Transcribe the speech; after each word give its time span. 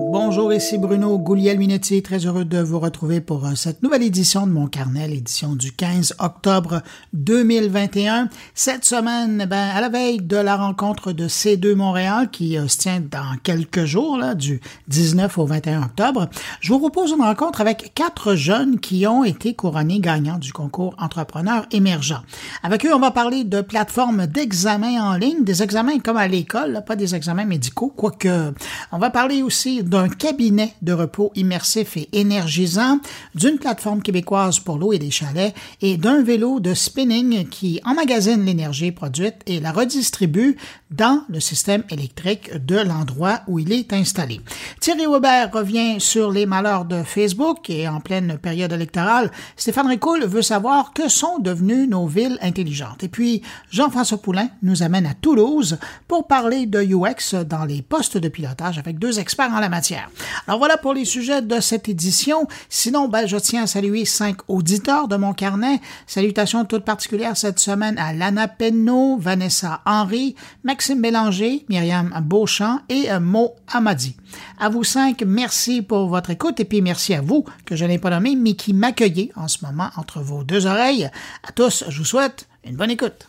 Bonjour, 0.00 0.54
ici 0.54 0.78
Bruno 0.78 1.18
Gouliel-Minetti, 1.18 2.02
très 2.02 2.24
heureux 2.24 2.46
de 2.46 2.58
vous 2.58 2.80
retrouver 2.80 3.20
pour 3.20 3.44
euh, 3.44 3.54
cette 3.54 3.82
nouvelle 3.82 4.02
édition 4.02 4.46
de 4.46 4.52
mon 4.52 4.66
carnet, 4.66 5.06
l'édition 5.06 5.54
du 5.54 5.70
15 5.70 6.14
octobre 6.18 6.80
2021. 7.12 8.30
Cette 8.54 8.86
semaine, 8.86 9.46
ben, 9.48 9.68
à 9.68 9.82
la 9.82 9.90
veille 9.90 10.22
de 10.22 10.38
la 10.38 10.56
rencontre 10.56 11.12
de 11.12 11.28
C2 11.28 11.74
Montréal 11.74 12.30
qui 12.30 12.56
euh, 12.56 12.68
se 12.68 12.78
tient 12.78 13.00
dans 13.00 13.36
quelques 13.42 13.84
jours, 13.84 14.16
là, 14.16 14.34
du 14.34 14.62
19 14.88 15.36
au 15.36 15.44
21 15.44 15.82
octobre, 15.82 16.30
je 16.60 16.72
vous 16.72 16.78
propose 16.78 17.10
une 17.10 17.22
rencontre 17.22 17.60
avec 17.60 17.92
quatre 17.94 18.34
jeunes 18.34 18.80
qui 18.80 19.06
ont 19.06 19.24
été 19.24 19.52
couronnés 19.52 20.00
gagnants 20.00 20.38
du 20.38 20.54
concours 20.54 20.94
Entrepreneurs 20.98 21.66
émergents. 21.70 22.22
Avec 22.62 22.86
eux, 22.86 22.94
on 22.94 22.98
va 22.98 23.10
parler 23.10 23.44
de 23.44 23.60
plateformes 23.60 24.26
d'examen 24.26 25.02
en 25.02 25.16
ligne, 25.16 25.44
des 25.44 25.62
examens 25.62 25.98
comme 25.98 26.16
à 26.16 26.28
l'école, 26.28 26.82
pas 26.86 26.96
des 26.96 27.14
examens 27.14 27.44
médicaux, 27.44 27.92
quoique 27.94 28.54
on 28.90 28.98
va 28.98 29.10
parler 29.10 29.42
aussi 29.42 29.81
d'un 29.82 30.08
cabinet 30.08 30.74
de 30.82 30.92
repos 30.92 31.32
immersif 31.34 31.96
et 31.96 32.08
énergisant, 32.12 33.00
d'une 33.34 33.58
plateforme 33.58 34.02
québécoise 34.02 34.60
pour 34.60 34.78
l'eau 34.78 34.92
et 34.92 34.98
les 34.98 35.10
chalets 35.10 35.54
et 35.80 35.96
d'un 35.96 36.22
vélo 36.22 36.60
de 36.60 36.74
spinning 36.74 37.48
qui 37.48 37.80
emmagasine 37.84 38.44
l'énergie 38.44 38.92
produite 38.92 39.36
et 39.46 39.60
la 39.60 39.72
redistribue 39.72 40.56
dans 40.92 41.24
le 41.28 41.40
système 41.40 41.84
électrique 41.90 42.54
de 42.64 42.76
l'endroit 42.76 43.40
où 43.46 43.58
il 43.58 43.72
est 43.72 43.92
installé. 43.92 44.40
Thierry 44.80 45.06
Weber 45.06 45.50
revient 45.52 46.00
sur 46.00 46.30
les 46.30 46.46
malheurs 46.46 46.84
de 46.84 47.02
Facebook 47.02 47.70
et 47.70 47.88
en 47.88 48.00
pleine 48.00 48.38
période 48.38 48.72
électorale, 48.72 49.30
Stéphane 49.56 49.88
Ricoul 49.88 50.24
veut 50.24 50.42
savoir 50.42 50.92
que 50.92 51.08
sont 51.08 51.38
devenues 51.38 51.86
nos 51.86 52.06
villes 52.06 52.38
intelligentes. 52.42 53.02
Et 53.02 53.08
puis, 53.08 53.42
Jean-François 53.70 54.18
Poulain 54.18 54.48
nous 54.62 54.82
amène 54.82 55.06
à 55.06 55.14
Toulouse 55.14 55.78
pour 56.08 56.26
parler 56.26 56.66
de 56.66 56.82
UX 56.82 57.34
dans 57.44 57.64
les 57.64 57.82
postes 57.82 58.18
de 58.18 58.28
pilotage 58.28 58.78
avec 58.78 58.98
deux 58.98 59.18
experts 59.18 59.52
en 59.52 59.60
la 59.60 59.68
matière. 59.68 60.10
Alors 60.46 60.58
voilà 60.58 60.76
pour 60.76 60.94
les 60.94 61.04
sujets 61.04 61.42
de 61.42 61.60
cette 61.60 61.88
édition. 61.88 62.46
Sinon, 62.68 63.08
ben, 63.08 63.26
je 63.26 63.36
tiens 63.36 63.64
à 63.64 63.66
saluer 63.66 64.04
cinq 64.04 64.38
auditeurs 64.48 65.08
de 65.08 65.16
mon 65.16 65.32
carnet. 65.32 65.80
Salutations 66.06 66.64
toutes 66.64 66.84
particulières 66.84 67.36
cette 67.36 67.58
semaine 67.58 67.98
à 67.98 68.12
Lana 68.12 68.48
Penno, 68.48 69.16
Vanessa 69.18 69.80
Henry, 69.86 70.34
Maxime 70.82 71.00
Bélanger, 71.00 71.64
Myriam 71.68 72.12
Beauchamp 72.24 72.80
et 72.88 73.08
euh, 73.08 73.20
Mo 73.20 73.54
Amadi. 73.68 74.16
À 74.58 74.68
vous 74.68 74.82
cinq, 74.82 75.22
merci 75.24 75.80
pour 75.80 76.08
votre 76.08 76.30
écoute 76.30 76.58
et 76.58 76.64
puis 76.64 76.82
merci 76.82 77.14
à 77.14 77.20
vous 77.20 77.44
que 77.64 77.76
je 77.76 77.84
n'ai 77.84 78.00
pas 78.00 78.10
nommé 78.10 78.34
mais 78.34 78.54
qui 78.54 78.72
m'accueillez 78.72 79.30
en 79.36 79.46
ce 79.46 79.64
moment 79.64 79.90
entre 79.96 80.18
vos 80.18 80.42
deux 80.42 80.66
oreilles. 80.66 81.08
À 81.46 81.52
tous, 81.52 81.84
je 81.88 81.98
vous 81.98 82.04
souhaite 82.04 82.48
une 82.64 82.74
bonne 82.74 82.90
écoute. 82.90 83.28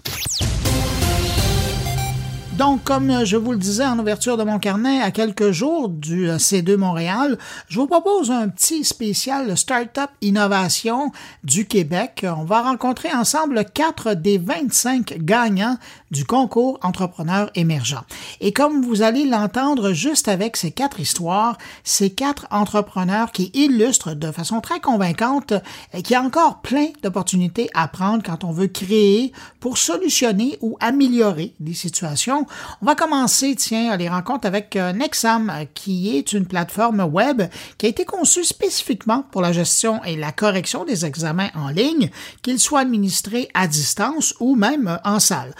Donc, 2.57 2.83
comme 2.83 3.25
je 3.25 3.35
vous 3.35 3.51
le 3.51 3.57
disais 3.57 3.85
en 3.85 3.97
ouverture 3.97 4.37
de 4.37 4.43
mon 4.43 4.59
carnet, 4.59 5.01
à 5.01 5.09
quelques 5.09 5.49
jours 5.49 5.89
du 5.89 6.27
C2 6.27 6.75
Montréal, 6.75 7.39
je 7.67 7.79
vous 7.79 7.87
propose 7.87 8.29
un 8.29 8.47
petit 8.47 8.83
spécial 8.83 9.57
Startup 9.57 10.09
Innovation 10.21 11.11
du 11.43 11.65
Québec. 11.65 12.23
On 12.37 12.43
va 12.43 12.61
rencontrer 12.61 13.11
ensemble 13.11 13.65
quatre 13.65 14.13
des 14.13 14.37
25 14.37 15.17
gagnants 15.17 15.77
du 16.13 16.25
concours 16.25 16.79
Entrepreneurs 16.81 17.49
émergents. 17.55 18.05
Et 18.39 18.53
comme 18.53 18.81
vous 18.81 19.01
allez 19.01 19.25
l'entendre 19.25 19.91
juste 19.91 20.29
avec 20.29 20.55
ces 20.55 20.71
quatre 20.71 21.01
histoires, 21.01 21.57
ces 21.83 22.09
quatre 22.09 22.47
entrepreneurs 22.51 23.31
qui 23.31 23.51
illustrent 23.53 24.13
de 24.13 24.31
façon 24.31 24.61
très 24.61 24.79
convaincante 24.79 25.53
qu'il 25.91 26.11
y 26.11 26.15
a 26.15 26.21
encore 26.21 26.61
plein 26.61 26.87
d'opportunités 27.01 27.69
à 27.73 27.87
prendre 27.87 28.23
quand 28.23 28.45
on 28.45 28.51
veut 28.51 28.67
créer 28.67 29.33
pour 29.59 29.77
solutionner 29.77 30.57
ou 30.61 30.77
améliorer 30.79 31.53
des 31.59 31.73
situations 31.73 32.47
on 32.81 32.85
va 32.85 32.95
commencer, 32.95 33.55
tiens, 33.55 33.95
les 33.97 34.09
rencontres 34.09 34.47
avec 34.47 34.75
euh, 34.75 34.93
Nexam, 34.93 35.51
qui 35.73 36.17
est 36.17 36.33
une 36.33 36.45
plateforme 36.45 37.01
web 37.01 37.43
qui 37.77 37.85
a 37.85 37.89
été 37.89 38.05
conçue 38.05 38.43
spécifiquement 38.43 39.23
pour 39.31 39.41
la 39.41 39.51
gestion 39.51 40.03
et 40.03 40.15
la 40.15 40.31
correction 40.31 40.85
des 40.85 41.05
examens 41.05 41.49
en 41.55 41.69
ligne, 41.69 42.09
qu'ils 42.41 42.59
soient 42.59 42.81
administrés 42.81 43.49
à 43.53 43.67
distance 43.67 44.33
ou 44.39 44.55
même 44.55 44.87
euh, 44.87 44.97
en 45.03 45.19
salle. 45.19 45.53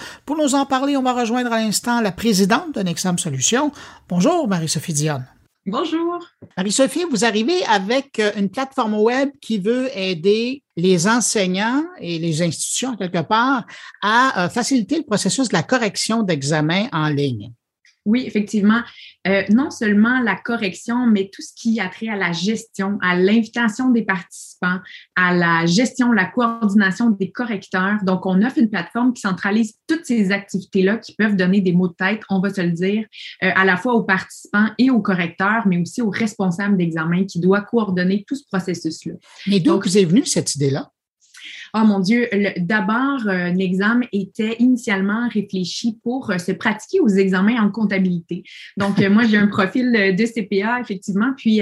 Nous 0.43 0.55
en 0.55 0.65
parler, 0.65 0.97
on 0.97 1.03
va 1.03 1.13
rejoindre 1.13 1.53
à 1.53 1.57
l'instant 1.57 2.01
la 2.01 2.11
présidente 2.11 2.75
de 2.75 2.81
Nexam 2.81 3.17
Solutions. 3.17 3.71
Bonjour, 4.09 4.45
Marie-Sophie 4.49 4.91
Dionne. 4.91 5.25
Bonjour. 5.65 6.19
Marie-Sophie, 6.57 7.05
vous 7.09 7.23
arrivez 7.23 7.63
avec 7.63 8.19
euh, 8.19 8.29
une 8.35 8.49
plateforme 8.49 8.95
web 8.95 9.29
qui 9.41 9.57
veut 9.57 9.89
aider 9.97 10.61
les 10.75 11.07
enseignants 11.07 11.85
et 11.97 12.19
les 12.19 12.41
institutions, 12.41 12.97
quelque 12.97 13.21
part, 13.21 13.65
à 14.01 14.43
euh, 14.43 14.49
faciliter 14.49 14.97
le 14.97 15.03
processus 15.03 15.47
de 15.47 15.53
la 15.53 15.63
correction 15.63 16.23
d'examens 16.23 16.89
en 16.91 17.07
ligne. 17.07 17.53
Oui, 18.05 18.23
effectivement. 18.25 18.81
Euh, 19.27 19.43
non 19.49 19.71
seulement 19.71 20.19
la 20.19 20.35
correction, 20.35 21.07
mais 21.07 21.29
tout 21.33 21.41
ce 21.41 21.53
qui 21.55 21.79
a 21.79 21.87
trait 21.87 22.09
à 22.09 22.17
la 22.17 22.33
gestion, 22.33 22.97
à 23.01 23.15
l'invitation 23.15 23.91
des 23.91 24.03
participants, 24.03 24.79
à 25.15 25.33
la 25.33 25.65
gestion, 25.65 26.11
la 26.11 26.25
coordination 26.25 27.11
des 27.11 27.31
correcteurs. 27.31 28.03
Donc, 28.03 28.25
on 28.25 28.41
offre 28.41 28.57
une 28.57 28.69
plateforme 28.69 29.13
qui 29.13 29.21
centralise 29.21 29.77
toutes 29.87 30.05
ces 30.05 30.31
activités-là 30.31 30.97
qui 30.97 31.15
peuvent 31.15 31.37
donner 31.37 31.61
des 31.61 31.71
mots 31.71 31.87
de 31.87 31.93
tête, 31.93 32.21
on 32.29 32.41
va 32.41 32.53
se 32.53 32.61
le 32.61 32.71
dire, 32.71 33.05
euh, 33.43 33.51
à 33.55 33.63
la 33.63 33.77
fois 33.77 33.93
aux 33.93 34.03
participants 34.03 34.67
et 34.77 34.89
aux 34.89 35.01
correcteurs, 35.01 35.65
mais 35.65 35.77
aussi 35.77 36.01
aux 36.01 36.09
responsables 36.09 36.77
d'examen 36.77 37.25
qui 37.25 37.39
doit 37.39 37.61
coordonner 37.61 38.25
tout 38.27 38.35
ce 38.35 38.43
processus-là. 38.51 39.13
Mais 39.47 39.59
d'où 39.59 39.79
vous 39.79 39.97
est 39.97 40.05
venue 40.05 40.25
cette 40.25 40.55
idée-là? 40.55 40.92
Oh 41.75 41.85
mon 41.85 41.99
Dieu, 41.99 42.29
d'abord, 42.57 43.21
euh, 43.25 43.47
un 43.47 43.57
examen 43.57 44.05
était 44.11 44.57
initialement 44.59 45.27
réfléchi 45.27 45.97
pour 46.03 46.29
euh, 46.29 46.37
se 46.37 46.51
pratiquer 46.51 46.99
aux 46.99 47.07
examens 47.07 47.59
en 47.59 47.71
comptabilité. 47.71 48.43
Donc, 48.77 49.01
euh, 49.01 49.09
moi, 49.09 49.23
j'ai 49.23 49.37
un 49.37 49.47
profil 49.47 49.91
de 49.91 50.25
CPA, 50.25 50.79
effectivement, 50.79 51.33
puis, 51.35 51.61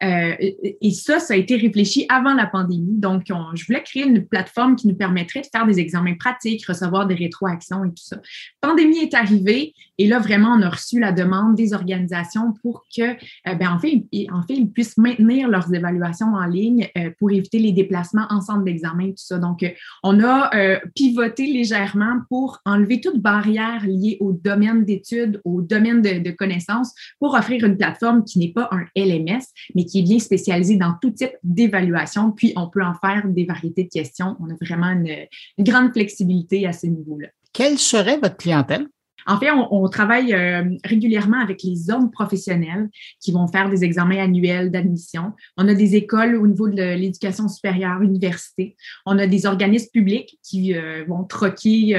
et 0.00 0.90
ça, 0.90 1.20
ça 1.20 1.34
a 1.34 1.36
été 1.36 1.54
réfléchi 1.54 2.04
avant 2.08 2.34
la 2.34 2.46
pandémie. 2.46 2.98
Donc, 2.98 3.26
je 3.28 3.66
voulais 3.66 3.82
créer 3.82 4.04
une 4.04 4.26
plateforme 4.26 4.74
qui 4.74 4.88
nous 4.88 4.96
permettrait 4.96 5.42
de 5.42 5.46
faire 5.52 5.66
des 5.66 5.78
examens 5.78 6.14
pratiques, 6.14 6.66
recevoir 6.66 7.06
des 7.06 7.14
rétroactions 7.14 7.84
et 7.84 7.90
tout 7.90 8.02
ça. 8.02 8.20
Pandémie 8.60 8.98
est 8.98 9.14
arrivée 9.14 9.72
et 9.98 10.08
là, 10.08 10.18
vraiment, 10.18 10.56
on 10.58 10.62
a 10.62 10.70
reçu 10.70 10.98
la 10.98 11.12
demande 11.12 11.54
des 11.54 11.72
organisations 11.74 12.52
pour 12.62 12.84
que, 12.94 13.14
ben, 13.44 13.70
en 13.70 13.78
fait, 13.78 14.04
en 14.32 14.42
fait, 14.42 14.54
ils 14.54 14.70
puissent 14.70 14.98
maintenir 14.98 15.48
leurs 15.48 15.72
évaluations 15.72 16.34
en 16.34 16.46
ligne 16.46 16.88
pour 17.18 17.30
éviter 17.30 17.58
les 17.58 17.72
déplacements 17.72 18.26
en 18.30 18.40
centre 18.40 18.64
d'examen 18.64 19.06
et 19.06 19.10
tout 19.10 19.24
ça. 19.24 19.38
Donc, 19.44 19.62
euh, 19.62 19.70
on 20.02 20.22
a 20.22 20.50
euh, 20.54 20.78
pivoté 20.94 21.46
légèrement 21.46 22.20
pour 22.28 22.60
enlever 22.64 23.00
toute 23.00 23.20
barrière 23.20 23.84
liée 23.86 24.16
au 24.20 24.32
domaine 24.32 24.84
d'études, 24.84 25.40
au 25.44 25.62
domaine 25.62 26.02
de, 26.02 26.30
connaissances, 26.30 26.92
pour 27.18 27.34
offrir 27.34 27.64
une 27.64 27.76
plateforme 27.76 28.24
qui 28.24 28.38
n'est 28.38 28.52
pas 28.52 28.68
un 28.72 28.84
LMS, 28.96 29.44
mais 29.74 29.84
qui 29.84 30.00
est 30.00 30.02
bien 30.02 30.18
spécialisée 30.18 30.76
dans 30.76 30.94
tout 31.00 31.10
type 31.10 31.36
d'évaluation. 31.42 32.32
Puis, 32.32 32.52
on 32.56 32.68
peut 32.68 32.82
en 32.82 32.94
faire 32.94 33.22
des 33.26 33.44
variétés 33.44 33.84
de 33.84 33.90
questions. 33.90 34.36
On 34.40 34.50
a 34.50 34.56
vraiment 34.60 34.90
une 34.90 35.26
grande 35.64 35.92
flexibilité 35.92 36.66
à 36.66 36.72
ce 36.72 36.86
niveau-là. 36.86 37.28
Quelle 37.52 37.78
serait 37.78 38.18
votre 38.18 38.36
clientèle? 38.36 38.88
En 39.26 39.38
fait, 39.38 39.50
on, 39.50 39.88
travaille 39.88 40.34
euh, 40.34 40.64
régulièrement 40.84 41.38
avec 41.38 41.62
les 41.62 41.90
hommes 41.90 42.10
professionnels 42.10 42.88
qui 43.20 43.32
vont 43.32 43.46
faire 43.46 43.70
des 43.70 43.84
examens 43.84 44.18
annuels 44.18 44.70
d'admission. 44.70 45.32
On 45.56 45.68
a 45.68 45.74
des 45.74 45.96
écoles 45.96 46.36
au 46.36 46.46
niveau 46.46 46.68
de 46.68 46.82
l'éducation 46.82 47.48
supérieure, 47.48 48.02
université. 48.02 48.76
On 49.06 49.18
a 49.18 49.26
des 49.26 49.46
organismes 49.46 49.90
publics 49.92 50.38
qui 50.42 50.74
euh, 50.74 51.04
vont 51.08 51.24
troquer 51.24 51.96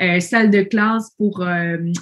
euh, 0.00 0.20
salle 0.20 0.50
de 0.50 0.62
classe 0.62 1.10
pour 1.18 1.44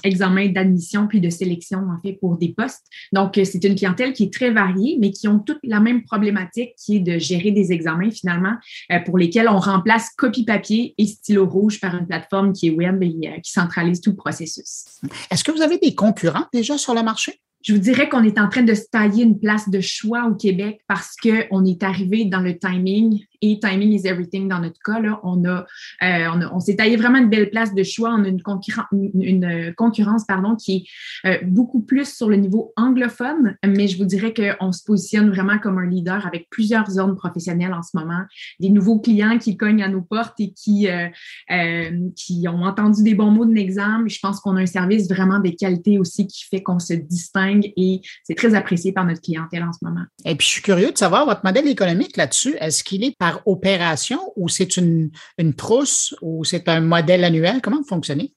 examen 0.05 0.49
d'admission 0.49 1.07
puis 1.07 1.21
de 1.21 1.31
sélection, 1.31 1.79
en 1.79 2.01
fait, 2.01 2.15
pour 2.15 2.37
des 2.37 2.51
postes. 2.51 2.85
Donc, 3.13 3.39
c'est 3.43 3.65
une 3.65 3.75
clientèle 3.75 4.13
qui 4.13 4.25
est 4.25 4.33
très 4.33 4.51
variée, 4.51 4.97
mais 5.01 5.11
qui 5.11 5.29
ont 5.29 5.39
toutes 5.39 5.59
la 5.63 5.81
même 5.81 6.03
problématique 6.05 6.75
qui 6.77 6.97
est 6.97 7.01
de 7.01 7.19
gérer 7.19 7.51
des 7.51 7.73
examens, 7.73 8.11
finalement, 8.11 8.55
pour 9.05 9.19
lesquels 9.19 9.49
on 9.49 9.59
remplace 9.59 10.11
copie 10.17 10.45
papier 10.45 10.95
et 10.99 11.07
stylo 11.07 11.47
rouge 11.47 11.81
par 11.81 11.97
une 11.97 12.07
plateforme 12.07 12.53
qui 12.53 12.69
est 12.69 12.71
web 12.71 13.03
et 13.03 13.41
qui 13.43 13.53
centralise 13.53 14.01
tout 14.01 14.11
le 14.11 14.17
processus. 14.17 14.52
Est-ce 15.31 15.45
que 15.45 15.53
vous 15.53 15.63
avez 15.63 15.79
des 15.79 15.95
concurrents 15.95 16.47
déjà 16.53 16.79
sur 16.79 16.95
le 16.95 17.03
marché? 17.03 17.41
Je 17.65 17.73
vous 17.73 17.79
dirais 17.79 18.09
qu'on 18.09 18.25
est 18.25 18.39
en 18.41 18.49
train 18.49 18.63
de 18.63 18.75
se 18.75 18.85
tailler 18.91 19.23
une 19.23 19.39
place 19.39 19.69
de 19.69 19.81
choix 19.81 20.27
au 20.27 20.35
Québec 20.35 20.81
parce 20.89 21.15
qu'on 21.17 21.65
est 21.65 21.83
arrivé 21.83 22.25
dans 22.25 22.41
le 22.41 22.59
timing 22.59 23.25
et 23.43 23.59
timing 23.59 23.93
is 23.93 24.07
everything 24.07 24.49
dans 24.49 24.61
notre 24.61 24.81
cas. 24.83 25.01
Là, 25.01 25.21
on 25.25 25.45
a, 25.45 25.67
euh, 26.03 26.49
on, 26.53 26.61
s'est 26.61 26.77
taillé 26.77 26.97
vraiment 26.97 27.19
une 27.19 27.29
belle 27.29 27.51
place 27.51 27.75
de 27.75 27.83
choix. 27.83 28.15
On 28.17 28.25
a 28.25 28.29
une, 28.29 28.41
une, 29.21 29.75
concurrence 29.77 30.25
pardon, 30.25 30.55
qui 30.57 30.89
est 31.25 31.29
euh, 31.29 31.39
beaucoup 31.45 31.83
plus 31.83 32.15
sur 32.15 32.29
le 32.29 32.37
niveau 32.37 32.73
anglophone, 32.77 33.57
mais 33.67 33.89
je 33.89 33.99
vous 33.99 34.05
dirais 34.05 34.33
qu'on 34.33 34.73
se 34.73 34.85
positionne 34.85 35.31
vraiment 35.31 35.59
comme 35.59 35.79
un 35.79 35.87
leader 35.87 36.27
avec 36.27 36.49
plusieurs 36.51 36.89
zones 36.89 37.17
professionnelles 37.17 37.75
en 37.75 37.83
ce 37.83 37.91
moment, 37.95 38.23
des 38.61 38.71
nouveaux 38.71 39.01
clients 39.01 39.39
qui 39.39 39.57
cognent 39.57 39.83
à 39.83 39.89
nos 39.89 40.03
portes 40.03 40.39
et 40.39 40.53
qui, 40.53 40.89
euh, 40.89 41.09
qui 42.15 42.47
ont 42.49 42.63
entendu 42.63 43.03
des 43.03 43.15
bons 43.15 43.31
mots 43.31 43.47
de 43.47 43.55
l'examen. 43.55 44.05
Je 44.07 44.19
pense 44.21 44.41
qu'on 44.41 44.57
a 44.57 44.61
un 44.61 44.67
service 44.67 45.09
vraiment 45.09 45.41
de 45.41 45.51
qualité 45.51 45.99
aussi 45.99 46.27
qui 46.27 46.45
fait 46.45 46.63
qu'on 46.63 46.79
se 46.79 46.95
distingue 46.95 47.73
et 47.77 48.01
c'est 48.23 48.35
très 48.35 48.55
apprécié 48.55 48.93
par 48.93 49.05
notre 49.05 49.21
clientèle 49.21 49.65
en 49.65 49.73
ce 49.73 49.79
moment. 49.83 50.05
Et 50.25 50.37
puis, 50.37 50.47
je 50.47 50.53
suis 50.53 50.63
curieux 50.63 50.93
de 50.93 50.99
savoir 50.99 51.27
votre 51.27 51.45
modèle 51.45 51.67
économique 51.67 52.17
là-dessus. 52.17 52.55
Est-ce 52.61 52.85
qu'il 52.85 53.05
est 53.05 53.17
opération 53.47 54.21
ou 54.37 54.49
c'est 54.49 54.77
une, 54.77 55.11
une 55.39 55.55
trousse 55.55 56.15
ou 56.23 56.45
c'est 56.45 56.69
un 56.69 56.81
modèle 56.81 57.25
annuel? 57.25 57.61
Comment 57.63 57.79
vous 57.79 57.89
fonctionnez? 57.89 58.35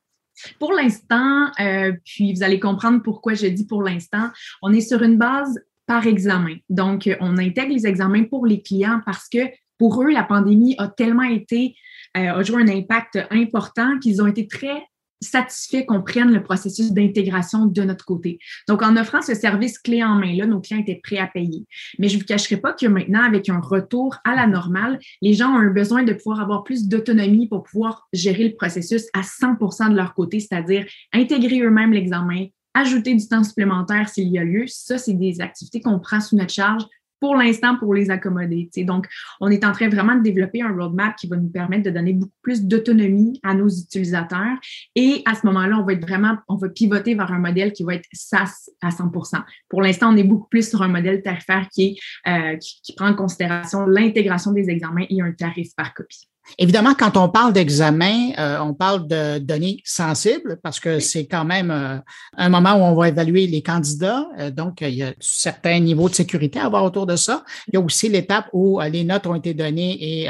Pour 0.59 0.73
l'instant, 0.73 1.49
euh, 1.59 1.93
puis 2.03 2.33
vous 2.33 2.43
allez 2.43 2.59
comprendre 2.59 3.01
pourquoi 3.01 3.33
je 3.33 3.47
dis 3.47 3.65
pour 3.65 3.83
l'instant, 3.83 4.29
on 4.61 4.73
est 4.73 4.81
sur 4.81 5.01
une 5.01 5.17
base 5.17 5.59
par 5.85 6.05
examen. 6.07 6.57
Donc, 6.69 7.09
on 7.19 7.37
intègre 7.37 7.73
les 7.73 7.87
examens 7.87 8.23
pour 8.23 8.45
les 8.45 8.61
clients 8.61 9.01
parce 9.05 9.29
que 9.29 9.39
pour 9.77 10.01
eux, 10.01 10.11
la 10.11 10.23
pandémie 10.23 10.75
a 10.77 10.87
tellement 10.87 11.23
été, 11.23 11.75
euh, 12.17 12.33
a 12.33 12.43
joué 12.43 12.61
un 12.61 12.67
impact 12.67 13.19
important 13.29 13.99
qu'ils 13.99 14.21
ont 14.21 14.27
été 14.27 14.47
très 14.47 14.83
satisfaits 15.25 15.85
qu'on 15.85 16.01
prenne 16.01 16.31
le 16.31 16.43
processus 16.43 16.91
d'intégration 16.91 17.65
de 17.65 17.81
notre 17.83 18.05
côté. 18.05 18.39
Donc, 18.67 18.81
en 18.81 18.95
offrant 18.97 19.21
ce 19.21 19.33
service 19.33 19.79
clé 19.79 20.03
en 20.03 20.15
main, 20.15 20.35
là, 20.35 20.45
nos 20.45 20.61
clients 20.61 20.81
étaient 20.81 21.01
prêts 21.03 21.17
à 21.17 21.27
payer. 21.27 21.65
Mais 21.99 22.07
je 22.07 22.15
ne 22.15 22.21
vous 22.21 22.25
cacherai 22.25 22.57
pas 22.57 22.73
que 22.73 22.85
maintenant, 22.85 23.23
avec 23.23 23.49
un 23.49 23.59
retour 23.59 24.17
à 24.23 24.35
la 24.35 24.47
normale, 24.47 24.99
les 25.21 25.33
gens 25.33 25.49
ont 25.49 25.59
un 25.59 25.71
besoin 25.71 26.03
de 26.03 26.13
pouvoir 26.13 26.41
avoir 26.41 26.63
plus 26.63 26.87
d'autonomie 26.87 27.47
pour 27.47 27.63
pouvoir 27.63 28.07
gérer 28.13 28.49
le 28.49 28.55
processus 28.55 29.05
à 29.13 29.21
100% 29.21 29.91
de 29.91 29.95
leur 29.95 30.13
côté, 30.13 30.39
c'est-à-dire 30.39 30.85
intégrer 31.13 31.61
eux-mêmes 31.61 31.93
l'examen, 31.93 32.47
ajouter 32.73 33.15
du 33.15 33.27
temps 33.27 33.43
supplémentaire 33.43 34.09
s'il 34.09 34.29
y 34.29 34.37
a 34.37 34.43
lieu. 34.43 34.65
Ça, 34.67 34.97
c'est 34.97 35.13
des 35.13 35.41
activités 35.41 35.81
qu'on 35.81 35.99
prend 35.99 36.19
sous 36.19 36.35
notre 36.35 36.53
charge 36.53 36.83
pour 37.19 37.35
l'instant 37.35 37.77
pour 37.77 37.93
les 37.93 38.09
accommoder. 38.09 38.69
Donc, 38.77 39.07
on 39.39 39.49
est 39.49 39.65
en 39.65 39.71
train 39.71 39.89
vraiment 39.89 40.15
de 40.15 40.21
développer 40.21 40.61
un 40.61 40.73
roadmap 40.73 41.15
qui 41.15 41.27
va 41.27 41.37
nous 41.37 41.49
permettre 41.49 41.83
de 41.83 41.89
donner 41.89 42.13
beaucoup 42.13 42.31
plus 42.41 42.63
d'autonomie 42.63 43.39
à 43.43 43.53
nos 43.53 43.69
utilisateurs. 43.69 44.57
Et 44.95 45.21
à 45.25 45.35
ce 45.35 45.45
moment-là, 45.47 45.77
on 45.77 45.83
va 45.83 45.93
être 45.93 46.05
vraiment, 46.05 46.37
on 46.47 46.55
va 46.55 46.69
pivoter 46.69 47.15
vers 47.15 47.31
un 47.31 47.39
modèle 47.39 47.73
qui 47.73 47.83
va 47.83 47.95
être 47.95 48.07
SaaS 48.13 48.69
à 48.81 48.89
100% 48.89 49.43
Pour 49.69 49.81
l'instant, 49.81 50.13
on 50.13 50.17
est 50.17 50.23
beaucoup 50.23 50.47
plus 50.49 50.69
sur 50.69 50.81
un 50.81 50.87
modèle 50.87 51.21
tarifaire 51.21 51.67
euh, 51.77 52.57
qui 52.57 52.93
prend 52.95 53.09
en 53.09 53.15
considération 53.15 53.85
l'intégration 53.85 54.51
des 54.51 54.69
examens 54.69 55.05
et 55.09 55.21
un 55.21 55.31
tarif 55.31 55.75
par 55.75 55.93
copie. 55.93 56.27
Évidemment, 56.57 56.93
quand 56.93 57.17
on 57.17 57.27
parle 57.27 57.53
d'examen, 57.53 58.31
euh, 58.37 58.59
on 58.59 58.73
parle 58.73 59.07
de 59.07 59.39
données 59.39 59.81
sensibles 59.83 60.59
parce 60.61 60.79
que 60.79 60.99
c'est 60.99 61.25
quand 61.25 61.43
même 61.43 61.71
euh, 61.71 61.97
un 62.37 62.49
moment 62.49 62.73
où 62.75 62.83
on 62.83 62.95
va 62.95 63.09
évaluer 63.09 63.47
les 63.47 63.61
candidats. 63.61 64.27
Euh, 64.39 64.51
donc, 64.51 64.81
il 64.81 64.93
y 64.93 65.03
a 65.03 65.13
certains 65.19 65.79
niveaux 65.79 66.07
de 66.07 66.13
sécurité 66.13 66.59
à 66.59 66.65
avoir 66.65 66.83
autour 66.83 67.07
de 67.07 67.15
ça. 67.15 67.43
Il 67.67 67.73
y 67.73 67.77
a 67.77 67.81
aussi 67.81 68.09
l'étape 68.09 68.47
où 68.53 68.79
les 68.79 69.03
notes 69.03 69.25
ont 69.27 69.35
été 69.35 69.53
données 69.53 69.97
et 69.99 70.29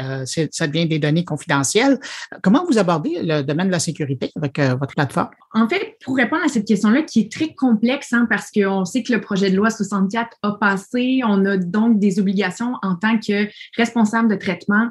ça 0.50 0.66
devient 0.66 0.86
des 0.86 0.98
données 0.98 1.24
confidentielles. 1.24 1.98
Comment 2.42 2.64
vous 2.64 2.78
abordez 2.78 3.18
le 3.22 3.42
domaine 3.42 3.66
de 3.66 3.72
la 3.72 3.78
sécurité 3.78 4.30
avec 4.36 4.58
votre 4.58 4.94
plateforme? 4.94 5.30
En 5.52 5.68
fait, 5.68 5.96
pour 6.04 6.16
répondre 6.16 6.42
à 6.44 6.48
cette 6.48 6.66
question-là, 6.66 7.02
qui 7.02 7.20
est 7.20 7.32
très 7.32 7.54
complexe, 7.54 8.12
hein, 8.12 8.26
parce 8.28 8.50
qu'on 8.50 8.84
sait 8.84 9.02
que 9.02 9.12
le 9.12 9.20
projet 9.20 9.50
de 9.50 9.56
loi 9.56 9.70
64 9.70 10.36
a 10.42 10.52
passé, 10.52 11.20
on 11.24 11.44
a 11.44 11.56
donc 11.56 11.98
des 11.98 12.18
obligations 12.18 12.74
en 12.82 12.96
tant 12.96 13.18
que 13.18 13.48
responsable 13.76 14.28
de 14.28 14.36
traitement 14.36 14.88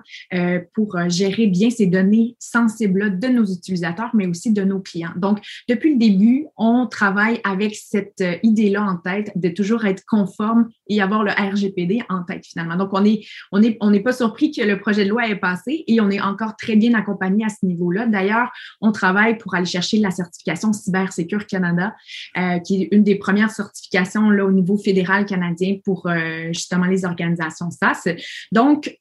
pour 0.73 0.95
gérer 1.15 1.47
bien 1.47 1.69
ces 1.69 1.87
données 1.87 2.35
sensibles-là 2.39 3.09
de 3.09 3.27
nos 3.27 3.45
utilisateurs, 3.45 4.11
mais 4.13 4.27
aussi 4.27 4.51
de 4.51 4.63
nos 4.63 4.79
clients. 4.79 5.13
Donc, 5.15 5.39
depuis 5.69 5.93
le 5.93 5.99
début, 5.99 6.47
on 6.57 6.87
travaille 6.87 7.39
avec 7.43 7.75
cette 7.75 8.21
euh, 8.21 8.35
idée-là 8.43 8.83
en 8.83 8.97
tête 8.97 9.31
de 9.35 9.49
toujours 9.49 9.85
être 9.85 10.03
conforme 10.07 10.69
et 10.87 11.01
avoir 11.01 11.23
le 11.23 11.31
RGPD 11.31 12.03
en 12.09 12.23
tête 12.23 12.45
finalement. 12.45 12.75
Donc, 12.75 12.89
on 12.93 13.01
n'est 13.01 13.21
on 13.51 13.61
est, 13.61 13.77
on 13.81 13.93
est 13.93 14.01
pas 14.01 14.13
surpris 14.13 14.51
que 14.51 14.61
le 14.61 14.79
projet 14.79 15.05
de 15.05 15.09
loi 15.09 15.27
ait 15.27 15.35
passé 15.35 15.83
et 15.87 16.01
on 16.01 16.09
est 16.09 16.21
encore 16.21 16.55
très 16.55 16.75
bien 16.75 16.93
accompagné 16.93 17.45
à 17.45 17.49
ce 17.49 17.65
niveau-là. 17.65 18.05
D'ailleurs, 18.07 18.51
on 18.81 18.91
travaille 18.91 19.37
pour 19.37 19.55
aller 19.55 19.65
chercher 19.65 19.97
la 19.97 20.11
certification 20.11 20.73
Cybersécure 20.73 21.47
Canada, 21.47 21.95
euh, 22.37 22.59
qui 22.59 22.83
est 22.83 22.87
une 22.91 23.03
des 23.03 23.15
premières 23.15 23.51
certifications 23.51 24.29
là, 24.29 24.45
au 24.45 24.51
niveau 24.51 24.77
fédéral 24.77 25.25
canadien 25.25 25.77
pour 25.83 26.07
euh, 26.07 26.47
justement 26.47 26.85
les 26.85 27.05
organisations 27.05 27.69
SAS. 27.71 28.07
Donc, 28.51 28.97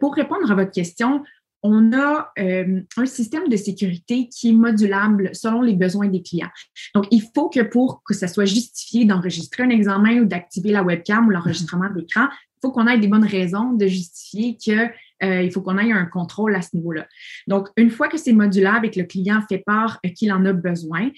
pour 0.00 0.14
répondre 0.14 0.50
à 0.52 0.54
votre 0.54 0.70
question, 0.70 1.22
on 1.62 1.92
a 1.92 2.32
euh, 2.38 2.80
un 2.96 3.06
système 3.06 3.48
de 3.48 3.56
sécurité 3.56 4.28
qui 4.28 4.50
est 4.50 4.54
modulable 4.54 5.30
selon 5.32 5.62
les 5.62 5.74
besoins 5.74 6.08
des 6.08 6.22
clients. 6.22 6.50
Donc, 6.94 7.06
il 7.10 7.22
faut 7.34 7.48
que 7.48 7.60
pour 7.60 8.02
que 8.04 8.14
ça 8.14 8.28
soit 8.28 8.44
justifié 8.44 9.04
d'enregistrer 9.04 9.62
un 9.62 9.70
examen 9.70 10.20
ou 10.20 10.24
d'activer 10.24 10.72
la 10.72 10.82
webcam 10.82 11.26
ou 11.28 11.30
l'enregistrement 11.30 11.90
d'écran, 11.90 12.26
il 12.30 12.66
faut 12.66 12.72
qu'on 12.72 12.86
ait 12.86 12.98
des 12.98 13.08
bonnes 13.08 13.26
raisons 13.26 13.72
de 13.72 13.86
justifier 13.86 14.56
que 14.64 14.88
euh, 15.24 15.42
il 15.42 15.52
faut 15.52 15.62
qu'on 15.62 15.78
ait 15.78 15.92
un 15.92 16.06
contrôle 16.06 16.54
à 16.54 16.62
ce 16.62 16.74
niveau-là. 16.74 17.06
Donc, 17.46 17.68
une 17.76 17.90
fois 17.90 18.08
que 18.08 18.18
c'est 18.18 18.32
modulable 18.32 18.86
et 18.86 18.90
que 18.90 19.00
le 19.00 19.06
client 19.06 19.40
fait 19.48 19.62
part 19.64 20.00
qu'il 20.16 20.32
en 20.32 20.44
a 20.44 20.52
besoin, 20.52 21.10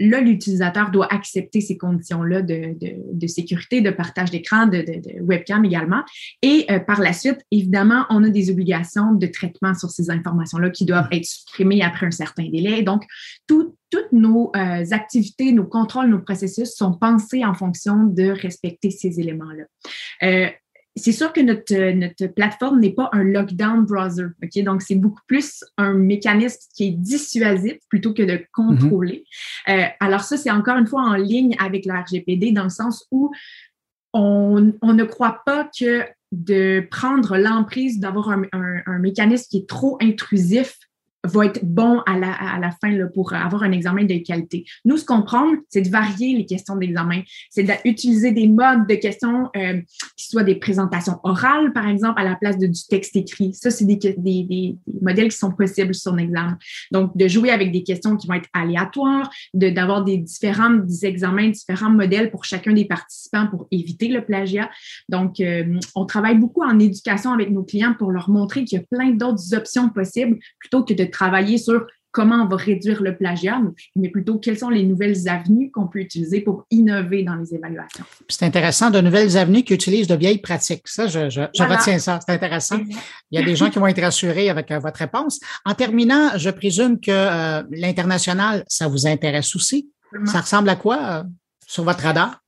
là, 0.00 0.20
l'utilisateur 0.20 0.90
doit 0.90 1.12
accepter 1.12 1.60
ces 1.60 1.76
conditions-là 1.76 2.42
de, 2.42 3.26
sécurité, 3.26 3.82
de 3.82 3.90
partage 3.90 4.30
d'écran, 4.30 4.66
de, 4.66 4.84
webcam 5.20 5.64
également. 5.64 6.02
Et 6.42 6.66
euh, 6.70 6.80
par 6.80 7.00
la 7.00 7.12
suite, 7.12 7.38
évidemment, 7.50 8.06
on 8.08 8.24
a 8.24 8.30
des 8.30 8.50
obligations 8.50 9.12
de 9.12 9.26
traitement 9.26 9.74
sur 9.74 9.90
ces 9.90 10.10
informations-là 10.10 10.70
qui 10.70 10.86
doivent 10.86 11.08
être 11.12 11.26
supprimées 11.26 11.82
après 11.82 12.06
un 12.06 12.10
certain 12.10 12.48
délai. 12.48 12.82
Donc, 12.82 13.04
toutes 13.46 14.12
nos 14.12 14.50
euh, 14.56 14.84
activités, 14.90 15.52
nos 15.52 15.66
contrôles, 15.66 16.08
nos 16.08 16.20
processus 16.20 16.74
sont 16.74 16.94
pensés 16.94 17.44
en 17.44 17.54
fonction 17.54 18.04
de 18.04 18.30
respecter 18.30 18.90
ces 18.90 19.20
éléments-là. 19.20 19.64
Euh, 20.22 20.48
c'est 20.96 21.12
sûr 21.12 21.32
que 21.32 21.40
notre, 21.40 21.92
notre 21.92 22.26
plateforme 22.26 22.80
n'est 22.80 22.92
pas 22.92 23.08
un 23.12 23.22
lockdown 23.22 23.84
browser. 23.84 24.26
ok? 24.42 24.64
Donc, 24.64 24.82
c'est 24.82 24.96
beaucoup 24.96 25.22
plus 25.26 25.64
un 25.78 25.94
mécanisme 25.94 26.58
qui 26.74 26.88
est 26.88 26.90
dissuasif 26.90 27.78
plutôt 27.88 28.12
que 28.12 28.22
de 28.22 28.40
contrôler. 28.52 29.24
Mm-hmm. 29.68 29.84
Euh, 29.84 29.88
alors, 30.00 30.22
ça, 30.22 30.36
c'est 30.36 30.50
encore 30.50 30.76
une 30.76 30.86
fois 30.86 31.02
en 31.02 31.14
ligne 31.14 31.54
avec 31.58 31.86
le 31.86 31.94
RGPD 31.94 32.52
dans 32.52 32.64
le 32.64 32.70
sens 32.70 33.06
où 33.10 33.30
on, 34.12 34.72
on 34.82 34.92
ne 34.92 35.04
croit 35.04 35.42
pas 35.46 35.68
que 35.78 36.04
de 36.32 36.86
prendre 36.90 37.36
l'emprise 37.36 37.98
d'avoir 37.98 38.30
un, 38.30 38.42
un, 38.52 38.98
mécanisme 38.98 39.46
qui 39.50 39.58
est 39.58 39.68
trop 39.68 39.98
intrusif 40.00 40.78
va 41.24 41.46
être 41.46 41.64
bon 41.64 42.00
à 42.06 42.18
la, 42.18 42.32
à 42.32 42.58
la 42.58 42.70
fin 42.70 42.90
là, 42.90 43.06
pour 43.06 43.32
avoir 43.32 43.62
un 43.62 43.72
examen 43.72 44.04
de 44.04 44.18
qualité. 44.18 44.64
Nous, 44.84 44.96
ce 44.96 45.04
qu'on 45.04 45.22
prend, 45.22 45.46
c'est 45.68 45.82
de 45.82 45.90
varier 45.90 46.36
les 46.36 46.46
questions 46.46 46.76
d'examen. 46.76 47.22
C'est 47.50 47.66
d'utiliser 47.84 48.32
des 48.32 48.48
modes 48.48 48.86
de 48.88 48.94
questions 48.94 49.50
euh, 49.56 49.80
qui 50.16 50.28
soient 50.28 50.44
des 50.44 50.54
présentations 50.54 51.18
orales, 51.22 51.72
par 51.72 51.88
exemple, 51.88 52.20
à 52.20 52.24
la 52.24 52.36
place 52.36 52.58
de 52.58 52.66
du 52.70 52.86
texte 52.88 53.16
écrit. 53.16 53.52
Ça, 53.52 53.70
c'est 53.70 53.84
des, 53.84 53.96
des, 53.96 54.14
des, 54.44 54.76
modèles 55.02 55.28
qui 55.28 55.36
sont 55.36 55.52
possibles 55.52 55.94
sur 55.94 56.14
un 56.14 56.18
examen. 56.18 56.56
Donc, 56.92 57.16
de 57.16 57.28
jouer 57.28 57.50
avec 57.50 57.72
des 57.72 57.82
questions 57.82 58.16
qui 58.16 58.26
vont 58.26 58.34
être 58.34 58.48
aléatoires, 58.52 59.30
d'avoir 59.54 60.04
des 60.04 60.18
différents 60.18 60.70
des 60.70 61.06
examens, 61.06 61.48
différents 61.48 61.90
modèles 61.90 62.30
pour 62.30 62.44
chacun 62.44 62.72
des 62.72 62.84
participants 62.84 63.46
pour 63.48 63.66
éviter 63.70 64.08
le 64.08 64.24
plagiat. 64.24 64.70
Donc, 65.08 65.40
euh, 65.40 65.78
on 65.94 66.06
travaille 66.06 66.38
beaucoup 66.38 66.62
en 66.62 66.78
éducation 66.78 67.32
avec 67.32 67.50
nos 67.50 67.64
clients 67.64 67.94
pour 67.98 68.12
leur 68.12 68.30
montrer 68.30 68.64
qu'il 68.64 68.78
y 68.78 68.82
a 68.82 68.84
plein 68.84 69.10
d'autres 69.10 69.54
options 69.54 69.88
possibles 69.88 70.38
plutôt 70.58 70.84
que 70.84 70.94
de 70.94 71.04
travailler 71.10 71.58
sur 71.58 71.86
comment 72.12 72.42
on 72.44 72.48
va 72.48 72.56
réduire 72.56 73.02
le 73.02 73.16
plagiat, 73.16 73.60
mais 73.96 74.08
plutôt 74.08 74.38
quelles 74.38 74.58
sont 74.58 74.68
les 74.68 74.82
nouvelles 74.82 75.28
avenues 75.28 75.70
qu'on 75.70 75.86
peut 75.86 76.00
utiliser 76.00 76.40
pour 76.40 76.66
innover 76.70 77.22
dans 77.22 77.36
les 77.36 77.54
évaluations. 77.54 78.04
C'est 78.28 78.44
intéressant, 78.44 78.90
de 78.90 79.00
nouvelles 79.00 79.36
avenues 79.36 79.62
qui 79.62 79.74
utilisent 79.74 80.08
de 80.08 80.16
vieilles 80.16 80.40
pratiques. 80.40 80.86
Ça, 80.88 81.06
je, 81.06 81.30
je, 81.30 81.40
retiens 81.62 81.98
ça. 81.98 82.18
C'est 82.26 82.32
intéressant. 82.32 82.80
Il 83.30 83.38
y 83.38 83.42
a 83.42 83.44
des 83.44 83.54
gens 83.54 83.70
qui 83.70 83.78
vont 83.78 83.86
être 83.86 84.00
rassurés 84.00 84.50
avec 84.50 84.70
euh, 84.70 84.78
votre 84.78 84.98
réponse. 84.98 85.40
En 85.64 85.74
terminant, 85.74 86.36
je 86.36 86.50
présume 86.50 86.98
que 87.00 87.10
euh, 87.10 87.62
l'international, 87.70 88.64
ça 88.66 88.88
vous 88.88 89.06
intéresse 89.06 89.54
aussi. 89.54 89.90
Ça 90.24 90.40
ressemble 90.40 90.68
à 90.68 90.76
quoi 90.76 90.98
euh, 91.02 91.22
sur 91.66 91.84
votre 91.84 92.02
radar? 92.02 92.40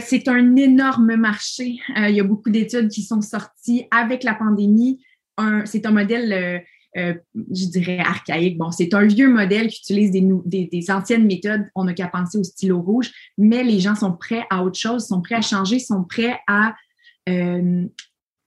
c'est 0.00 0.26
un 0.26 0.56
énorme 0.56 1.16
marché. 1.16 1.76
il 1.94 2.14
y 2.14 2.20
a 2.20 2.24
beaucoup 2.24 2.48
d'études 2.48 2.88
qui 2.88 3.02
sont 3.02 3.20
sorties 3.20 3.84
avec 3.90 4.24
la 4.24 4.34
pandémie. 4.34 5.04
C'est 5.66 5.84
un 5.84 5.90
modèle 5.90 6.64
euh, 6.96 7.14
je 7.34 7.66
dirais, 7.66 7.98
archaïque. 7.98 8.56
Bon, 8.58 8.70
c'est 8.70 8.94
un 8.94 9.06
vieux 9.06 9.28
modèle 9.28 9.68
qui 9.68 9.80
utilise 9.80 10.10
des, 10.10 10.90
anciennes 10.90 11.26
méthodes. 11.26 11.64
On 11.74 11.84
n'a 11.84 11.94
qu'à 11.94 12.08
penser 12.08 12.38
au 12.38 12.44
stylo 12.44 12.80
rouge, 12.80 13.10
mais 13.36 13.62
les 13.64 13.80
gens 13.80 13.94
sont 13.94 14.12
prêts 14.12 14.44
à 14.50 14.62
autre 14.62 14.78
chose, 14.78 15.06
sont 15.06 15.20
prêts 15.20 15.34
à 15.34 15.42
changer, 15.42 15.78
sont 15.78 16.04
prêts 16.04 16.38
à 16.46 16.74
euh, 17.28 17.84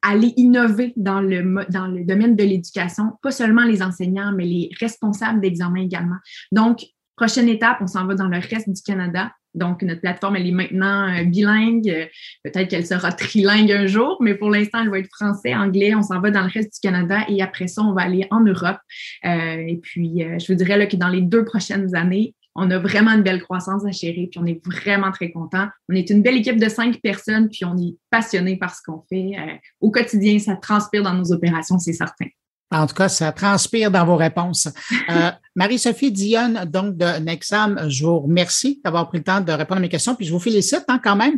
aller 0.02 0.34
innover 0.38 0.94
dans 0.96 1.22
le 1.22 2.04
domaine 2.06 2.36
de 2.36 2.44
l'éducation, 2.44 3.12
pas 3.22 3.32
seulement 3.32 3.66
les 3.66 3.84
enseignants, 3.84 4.32
mais 4.36 4.46
les 4.46 4.70
responsables 4.80 5.42
d'examen 5.42 5.82
également. 5.82 6.18
Donc, 6.52 6.86
prochaine 7.16 7.50
étape, 7.50 7.80
on 7.82 7.88
s'en 7.88 8.08
va 8.08 8.16
dans 8.16 8.30
le 8.30 8.40
reste 8.40 8.70
du 8.70 8.82
Canada. 8.82 9.32
Donc, 9.56 9.82
notre 9.82 10.02
plateforme, 10.02 10.36
elle 10.36 10.48
est 10.48 10.52
maintenant 10.52 11.10
euh, 11.10 11.24
bilingue. 11.24 12.10
Peut-être 12.44 12.70
qu'elle 12.70 12.86
sera 12.86 13.12
trilingue 13.12 13.72
un 13.72 13.88
jour, 13.88 14.18
mais 14.22 14.36
pour 14.36 14.50
l'instant, 14.50 14.82
elle 14.82 14.90
va 14.90 15.00
être 15.00 15.10
français, 15.14 15.56
anglais. 15.56 15.96
On 15.96 16.04
s'en 16.04 16.20
va 16.22 16.32
dans 16.32 16.44
le 16.44 16.50
reste 16.50 16.74
du 16.74 16.80
Canada 16.82 17.26
et 17.28 17.42
après 17.42 17.68
ça, 17.68 17.82
on 17.82 17.94
va 17.94 18.04
aller 18.04 18.28
en 18.32 18.42
Europe. 18.42 18.78
Euh, 19.26 19.30
et 19.68 19.78
puis, 19.82 20.24
euh, 20.24 20.38
je 20.40 20.52
vous 20.52 20.58
dirais 20.58 20.78
là, 20.78 20.86
que 20.86 20.96
dans 20.96 21.10
les 21.10 21.22
deux 21.22 21.46
prochaines 21.46 21.96
années, 21.96 22.36
on 22.56 22.70
a 22.72 22.78
vraiment 22.78 23.12
une 23.12 23.24
belle 23.24 23.42
croissance 23.42 23.86
à 23.86 23.92
chérir, 23.92 24.28
puis 24.30 24.40
on 24.40 24.46
est 24.46 24.60
vraiment 24.66 25.12
très 25.12 25.32
content. 25.32 25.68
On 25.88 25.96
est 25.96 26.10
une 26.10 26.22
belle 26.22 26.38
équipe 26.38 26.60
de 26.60 26.68
cinq 26.68 27.00
personnes, 27.02 27.48
puis 27.48 27.64
on 27.64 27.78
est 27.78 27.96
passionné 28.10 28.58
par 28.58 28.76
ce 28.76 28.82
qu'on 28.86 29.04
fait. 29.08 29.38
au 29.80 29.92
quotidien, 29.92 30.40
ça 30.40 30.56
transpire 30.56 31.04
dans 31.04 31.14
nos 31.14 31.32
opérations, 31.32 31.78
c'est 31.78 31.94
certain. 31.94 32.26
En 32.72 32.86
tout 32.86 32.96
cas, 32.96 33.10
ça 33.10 33.32
transpire 33.32 33.90
dans 33.90 34.06
vos 34.06 34.16
réponses. 34.16 34.68
Euh, 35.10 35.32
Marie-Sophie 35.56 36.12
Dionne, 36.12 36.66
donc 36.66 36.96
de 36.96 37.20
Nexam, 37.20 37.90
je 37.90 38.06
vous 38.06 38.20
remercie 38.20 38.80
d'avoir 38.84 39.10
pris 39.10 39.18
le 39.18 39.24
temps 39.24 39.42
de 39.42 39.52
répondre 39.52 39.80
à 39.80 39.82
mes 39.82 39.90
questions, 39.90 40.16
puis 40.16 40.26
je 40.26 40.32
vous 40.32 40.40
félicite 40.40 40.86
hein, 40.88 41.00
quand 41.04 41.16
même, 41.16 41.34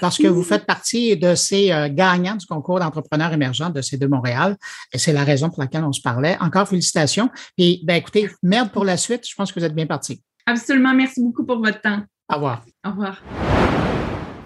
parce 0.00 0.18
que 0.18 0.26
vous 0.26 0.42
faites 0.42 0.66
partie 0.66 1.16
de 1.16 1.34
ces 1.34 1.70
euh, 1.70 1.88
gagnants 1.90 2.34
du 2.34 2.46
concours 2.46 2.80
d'entrepreneurs 2.80 3.32
émergents 3.32 3.70
de 3.70 3.82
ces 3.82 3.96
deux 3.96 4.08
Montréal, 4.08 4.56
et 4.92 4.98
c'est 4.98 5.12
la 5.12 5.22
raison 5.22 5.50
pour 5.50 5.62
laquelle 5.62 5.84
on 5.84 5.92
se 5.92 6.00
parlait. 6.00 6.36
Encore 6.40 6.66
félicitations. 6.66 7.30
Puis, 7.56 7.82
ben 7.84 7.94
écoutez, 7.94 8.30
merde 8.42 8.70
pour 8.70 8.84
la 8.84 8.96
suite, 8.96 9.28
je 9.28 9.34
pense 9.34 9.52
que 9.52 9.60
vous 9.60 9.66
êtes 9.66 9.74
bien 9.74 9.86
parti. 9.86 10.22
Absolument, 10.46 10.94
merci 10.94 11.22
beaucoup 11.22 11.44
pour 11.44 11.58
votre 11.58 11.80
temps. 11.80 12.02
Au 12.30 12.36
revoir. 12.36 12.64
Au 12.84 12.90
revoir. 12.90 13.22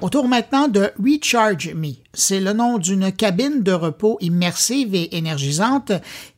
Autour 0.04 0.28
maintenant 0.28 0.68
de 0.68 0.90
Recharge 1.02 1.73
Me. 1.73 1.92
C'est 2.12 2.38
le 2.38 2.52
nom 2.52 2.76
d'une 2.76 3.11
cabine 3.11 3.62
de 3.62 3.73
repos 3.73 4.18
immersive 4.20 4.94
et 4.94 5.16
énergisante 5.16 5.92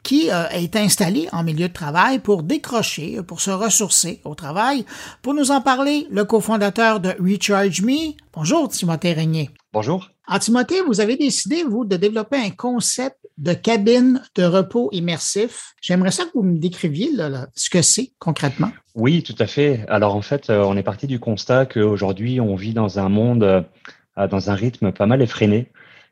qui 0.04 0.30
euh, 0.30 0.46
est 0.50 0.76
installée 0.76 1.28
en 1.32 1.42
milieu 1.42 1.66
de 1.66 1.72
travail 1.72 2.20
pour 2.20 2.44
décrocher, 2.44 3.20
pour 3.26 3.40
se 3.40 3.50
ressourcer 3.50 4.20
au 4.24 4.36
travail. 4.36 4.86
Pour 5.20 5.34
nous 5.34 5.50
en 5.50 5.60
parler, 5.60 6.06
le 6.12 6.24
cofondateur 6.24 7.00
de 7.00 7.16
Recharge 7.18 7.82
Me. 7.82 8.14
Bonjour, 8.32 8.68
Timothée 8.68 9.14
Régnier. 9.14 9.50
Bonjour. 9.72 10.10
En 10.28 10.40
Timothée, 10.40 10.80
vous 10.80 11.00
avez 11.00 11.16
décidé, 11.16 11.62
vous, 11.62 11.84
de 11.84 11.96
développer 11.96 12.36
un 12.36 12.50
concept 12.50 13.16
de 13.38 13.52
cabine 13.52 14.22
de 14.34 14.42
repos 14.42 14.88
immersif. 14.92 15.74
J'aimerais 15.80 16.10
ça 16.10 16.24
que 16.24 16.30
vous 16.34 16.42
me 16.42 16.58
décriviez 16.58 17.10
ce 17.54 17.70
que 17.70 17.80
c'est 17.80 18.12
concrètement. 18.18 18.70
Oui, 18.96 19.22
tout 19.22 19.36
à 19.38 19.46
fait. 19.46 19.84
Alors 19.88 20.16
en 20.16 20.22
fait, 20.22 20.50
euh, 20.50 20.64
on 20.64 20.76
est 20.76 20.82
parti 20.82 21.06
du 21.06 21.20
constat 21.20 21.66
qu'aujourd'hui, 21.66 22.40
on 22.40 22.56
vit 22.56 22.72
dans 22.72 22.98
un 22.98 23.08
monde, 23.08 23.44
euh, 23.44 24.26
dans 24.26 24.50
un 24.50 24.54
rythme 24.54 24.90
pas 24.90 25.06
mal 25.06 25.22
effréné, 25.22 25.70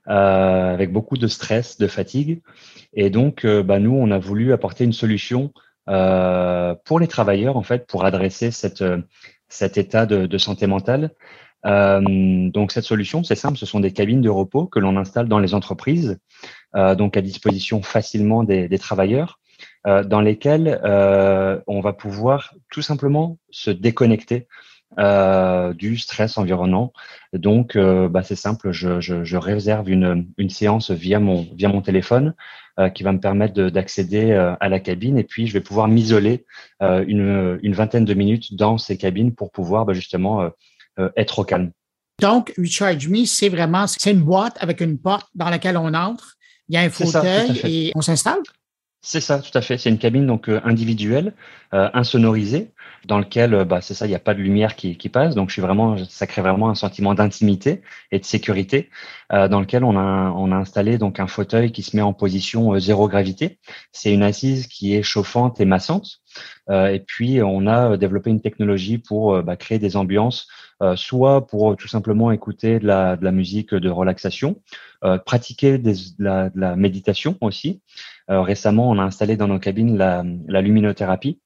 euh, 0.08 0.72
avec 0.74 0.92
beaucoup 0.92 1.16
de 1.16 1.26
stress, 1.26 1.78
de 1.78 1.88
fatigue. 1.88 2.40
Et 2.92 3.10
donc, 3.10 3.44
bah, 3.44 3.80
nous, 3.80 3.94
on 3.94 4.12
a 4.12 4.18
voulu 4.18 4.52
apporter 4.52 4.84
une 4.84 4.92
solution 4.92 5.52
pour 5.86 7.00
les 7.00 7.08
travailleurs, 7.08 7.56
en 7.56 7.62
fait, 7.62 7.86
pour 7.86 8.04
adresser 8.04 8.52
cette, 8.52 8.84
cet 9.48 9.76
état 9.76 10.06
de, 10.06 10.26
de 10.26 10.38
santé 10.38 10.66
mentale. 10.66 11.10
Donc 11.64 12.72
cette 12.72 12.84
solution, 12.84 13.24
c'est 13.24 13.34
simple, 13.34 13.56
ce 13.56 13.66
sont 13.66 13.80
des 13.80 13.92
cabines 13.92 14.20
de 14.20 14.28
repos 14.28 14.66
que 14.66 14.78
l'on 14.78 14.96
installe 14.96 15.28
dans 15.28 15.38
les 15.38 15.54
entreprises, 15.54 16.18
donc 16.74 17.16
à 17.16 17.22
disposition 17.22 17.82
facilement 17.82 18.44
des, 18.44 18.68
des 18.68 18.78
travailleurs. 18.78 19.38
Euh, 19.86 20.02
dans 20.02 20.22
lesquels 20.22 20.80
euh, 20.82 21.60
on 21.66 21.80
va 21.80 21.92
pouvoir 21.92 22.54
tout 22.70 22.80
simplement 22.80 23.38
se 23.50 23.70
déconnecter 23.70 24.48
euh, 24.98 25.74
du 25.74 25.98
stress 25.98 26.38
environnant. 26.38 26.92
Donc, 27.34 27.76
bah, 27.76 28.22
c'est 28.22 28.36
simple, 28.36 28.72
je, 28.72 29.00
je, 29.00 29.24
je, 29.24 29.36
réserve 29.36 29.90
une, 29.90 30.26
une 30.38 30.48
séance 30.48 30.90
via 30.90 31.20
mon, 31.20 31.46
via 31.54 31.68
mon 31.68 31.82
téléphone 31.82 32.34
qui 32.94 33.04
va 33.04 33.12
me 33.12 33.20
permettre 33.20 33.54
d'accéder 33.70 34.32
à 34.32 34.68
la 34.68 34.80
cabine 34.80 35.16
et 35.16 35.22
puis 35.22 35.46
je 35.46 35.52
vais 35.52 35.60
pouvoir 35.60 35.86
m'isoler 35.86 36.44
une, 36.80 37.60
une, 37.62 37.72
vingtaine 37.72 38.04
de 38.04 38.14
minutes 38.14 38.56
dans 38.56 38.78
ces 38.78 38.96
cabines 38.96 39.32
pour 39.32 39.52
pouvoir 39.52 39.84
bah, 39.84 39.92
justement 39.92 40.50
être 41.16 41.38
au 41.38 41.44
calme. 41.44 41.70
Donc, 42.20 42.52
Recharge 42.56 43.08
Me, 43.08 43.24
c'est 43.24 43.48
vraiment 43.48 43.86
c'est 43.86 44.12
une 44.12 44.22
boîte 44.22 44.56
avec 44.60 44.80
une 44.80 44.98
porte 44.98 45.28
dans 45.34 45.50
laquelle 45.50 45.76
on 45.76 45.92
entre. 45.94 46.36
Il 46.68 46.74
y 46.74 46.78
a 46.78 46.82
un 46.82 46.90
fauteuil 46.90 47.60
et 47.64 47.92
on 47.94 48.00
s'installe. 48.00 48.40
C'est 49.06 49.20
ça, 49.20 49.38
tout 49.38 49.56
à 49.56 49.60
fait. 49.60 49.76
C'est 49.76 49.90
une 49.90 49.98
cabine 49.98 50.26
donc 50.26 50.48
euh, 50.48 50.62
individuelle, 50.64 51.34
euh, 51.74 51.90
insonorisée, 51.92 52.70
dans 53.04 53.18
lequel, 53.18 53.52
euh, 53.52 53.64
bah, 53.66 53.82
c'est 53.82 53.92
ça, 53.92 54.06
il 54.06 54.08
n'y 54.08 54.14
a 54.14 54.18
pas 54.18 54.32
de 54.32 54.40
lumière 54.40 54.76
qui, 54.76 54.96
qui, 54.96 55.10
passe. 55.10 55.34
Donc, 55.34 55.50
je 55.50 55.52
suis 55.52 55.60
vraiment, 55.60 55.98
ça 56.08 56.26
crée 56.26 56.40
vraiment 56.40 56.70
un 56.70 56.74
sentiment 56.74 57.12
d'intimité 57.12 57.82
et 58.12 58.18
de 58.18 58.24
sécurité, 58.24 58.88
euh, 59.30 59.46
dans 59.46 59.60
lequel 59.60 59.84
on 59.84 59.98
a, 59.98 60.30
on 60.30 60.52
a 60.52 60.56
installé 60.56 60.96
donc 60.96 61.20
un 61.20 61.26
fauteuil 61.26 61.70
qui 61.70 61.82
se 61.82 61.94
met 61.94 62.02
en 62.02 62.14
position 62.14 62.78
zéro 62.78 63.06
gravité. 63.06 63.58
C'est 63.92 64.10
une 64.10 64.22
assise 64.22 64.68
qui 64.68 64.94
est 64.94 65.02
chauffante 65.02 65.60
et 65.60 65.66
massante. 65.66 66.20
et 66.70 67.02
puis, 67.06 67.42
on 67.42 67.66
a 67.66 67.98
développé 67.98 68.30
une 68.30 68.40
technologie 68.40 68.96
pour 68.96 69.42
bah, 69.42 69.56
créer 69.56 69.78
des 69.78 69.96
ambiances, 69.96 70.48
soit 70.96 71.46
pour 71.46 71.76
tout 71.76 71.88
simplement 71.88 72.32
écouter 72.32 72.78
de 72.78 72.86
la, 72.86 73.16
de 73.16 73.24
la 73.24 73.32
musique 73.32 73.74
de 73.74 73.90
relaxation, 73.90 74.60
pratiquer 75.24 75.78
des, 75.78 75.92
de, 75.92 76.24
la, 76.24 76.50
de 76.50 76.60
la 76.60 76.76
méditation 76.76 77.36
aussi. 77.40 77.80
Euh, 78.30 78.40
récemment, 78.42 78.88
on 78.90 78.98
a 78.98 79.02
installé 79.02 79.36
dans 79.36 79.48
nos 79.48 79.58
cabines 79.58 79.96
la, 79.96 80.24
la 80.46 80.62
luminothérapie. 80.62 81.40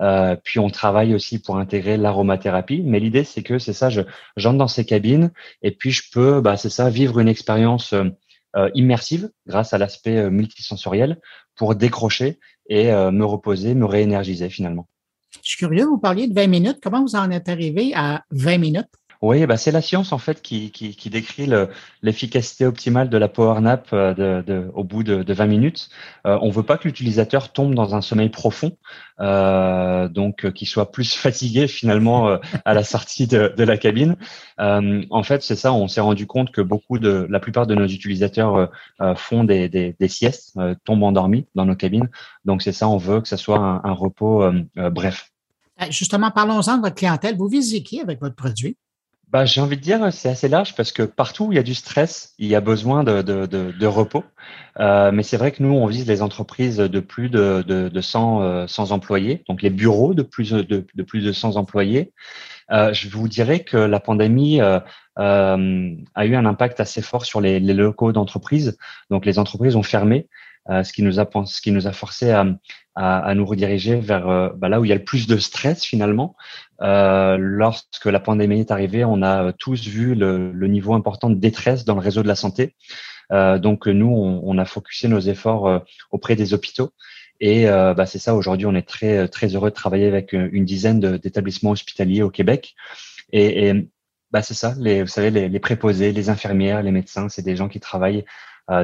Euh, 0.00 0.36
puis 0.42 0.58
on 0.58 0.70
travaille 0.70 1.14
aussi 1.14 1.40
pour 1.40 1.58
intégrer 1.58 1.96
l'aromathérapie. 1.96 2.82
Mais 2.84 3.00
l'idée, 3.00 3.24
c'est 3.24 3.42
que 3.42 3.58
c'est 3.58 3.72
ça, 3.72 3.90
je 3.90 4.02
j'entre 4.36 4.58
dans 4.58 4.68
ces 4.68 4.84
cabines 4.84 5.30
et 5.62 5.72
puis 5.72 5.90
je 5.90 6.04
peux, 6.10 6.40
bah, 6.40 6.56
c'est 6.56 6.70
ça, 6.70 6.88
vivre 6.88 7.18
une 7.18 7.28
expérience 7.28 7.92
euh, 7.92 8.70
immersive 8.74 9.30
grâce 9.46 9.74
à 9.74 9.78
l'aspect 9.78 10.30
multisensoriel 10.30 11.20
pour 11.54 11.74
décrocher 11.74 12.38
et 12.68 12.86
me 12.86 13.24
reposer, 13.24 13.74
me 13.74 13.84
réénergiser 13.84 14.48
finalement. 14.48 14.88
Je 15.50 15.56
suis 15.56 15.66
curieux, 15.66 15.84
vous 15.84 15.98
parliez 15.98 16.28
de 16.28 16.32
20 16.32 16.46
minutes. 16.46 16.78
Comment 16.80 17.02
vous 17.02 17.16
en 17.16 17.28
êtes 17.28 17.48
arrivé 17.48 17.90
à 17.96 18.22
20 18.30 18.58
minutes? 18.58 18.86
Oui, 19.20 19.44
bah 19.46 19.56
c'est 19.56 19.72
la 19.72 19.82
science 19.82 20.12
en 20.12 20.18
fait 20.18 20.40
qui, 20.40 20.70
qui, 20.70 20.94
qui 20.94 21.10
décrit 21.10 21.50
l'efficacité 22.02 22.64
optimale 22.64 23.10
de 23.10 23.18
la 23.18 23.28
power 23.28 23.60
nap 23.60 23.88
euh, 23.92 24.14
de, 24.14 24.42
de, 24.46 24.70
au 24.74 24.84
bout 24.84 25.02
de, 25.02 25.24
de 25.24 25.34
20 25.34 25.46
minutes. 25.46 25.90
Euh, 26.24 26.38
on 26.40 26.50
veut 26.50 26.62
pas 26.62 26.78
que 26.78 26.86
l'utilisateur 26.86 27.52
tombe 27.52 27.74
dans 27.74 27.96
un 27.96 28.00
sommeil 28.00 28.28
profond, 28.28 28.78
euh, 29.18 30.08
donc 30.08 30.44
euh, 30.44 30.52
qu'il 30.52 30.68
soit 30.68 30.92
plus 30.92 31.14
fatigué 31.16 31.66
finalement 31.66 32.38
à 32.64 32.72
la 32.72 32.84
sortie 32.84 33.26
de, 33.26 33.52
de 33.56 33.64
la 33.64 33.76
cabine. 33.76 34.16
en 34.58 35.22
fait, 35.24 35.42
c'est 35.42 35.56
ça. 35.56 35.72
On 35.72 35.88
s'est 35.88 36.00
rendu 36.00 36.28
compte 36.28 36.52
que 36.52 36.60
beaucoup 36.60 37.00
de, 37.00 37.26
la 37.28 37.40
plupart 37.40 37.66
de 37.66 37.74
nos 37.74 37.88
utilisateurs 37.88 38.70
font 39.16 39.42
des, 39.42 39.68
des, 39.68 39.96
des 39.98 40.08
siestes, 40.08 40.56
tombent 40.84 41.02
endormis 41.02 41.46
dans 41.56 41.66
nos 41.66 41.74
cabines. 41.76 42.08
Donc 42.44 42.62
c'est 42.62 42.72
ça. 42.72 42.88
On 42.88 42.98
veut 42.98 43.20
que 43.20 43.28
ça 43.28 43.36
soit 43.36 43.58
un, 43.58 43.80
un 43.82 43.92
repos 43.92 44.48
bref. 44.76 45.30
Justement, 45.88 46.30
parlons-en 46.30 46.76
de 46.76 46.82
votre 46.82 46.96
clientèle. 46.96 47.36
Vous 47.36 47.48
visez 47.48 47.82
qui 47.82 48.00
avec 48.00 48.20
votre 48.20 48.36
produit? 48.36 48.76
bah, 49.30 49.44
J'ai 49.44 49.60
envie 49.60 49.76
de 49.76 49.80
dire 49.80 50.12
c'est 50.12 50.28
assez 50.28 50.48
large 50.48 50.74
parce 50.74 50.92
que 50.92 51.02
partout 51.02 51.46
où 51.46 51.52
il 51.52 51.56
y 51.56 51.58
a 51.58 51.62
du 51.62 51.74
stress, 51.74 52.34
il 52.38 52.48
y 52.48 52.54
a 52.54 52.60
besoin 52.60 53.04
de, 53.04 53.22
de, 53.22 53.46
de, 53.46 53.86
repos. 53.86 54.24
Euh, 54.78 55.10
mais 55.12 55.22
c'est 55.22 55.36
vrai 55.36 55.52
que 55.52 55.62
nous, 55.62 55.72
on 55.72 55.86
vise 55.86 56.06
les 56.06 56.22
entreprises 56.22 56.76
de 56.78 57.00
plus 57.00 57.30
de, 57.30 57.64
de, 57.66 57.88
de 57.88 58.00
100, 58.00 58.42
euh, 58.42 58.66
100 58.66 58.90
employés, 58.90 59.44
donc 59.48 59.62
les 59.62 59.70
bureaux 59.70 60.14
de 60.14 60.22
plus 60.22 60.50
de, 60.50 60.62
de 60.62 61.02
plus 61.02 61.22
de 61.22 61.32
100 61.32 61.56
employés. 61.56 62.12
Euh, 62.72 62.92
je 62.92 63.08
vous 63.08 63.28
dirais 63.28 63.60
que 63.60 63.76
la 63.76 64.00
pandémie 64.00 64.60
a 64.60 64.82
eu 65.16 66.34
un 66.34 66.46
impact 66.46 66.80
assez 66.80 67.02
fort 67.02 67.24
sur 67.24 67.40
les, 67.40 67.60
les 67.60 67.74
locaux 67.74 68.12
d'entreprise. 68.12 68.78
Donc 69.10 69.26
les 69.26 69.38
entreprises 69.38 69.76
ont 69.76 69.82
fermé. 69.82 70.28
Euh, 70.68 70.84
ce 70.84 70.92
qui 70.92 71.02
nous 71.02 71.18
a 71.18 71.26
ce 71.46 71.60
qui 71.62 71.72
nous 71.72 71.86
a 71.86 71.92
forcé 71.92 72.30
à, 72.30 72.46
à, 72.94 73.18
à 73.18 73.34
nous 73.34 73.46
rediriger 73.46 73.96
vers 73.96 74.28
euh, 74.28 74.50
bah, 74.54 74.68
là 74.68 74.78
où 74.78 74.84
il 74.84 74.88
y 74.88 74.92
a 74.92 74.96
le 74.96 75.04
plus 75.04 75.26
de 75.26 75.38
stress 75.38 75.84
finalement. 75.84 76.36
Euh, 76.82 77.38
lorsque 77.38 78.04
la 78.04 78.20
pandémie 78.20 78.60
est 78.60 78.70
arrivée, 78.70 79.04
on 79.04 79.22
a 79.22 79.52
tous 79.54 79.86
vu 79.86 80.14
le, 80.14 80.52
le, 80.52 80.66
niveau 80.68 80.92
important 80.94 81.30
de 81.30 81.34
détresse 81.34 81.84
dans 81.84 81.94
le 81.94 82.00
réseau 82.00 82.22
de 82.22 82.28
la 82.28 82.34
santé. 82.34 82.74
Euh, 83.32 83.58
donc 83.58 83.86
nous, 83.86 84.08
on, 84.08 84.42
on, 84.44 84.58
a 84.58 84.64
focusé 84.64 85.08
nos 85.08 85.20
efforts 85.20 85.82
auprès 86.10 86.36
des 86.36 86.52
hôpitaux. 86.52 86.90
Et 87.42 87.64
bah, 87.64 88.04
c'est 88.04 88.18
ça, 88.18 88.34
aujourd'hui, 88.34 88.66
on 88.66 88.74
est 88.74 88.86
très, 88.86 89.26
très 89.28 89.54
heureux 89.54 89.70
de 89.70 89.74
travailler 89.74 90.06
avec 90.06 90.34
une 90.34 90.66
dizaine 90.66 91.00
d'établissements 91.00 91.70
hospitaliers 91.70 92.22
au 92.22 92.28
Québec. 92.28 92.74
Et, 93.32 93.68
et 93.68 93.88
bah, 94.30 94.42
c'est 94.42 94.54
ça, 94.54 94.74
les, 94.78 95.02
vous 95.02 95.08
savez, 95.08 95.30
les, 95.30 95.48
les, 95.48 95.58
préposés, 95.58 96.12
les 96.12 96.28
infirmières, 96.28 96.82
les 96.82 96.90
médecins, 96.90 97.30
c'est 97.30 97.42
des 97.42 97.56
gens 97.56 97.68
qui 97.68 97.80
travaillent 97.80 98.18
euh, 98.18 98.24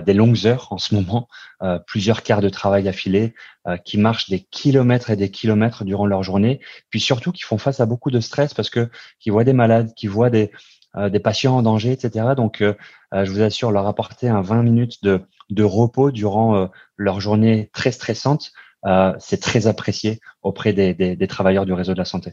des 0.04 0.14
longues 0.14 0.46
heures 0.46 0.68
en 0.70 0.78
ce 0.78 0.94
moment, 0.94 1.28
euh, 1.62 1.78
plusieurs 1.86 2.22
quarts 2.22 2.40
de 2.40 2.48
travail 2.48 2.88
affilés, 2.88 3.34
euh, 3.66 3.76
qui 3.76 3.98
marchent 3.98 4.28
des 4.28 4.40
kilomètres 4.40 5.10
et 5.10 5.16
des 5.16 5.30
kilomètres 5.30 5.84
durant 5.84 6.06
leur 6.06 6.22
journée, 6.22 6.60
puis 6.90 7.00
surtout 7.00 7.32
qui 7.32 7.42
font 7.42 7.58
face 7.58 7.80
à 7.80 7.86
beaucoup 7.86 8.10
de 8.10 8.20
stress 8.20 8.52
parce 8.52 8.70
que 8.70 8.90
qui 9.20 9.30
voient 9.30 9.44
des 9.44 9.52
malades, 9.52 9.92
qui 9.94 10.06
voient 10.06 10.30
des 10.30 10.50
patients 11.22 11.56
en 11.56 11.62
danger, 11.62 11.92
etc. 11.92 12.34
Donc, 12.36 12.62
je 13.12 13.30
vous 13.30 13.42
assure, 13.42 13.70
leur 13.70 13.86
apporter 13.86 14.28
un 14.28 14.40
20 14.40 14.62
minutes 14.62 15.02
de, 15.02 15.62
repos 15.62 16.10
durant 16.10 16.70
leur 16.96 17.20
journée 17.20 17.70
très 17.74 17.92
stressante, 17.92 18.52
c'est 19.18 19.40
très 19.40 19.66
apprécié 19.66 20.20
auprès 20.42 20.72
des 20.72 21.26
travailleurs 21.28 21.66
du 21.66 21.74
réseau 21.74 21.92
de 21.92 21.98
la 21.98 22.06
santé. 22.06 22.32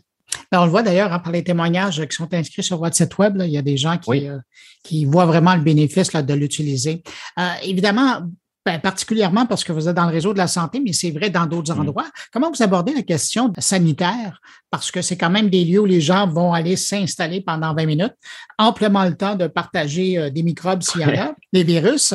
Ben, 0.53 0.61
on 0.61 0.65
le 0.65 0.69
voit 0.69 0.83
d'ailleurs 0.83 1.11
hein, 1.11 1.17
par 1.17 1.31
les 1.31 1.43
témoignages 1.43 2.05
qui 2.05 2.15
sont 2.15 2.31
inscrits 2.31 2.61
sur 2.61 2.77
votre 2.77 2.95
site 2.95 3.17
web. 3.17 3.41
il 3.43 3.49
y 3.49 3.57
a 3.57 3.63
des 3.63 3.75
gens 3.75 3.97
qui, 3.97 4.29
euh, 4.29 4.37
qui 4.83 5.03
voient 5.03 5.25
vraiment 5.25 5.55
le 5.55 5.61
bénéfice 5.61 6.13
là, 6.13 6.21
de 6.21 6.33
l'utiliser. 6.35 7.01
Euh, 7.39 7.49
évidemment, 7.63 8.21
ben, 8.63 8.79
particulièrement 8.79 9.47
parce 9.47 9.63
que 9.63 9.71
vous 9.71 9.89
êtes 9.89 9.95
dans 9.95 10.05
le 10.05 10.11
réseau 10.11 10.31
de 10.31 10.37
la 10.37 10.45
santé, 10.45 10.79
mais 10.79 10.93
c'est 10.93 11.09
vrai 11.09 11.31
dans 11.31 11.47
d'autres 11.47 11.73
mm. 11.73 11.79
endroits. 11.79 12.05
Comment 12.31 12.51
vous 12.51 12.61
abordez 12.61 12.93
la 12.93 13.01
question 13.01 13.51
sanitaire? 13.57 14.39
Parce 14.69 14.91
que 14.91 15.01
c'est 15.01 15.17
quand 15.17 15.31
même 15.31 15.49
des 15.49 15.65
lieux 15.65 15.79
où 15.79 15.85
les 15.87 16.01
gens 16.01 16.27
vont 16.27 16.53
aller 16.53 16.75
s'installer 16.75 17.41
pendant 17.41 17.73
20 17.73 17.87
minutes, 17.87 18.13
amplement 18.59 19.05
le 19.05 19.17
temps 19.17 19.33
de 19.33 19.47
partager 19.47 20.19
euh, 20.19 20.29
des 20.29 20.43
microbes 20.43 20.83
s'il 20.83 21.01
y 21.01 21.05
en 21.05 21.17
a, 21.17 21.33
des 21.51 21.63
virus. 21.63 22.13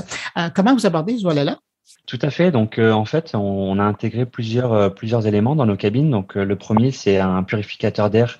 comment 0.55 0.75
vous 0.75 0.87
abordez 0.87 1.19
ce 1.19 1.25
volet-là? 1.25 1.59
Tout 2.07 2.19
à 2.23 2.31
fait. 2.31 2.51
Donc, 2.51 2.79
euh, 2.79 2.93
en 2.93 3.05
fait, 3.05 3.35
on, 3.35 3.79
a 3.79 3.83
intégré 3.83 4.27
plusieurs, 4.27 4.73
euh, 4.73 4.89
plusieurs 4.91 5.27
éléments 5.27 5.57
dans 5.57 5.67
nos 5.67 5.77
cabines. 5.77 6.11
Donc, 6.11 6.37
euh, 6.37 6.45
le 6.45 6.57
premier, 6.57 6.91
c'est 6.91 7.19
un 7.19 7.43
purificateur 7.43 8.11
d'air 8.11 8.39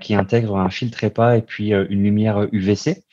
qui 0.00 0.14
intègre 0.14 0.56
un 0.56 0.70
filtre 0.70 1.04
EPA 1.04 1.36
et 1.36 1.42
puis 1.42 1.72
une 1.72 2.02
lumière 2.04 2.46
UVC 2.52 3.04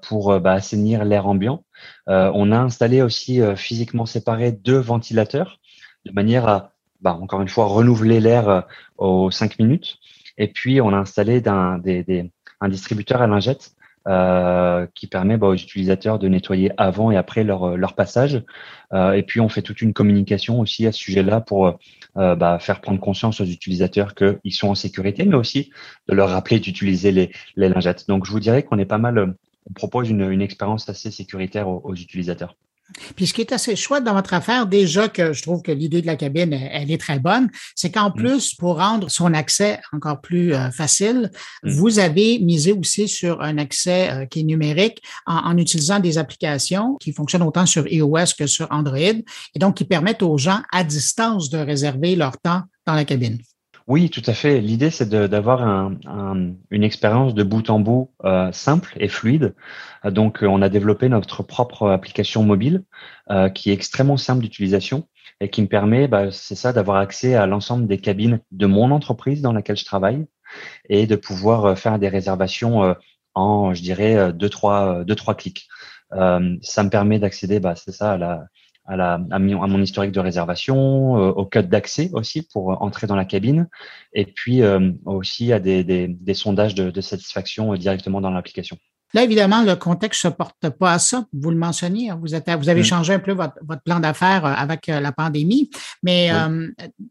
pour 0.00 0.40
bah, 0.40 0.52
assainir 0.52 1.04
l'air 1.04 1.26
ambiant. 1.26 1.64
on 2.06 2.50
a 2.50 2.56
installé 2.56 3.02
aussi 3.02 3.42
physiquement 3.56 4.06
séparé 4.06 4.52
deux 4.52 4.78
ventilateurs 4.78 5.60
de 6.06 6.12
manière 6.12 6.48
à, 6.48 6.72
bah, 7.02 7.12
encore 7.20 7.42
une 7.42 7.48
fois, 7.48 7.66
renouveler 7.66 8.20
l'air 8.20 8.64
aux 8.96 9.30
cinq 9.30 9.58
minutes. 9.58 9.98
Et 10.38 10.48
puis, 10.48 10.80
on 10.80 10.94
a 10.94 10.96
installé 10.96 11.42
un, 11.46 11.78
un 12.60 12.68
distributeur 12.70 13.20
à 13.20 13.26
lingettes 13.26 13.74
qui 14.94 15.06
permet 15.06 15.36
bah, 15.36 15.48
aux 15.48 15.54
utilisateurs 15.54 16.18
de 16.18 16.28
nettoyer 16.28 16.72
avant 16.76 17.10
et 17.10 17.16
après 17.16 17.44
leur, 17.44 17.76
leur 17.76 17.94
passage. 17.94 18.42
et 18.94 19.22
puis 19.22 19.40
on 19.40 19.48
fait 19.48 19.62
toute 19.62 19.82
une 19.82 19.92
communication 19.92 20.60
aussi 20.60 20.86
à 20.86 20.92
ce 20.92 20.98
sujet-là 20.98 21.40
pour 21.40 21.78
bah, 22.14 22.58
faire 22.60 22.80
prendre 22.80 23.00
conscience 23.00 23.40
aux 23.40 23.44
utilisateurs 23.44 24.14
qu'ils 24.14 24.52
sont 24.52 24.68
en 24.68 24.74
sécurité, 24.74 25.24
mais 25.24 25.36
aussi 25.36 25.70
de 26.08 26.14
leur 26.14 26.30
rappeler 26.30 26.58
d'utiliser 26.58 27.12
les, 27.12 27.30
les 27.56 27.68
lingettes. 27.68 28.08
Donc 28.08 28.24
je 28.24 28.30
vous 28.30 28.40
dirais 28.40 28.62
qu'on 28.62 28.78
est 28.78 28.86
pas 28.86 28.98
mal, 28.98 29.34
on 29.68 29.72
propose 29.74 30.08
une, 30.08 30.30
une 30.30 30.42
expérience 30.42 30.88
assez 30.88 31.10
sécuritaire 31.10 31.68
aux 31.68 31.94
utilisateurs. 31.94 32.56
Puis 33.16 33.26
ce 33.26 33.34
qui 33.34 33.40
est 33.40 33.52
assez 33.52 33.76
chouette 33.76 34.04
dans 34.04 34.14
votre 34.14 34.34
affaire, 34.34 34.66
déjà 34.66 35.08
que 35.08 35.32
je 35.32 35.42
trouve 35.42 35.62
que 35.62 35.72
l'idée 35.72 36.02
de 36.02 36.06
la 36.06 36.16
cabine, 36.16 36.52
elle, 36.52 36.90
est 36.90 37.00
très 37.00 37.18
bonne, 37.18 37.50
c'est 37.74 37.90
qu'en 37.90 38.10
mm. 38.10 38.14
plus, 38.14 38.54
pour 38.54 38.78
rendre 38.78 39.10
son 39.10 39.34
accès 39.34 39.80
encore 39.92 40.20
plus 40.20 40.54
euh, 40.54 40.70
facile, 40.70 41.30
mm. 41.62 41.70
vous 41.70 41.98
avez 41.98 42.38
misé 42.38 42.72
aussi 42.72 43.08
sur 43.08 43.40
un 43.42 43.58
accès 43.58 44.10
euh, 44.10 44.26
qui 44.26 44.40
est 44.40 44.44
numérique 44.44 45.02
en, 45.26 45.56
utilisant 45.56 46.00
des 46.00 46.18
applications 46.18 46.96
qui 47.00 47.12
fonctionnent 47.12 47.42
autant 47.42 47.66
sur 47.66 47.86
iOS 47.88 48.34
que 48.38 48.46
sur 48.46 48.68
Android 48.70 48.98
et 48.98 49.58
donc 49.58 49.76
qui 49.76 49.84
permettent 49.84 50.22
aux 50.22 50.38
gens 50.38 50.60
à 50.72 50.84
distance 50.84 51.50
de 51.50 51.58
réserver 51.58 52.16
leur 52.16 52.38
temps 52.38 52.62
dans 52.86 52.94
la 52.94 53.04
cabine. 53.04 53.38
Oui, 53.88 54.10
tout 54.10 54.22
à 54.26 54.34
fait. 54.34 54.60
L'idée, 54.60 54.90
c'est 54.90 55.08
d'avoir 55.08 55.62
un, 55.62 55.96
une 56.70 56.84
expérience 56.84 57.32
de 57.34 57.42
bout 57.42 57.70
en 57.70 57.80
bout 57.80 58.10
euh, 58.22 58.52
simple 58.52 58.94
et 59.00 59.08
fluide. 59.08 59.54
Euh, 60.04 60.10
donc, 60.10 60.42
euh, 60.42 60.46
on 60.46 60.60
a 60.60 60.68
développé 60.68 61.08
notre 61.08 61.42
propre 61.42 61.88
application 61.88 62.42
mobile 62.44 62.84
qui 63.54 63.70
est 63.70 63.74
extrêmement 63.74 64.16
simple 64.16 64.42
d'utilisation 64.42 65.06
et 65.40 65.50
qui 65.50 65.62
me 65.62 65.68
permet, 65.68 66.08
bah, 66.08 66.30
c'est 66.30 66.54
ça, 66.54 66.72
d'avoir 66.72 66.98
accès 66.98 67.34
à 67.34 67.46
l'ensemble 67.46 67.86
des 67.86 67.98
cabines 67.98 68.40
de 68.52 68.66
mon 68.66 68.90
entreprise 68.90 69.42
dans 69.42 69.52
laquelle 69.52 69.76
je 69.76 69.84
travaille 69.84 70.26
et 70.88 71.06
de 71.06 71.16
pouvoir 71.16 71.78
faire 71.78 71.98
des 71.98 72.08
réservations 72.08 72.96
en, 73.34 73.74
je 73.74 73.82
dirais, 73.82 74.32
deux 74.32 74.48
trois 74.48 75.04
deux 75.04 75.14
trois 75.14 75.34
clics. 75.34 75.68
ça 76.10 76.82
me 76.82 76.88
permet 76.88 77.18
d'accéder, 77.18 77.60
bah, 77.60 77.74
c'est 77.76 77.92
ça, 77.92 78.12
à 78.12 78.18
la 78.18 78.46
à, 78.88 79.38
mon 79.38 79.82
historique 79.82 80.12
de 80.12 80.20
réservation, 80.20 81.18
euh, 81.18 81.30
au 81.30 81.44
code 81.44 81.68
d'accès 81.68 82.10
aussi 82.12 82.42
pour 82.42 82.82
entrer 82.82 83.06
dans 83.06 83.16
la 83.16 83.24
cabine, 83.24 83.68
et 84.14 84.24
puis 84.24 84.62
euh, 84.62 84.92
aussi 85.04 85.52
à 85.52 85.60
des, 85.60 86.16
sondages 86.34 86.74
de, 86.74 87.00
satisfaction 87.00 87.74
euh, 87.74 87.76
directement 87.76 88.20
dans 88.20 88.30
l'application. 88.30 88.78
Là, 89.14 89.22
évidemment, 89.22 89.62
le 89.62 89.74
contexte 89.74 90.24
ne 90.24 90.30
se 90.30 90.36
porte 90.36 90.68
pas 90.68 90.92
à 90.92 90.98
ça. 90.98 91.24
Vous 91.32 91.50
le 91.50 91.56
mentionniez, 91.56 92.10
hein. 92.10 92.18
vous, 92.20 92.34
êtes, 92.34 92.50
vous 92.50 92.68
avez 92.68 92.82
mm. 92.82 92.84
changé 92.84 93.14
un 93.14 93.18
peu 93.18 93.32
votre, 93.32 93.54
votre 93.66 93.82
plan 93.82 94.00
d'affaires 94.00 94.44
euh, 94.44 94.52
avec 94.54 94.88
euh, 94.88 95.00
la 95.00 95.12
pandémie, 95.12 95.70
mais 96.02 96.30
euh, 96.30 96.68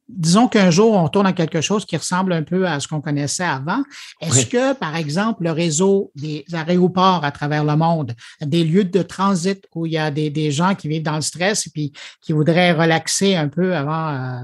disons 0.07 0.47
qu'un 0.47 0.69
jour, 0.69 0.93
on 0.93 1.07
tourne 1.07 1.25
à 1.25 1.33
quelque 1.33 1.59
chose 1.59 1.85
qui 1.85 1.97
ressemble 1.97 2.33
un 2.33 2.43
peu 2.43 2.67
à 2.67 2.79
ce 2.79 2.87
qu'on 2.87 3.01
connaissait 3.01 3.43
avant. 3.43 3.81
Est-ce 4.21 4.45
que, 4.45 4.73
par 4.73 4.95
exemple, 4.95 5.43
le 5.43 5.51
réseau 5.51 6.11
des 6.15 6.45
aéroports 6.53 7.23
à 7.23 7.31
travers 7.31 7.63
le 7.63 7.75
monde, 7.75 8.13
des 8.41 8.63
lieux 8.63 8.83
de 8.83 9.01
transit 9.01 9.65
où 9.73 9.87
il 9.87 9.93
y 9.93 9.97
a 9.97 10.11
des, 10.11 10.29
des 10.29 10.51
gens 10.51 10.75
qui 10.75 10.87
vivent 10.87 11.03
dans 11.03 11.15
le 11.15 11.21
stress 11.21 11.65
et 11.65 11.71
puis 11.71 11.93
qui 12.21 12.31
voudraient 12.31 12.73
relaxer 12.73 13.35
un 13.35 13.47
peu 13.47 13.75
avant 13.75 14.41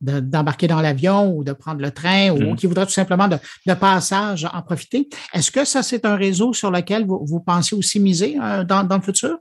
d'embarquer 0.00 0.66
dans 0.66 0.80
l'avion 0.80 1.34
ou 1.34 1.44
de 1.44 1.52
prendre 1.52 1.80
le 1.80 1.90
train 1.90 2.30
ou 2.30 2.52
mm. 2.52 2.56
qui 2.56 2.66
voudraient 2.66 2.86
tout 2.86 2.92
simplement 2.92 3.28
de, 3.28 3.36
de 3.66 3.74
passage 3.74 4.48
en 4.52 4.62
profiter, 4.62 5.08
est-ce 5.34 5.50
que 5.50 5.64
ça, 5.64 5.82
c'est 5.82 6.04
un 6.04 6.16
réseau 6.16 6.52
sur 6.52 6.70
lequel 6.70 6.85
vous, 7.06 7.40
pensez 7.40 7.74
aussi 7.76 8.00
miser 8.00 8.38
euh, 8.42 8.64
dans, 8.64 8.88
le 8.88 9.02
futur? 9.02 9.38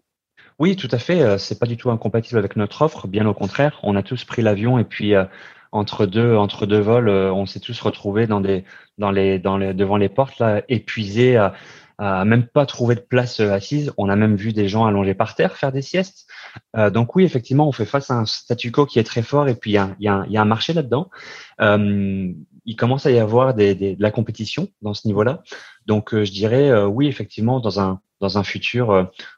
Oui, 0.59 0.75
tout 0.75 0.87
à 0.91 0.97
fait. 0.97 1.21
Euh, 1.21 1.37
c'est 1.37 1.59
pas 1.59 1.65
du 1.65 1.77
tout 1.77 1.91
incompatible 1.91 2.37
avec 2.37 2.55
notre 2.55 2.81
offre. 2.81 3.07
Bien 3.07 3.25
au 3.25 3.33
contraire, 3.33 3.79
on 3.83 3.95
a 3.95 4.03
tous 4.03 4.23
pris 4.23 4.41
l'avion 4.41 4.79
et 4.79 4.83
puis 4.83 5.15
euh, 5.15 5.25
entre 5.71 6.05
deux 6.05 6.35
entre 6.35 6.65
deux 6.65 6.79
vols, 6.79 7.09
on 7.09 7.45
s'est 7.45 7.59
tous 7.59 7.79
retrouvés 7.81 8.27
devant 8.27 8.39
les 9.97 10.09
portes 10.09 10.39
là, 10.39 10.61
épuisés 10.69 11.35
à, 11.35 11.53
même 12.23 12.47
pas 12.47 12.65
trouver 12.65 12.95
de 12.95 13.01
place 13.01 13.41
assise. 13.41 13.91
On 13.97 14.07
a 14.07 14.15
même 14.15 14.37
vu 14.37 14.53
des 14.53 14.69
gens 14.69 14.85
allongés 14.85 15.15
par 15.15 15.35
terre 15.35 15.57
faire 15.57 15.73
des 15.73 15.81
siestes. 15.81 16.27
donc 16.93 17.17
oui, 17.17 17.25
effectivement, 17.25 17.67
on 17.67 17.73
fait 17.73 17.85
face 17.85 18.09
à 18.09 18.13
un 18.13 18.25
statu 18.25 18.71
quo 18.71 18.85
qui 18.85 18.99
est 18.99 19.03
très 19.03 19.21
fort 19.21 19.49
et 19.49 19.55
puis 19.55 19.71
il 19.71 19.95
y 19.99 20.07
a, 20.07 20.25
un 20.41 20.45
marché 20.45 20.71
là-dedans 20.71 21.09
il 22.65 22.75
commence 22.75 23.05
à 23.05 23.11
y 23.11 23.19
avoir 23.19 23.53
des, 23.53 23.75
de 23.75 23.95
la 23.99 24.11
compétition 24.11 24.67
dans 24.81 24.93
ce 24.93 25.07
niveau-là. 25.07 25.43
Donc, 25.85 26.13
euh, 26.13 26.25
je 26.25 26.31
dirais 26.31 26.69
euh, 26.69 26.85
oui, 26.85 27.07
effectivement, 27.07 27.59
dans 27.59 27.79
un 27.79 28.01
dans 28.21 28.37
un 28.37 28.43
futur, 28.43 28.91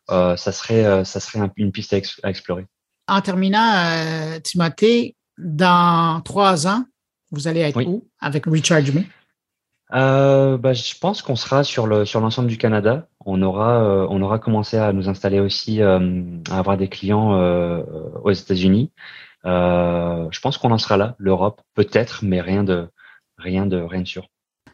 euh, 0.09 0.35
ça 0.37 0.51
serait 0.51 1.03
ça 1.03 1.19
serait 1.19 1.49
une 1.55 1.71
piste 1.71 1.93
à, 1.93 2.29
explorer. 2.29 2.67
En 3.07 3.21
terminant, 3.21 4.39
Timothée, 4.43 5.15
dans 5.37 6.21
trois 6.21 6.67
ans, 6.67 6.85
vous 7.31 7.47
allez 7.47 7.61
être 7.61 7.81
où 7.81 8.07
avec 8.19 8.45
Recharge 8.45 8.91
Me? 8.91 9.01
bah, 9.89 10.73
je 10.73 10.97
pense 10.99 11.21
qu'on 11.23 11.35
sera 11.35 11.63
sur 11.63 11.87
le 11.87 12.05
sur 12.05 12.21
l'ensemble 12.21 12.49
du 12.49 12.57
Canada. 12.57 13.07
On 13.25 13.41
aura 13.41 14.07
on 14.09 14.21
aura 14.21 14.37
commencé 14.37 14.77
à 14.77 14.93
nous 14.93 15.09
installer 15.09 15.39
aussi 15.39 15.81
à 15.81 15.99
avoir 16.51 16.77
des 16.77 16.87
clients 16.87 17.31
aux 18.23 18.31
États-Unis. 18.31 18.91
je 19.43 20.39
pense 20.39 20.59
qu'on 20.59 20.71
en 20.71 20.77
sera 20.77 20.97
là. 20.97 21.15
L'Europe 21.17 21.61
peut-être, 21.73 22.19
mais 22.23 22.41
rien 22.41 22.63
de 22.63 22.89
rien 23.37 23.65
de, 23.65 23.77
rien 23.77 24.01
de 24.01 24.07
sûr. 24.07 24.27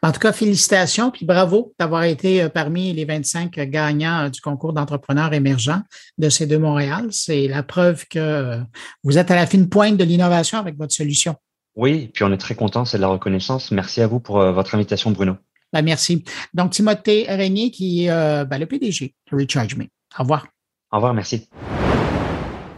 En 0.03 0.11
tout 0.11 0.19
cas, 0.19 0.33
félicitations, 0.33 1.11
puis 1.11 1.25
bravo 1.25 1.73
d'avoir 1.79 2.03
été 2.03 2.43
euh, 2.43 2.49
parmi 2.49 2.91
les 2.91 3.05
25 3.05 3.51
gagnants 3.69 4.25
euh, 4.25 4.29
du 4.29 4.41
concours 4.41 4.73
d'entrepreneurs 4.73 5.33
émergents 5.33 5.81
de 6.17 6.29
C2 6.29 6.57
Montréal. 6.57 7.07
C'est 7.11 7.47
la 7.47 7.63
preuve 7.63 8.05
que 8.09 8.19
euh, 8.19 8.57
vous 9.03 9.17
êtes 9.17 9.31
à 9.31 9.35
la 9.35 9.47
fine 9.47 9.69
pointe 9.69 9.95
de 9.95 10.03
l'innovation 10.03 10.57
avec 10.57 10.77
votre 10.77 10.93
solution. 10.93 11.35
Oui, 11.77 12.09
puis 12.13 12.25
on 12.25 12.33
est 12.33 12.37
très 12.37 12.53
content, 12.53 12.83
c'est 12.83 12.97
de 12.97 13.01
la 13.01 13.07
reconnaissance. 13.07 13.71
Merci 13.71 14.01
à 14.01 14.07
vous 14.07 14.19
pour 14.19 14.39
votre 14.51 14.75
invitation, 14.75 15.09
Bruno. 15.09 15.37
Ben, 15.71 15.81
merci. 15.81 16.23
Donc, 16.53 16.71
Timothée 16.71 17.25
Régnier, 17.27 17.71
qui 17.71 18.05
est 18.05 18.45
ben, 18.45 18.59
le 18.59 18.67
PDG 18.67 19.15
de 19.31 19.37
Recharge 19.37 19.75
Me. 19.75 19.85
Au 20.19 20.21
revoir. 20.21 20.45
Au 20.91 20.97
revoir, 20.97 21.15
merci. 21.15 21.47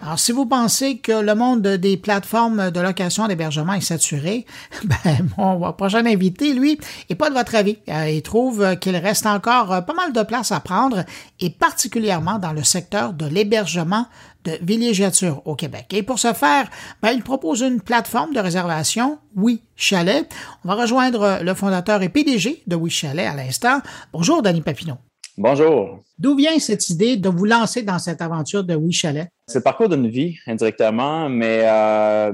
Alors, 0.06 0.20
si 0.20 0.32
vous 0.32 0.46
pensez 0.46 1.00
que 1.00 1.12
le 1.12 1.34
monde 1.34 1.64
des 1.64 1.98
plateformes 1.98 2.70
de 2.70 2.80
location 2.80 3.28
d'hébergement 3.28 3.74
est 3.74 3.82
saturé, 3.82 4.46
ben, 4.84 5.28
mon 5.36 5.74
prochain 5.74 6.06
invité, 6.06 6.54
lui, 6.54 6.80
est 7.10 7.16
pas 7.16 7.32
de 7.32 7.34
votre 7.34 7.56
avis. 7.56 7.80
Euh, 7.90 8.08
il 8.12 8.22
trouve 8.22 8.78
qu'il 8.78 8.96
reste 8.98 9.26
encore 9.26 9.84
pas 9.84 9.94
mal 9.96 10.14
de 10.14 10.22
place 10.22 10.52
à 10.52 10.60
prendre, 10.60 11.06
et 11.40 11.50
particulièrement 11.50 12.38
dans 12.38 12.54
le 12.54 12.64
secteur 12.64 13.14
de 13.14 13.26
l'hébergement 13.26 14.06
de 14.44 14.60
villégiature 14.62 15.42
au 15.46 15.56
Québec. 15.56 15.88
Et 15.92 16.04
pour 16.04 16.20
ce 16.20 16.34
faire, 16.34 16.70
ben, 17.02 17.10
il 17.10 17.24
propose 17.24 17.62
une 17.62 17.82
plateforme 17.82 18.32
de 18.32 18.40
réservation, 18.40 19.18
Oui 19.36 19.64
Chalet. 19.76 20.32
On 20.64 20.68
va 20.68 20.76
rejoindre 20.76 21.40
le 21.42 21.54
fondateur 21.56 22.04
et 22.04 22.10
PDG 22.10 22.62
de 22.68 22.76
Oui 22.76 22.92
Chalet 22.92 23.26
à 23.26 23.34
l'instant. 23.34 23.80
Bonjour, 24.14 24.44
Danny 24.44 24.62
Papineau. 24.62 24.98
Bonjour. 25.38 26.00
D'où 26.18 26.34
vient 26.34 26.58
cette 26.60 26.90
idée 26.90 27.18
de 27.18 27.28
vous 27.28 27.44
lancer 27.44 27.82
dans 27.82 28.00
cette 28.00 28.22
aventure 28.22 28.64
de 28.64 28.74
Oui 28.74 28.94
Chalet? 28.94 29.28
C'est 29.48 29.60
le 29.60 29.64
parcours 29.64 29.90
d'une 29.90 30.08
vie, 30.08 30.38
indirectement, 30.48 31.28
mais 31.28 31.64
euh, 31.66 32.32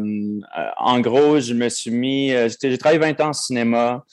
en 0.78 1.00
gros, 1.00 1.40
je 1.40 1.56
me 1.56 1.68
suis 1.68 1.90
mis, 1.90 2.32
euh, 2.32 2.48
j'ai 2.62 2.78
travaillé 2.78 3.00
20 3.00 3.20
ans 3.22 3.30
en 3.30 3.34
cinéma. 3.34 4.06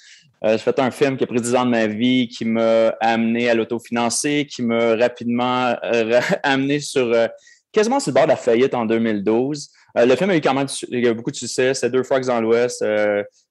Euh, 0.42 0.52
j'ai 0.52 0.58
fait 0.58 0.78
un 0.78 0.90
film 0.90 1.18
qui 1.18 1.24
a 1.24 1.26
pris 1.26 1.38
10 1.38 1.54
ans 1.54 1.66
de 1.66 1.70
ma 1.70 1.86
vie, 1.86 2.28
qui 2.28 2.46
m'a 2.46 2.88
amené 3.00 3.50
à 3.50 3.54
l'autofinancer, 3.54 4.46
qui 4.50 4.62
m'a 4.62 4.96
rapidement 4.96 5.76
amené 6.42 6.80
sur 6.80 7.14
quasiment 7.70 8.00
sur 8.00 8.12
le 8.12 8.14
bord 8.14 8.24
de 8.24 8.30
la 8.30 8.36
faillite 8.36 8.72
en 8.72 8.86
2012. 8.86 9.68
le 9.96 10.16
film 10.16 10.30
a 10.30 10.36
eu 10.36 10.40
quand 10.40 10.54
même 10.54 10.68
eu 10.90 11.12
beaucoup 11.12 11.30
de 11.30 11.36
succès. 11.36 11.74
C'est 11.74 11.90
Deux 11.90 12.04
Frogs 12.04 12.24
dans 12.24 12.40
l'Ouest, 12.40 12.82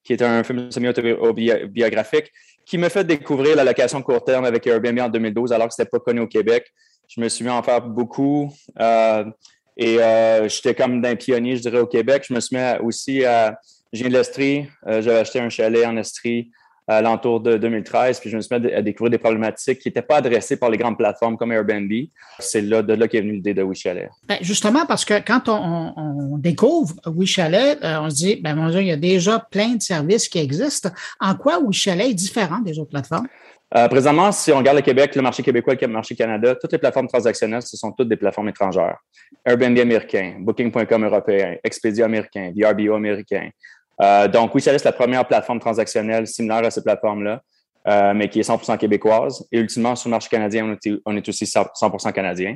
qui 0.03 0.13
est 0.13 0.21
un 0.23 0.43
film 0.43 0.71
semi-autobiographique 0.71 2.31
qui 2.67 2.77
m'a 2.77 2.89
fait 2.89 3.05
découvrir 3.05 3.55
la 3.55 3.63
location 3.63 4.01
court 4.01 4.23
terme 4.23 4.43
avec 4.43 4.67
Airbnb 4.67 4.99
en 4.99 5.07
2012, 5.07 5.53
alors 5.53 5.69
que 5.69 5.73
ce 5.73 5.81
n'était 5.81 5.89
pas 5.89 5.99
connu 5.99 6.19
au 6.19 6.27
Québec. 6.27 6.65
Je 7.07 7.21
me 7.21 7.29
suis 7.29 7.45
mis 7.45 7.49
à 7.49 7.55
en 7.55 7.63
faire 7.63 7.81
beaucoup. 7.81 8.53
Euh, 8.79 9.23
et 9.77 10.01
euh, 10.01 10.49
j'étais 10.49 10.75
comme 10.75 11.01
d'un 11.01 11.15
pionnier, 11.15 11.55
je 11.55 11.61
dirais, 11.61 11.79
au 11.79 11.87
Québec. 11.87 12.25
Je 12.27 12.33
me 12.33 12.41
suis 12.41 12.57
mis 12.57 12.63
aussi 12.83 13.23
à. 13.23 13.57
Viens 13.93 14.09
de 14.09 14.13
l'Estrie. 14.13 14.67
Euh, 14.85 15.01
j'avais 15.01 15.19
acheté 15.19 15.39
un 15.39 15.47
chalet 15.47 15.85
en 15.85 15.95
Estrie 15.95 16.51
à 16.87 17.01
l'entour 17.01 17.41
de 17.41 17.57
2013, 17.57 18.19
puis 18.19 18.29
je 18.29 18.37
me 18.37 18.41
suis 18.41 18.57
mis 18.57 18.71
à 18.71 18.81
découvrir 18.81 19.11
des 19.11 19.17
problématiques 19.17 19.79
qui 19.79 19.89
n'étaient 19.89 20.01
pas 20.01 20.17
adressées 20.17 20.57
par 20.57 20.69
les 20.69 20.77
grandes 20.77 20.97
plateformes 20.97 21.35
comme 21.35 21.51
Airbnb. 21.51 21.91
C'est 22.39 22.61
là, 22.61 22.81
de 22.81 22.93
là 22.93 23.07
qu'est 23.07 23.19
venue 23.19 23.33
l'idée 23.33 23.53
de 23.53 23.61
WeChalet. 23.61 24.09
Ben 24.27 24.37
justement, 24.41 24.85
parce 24.85 25.03
que 25.03 25.19
quand 25.19 25.49
on, 25.49 26.37
découvre 26.37 26.95
WeChalet, 27.05 27.83
euh, 27.83 28.01
on 28.01 28.09
se 28.09 28.15
dit, 28.15 28.35
ben 28.37 28.55
mon 28.55 28.69
Dieu, 28.69 28.81
il 28.81 28.87
y 28.87 28.91
a 28.91 28.97
déjà 28.97 29.39
plein 29.39 29.75
de 29.75 29.81
services 29.81 30.29
qui 30.29 30.39
existent. 30.39 30.89
En 31.19 31.35
quoi 31.35 31.59
WeChalet 31.59 32.11
est 32.11 32.13
différent 32.13 32.59
des 32.59 32.79
autres 32.79 32.91
plateformes? 32.91 33.27
Euh, 33.75 33.89
présentement, 33.89 34.31
si 34.31 34.51
on 34.53 34.59
regarde 34.59 34.77
le 34.77 34.83
Québec, 34.83 35.13
le 35.13 35.21
marché 35.21 35.43
québécois, 35.43 35.75
le 35.79 35.87
marché 35.87 36.15
Canada, 36.15 36.55
toutes 36.55 36.71
les 36.71 36.77
plateformes 36.77 37.07
transactionnelles, 37.07 37.63
ce 37.63 37.75
sont 37.75 37.91
toutes 37.91 38.07
des 38.07 38.15
plateformes 38.15 38.47
étrangères. 38.47 38.97
Airbnb 39.45 39.77
américain, 39.77 40.35
Booking.com 40.39 41.03
européen, 41.03 41.57
Expedia 41.63 42.05
américain, 42.05 42.53
VRBO 42.55 42.93
américain, 42.93 43.49
euh, 44.01 44.27
donc, 44.27 44.53
oui, 44.53 44.61
ça 44.61 44.71
la 44.71 44.91
première 44.91 45.27
plateforme 45.27 45.59
transactionnelle 45.59 46.27
similaire 46.27 46.63
à 46.63 46.71
cette 46.71 46.83
plateforme-là, 46.83 47.41
euh, 47.87 48.13
mais 48.13 48.29
qui 48.29 48.39
est 48.39 48.47
100% 48.47 48.77
québécoise. 48.77 49.47
Et 49.51 49.59
ultimement, 49.59 49.95
sur 49.95 50.09
le 50.09 50.11
marché 50.11 50.29
canadien, 50.29 50.77
on 51.05 51.15
est, 51.15 51.29
aussi 51.29 51.45
100% 51.45 52.11
canadien. 52.11 52.55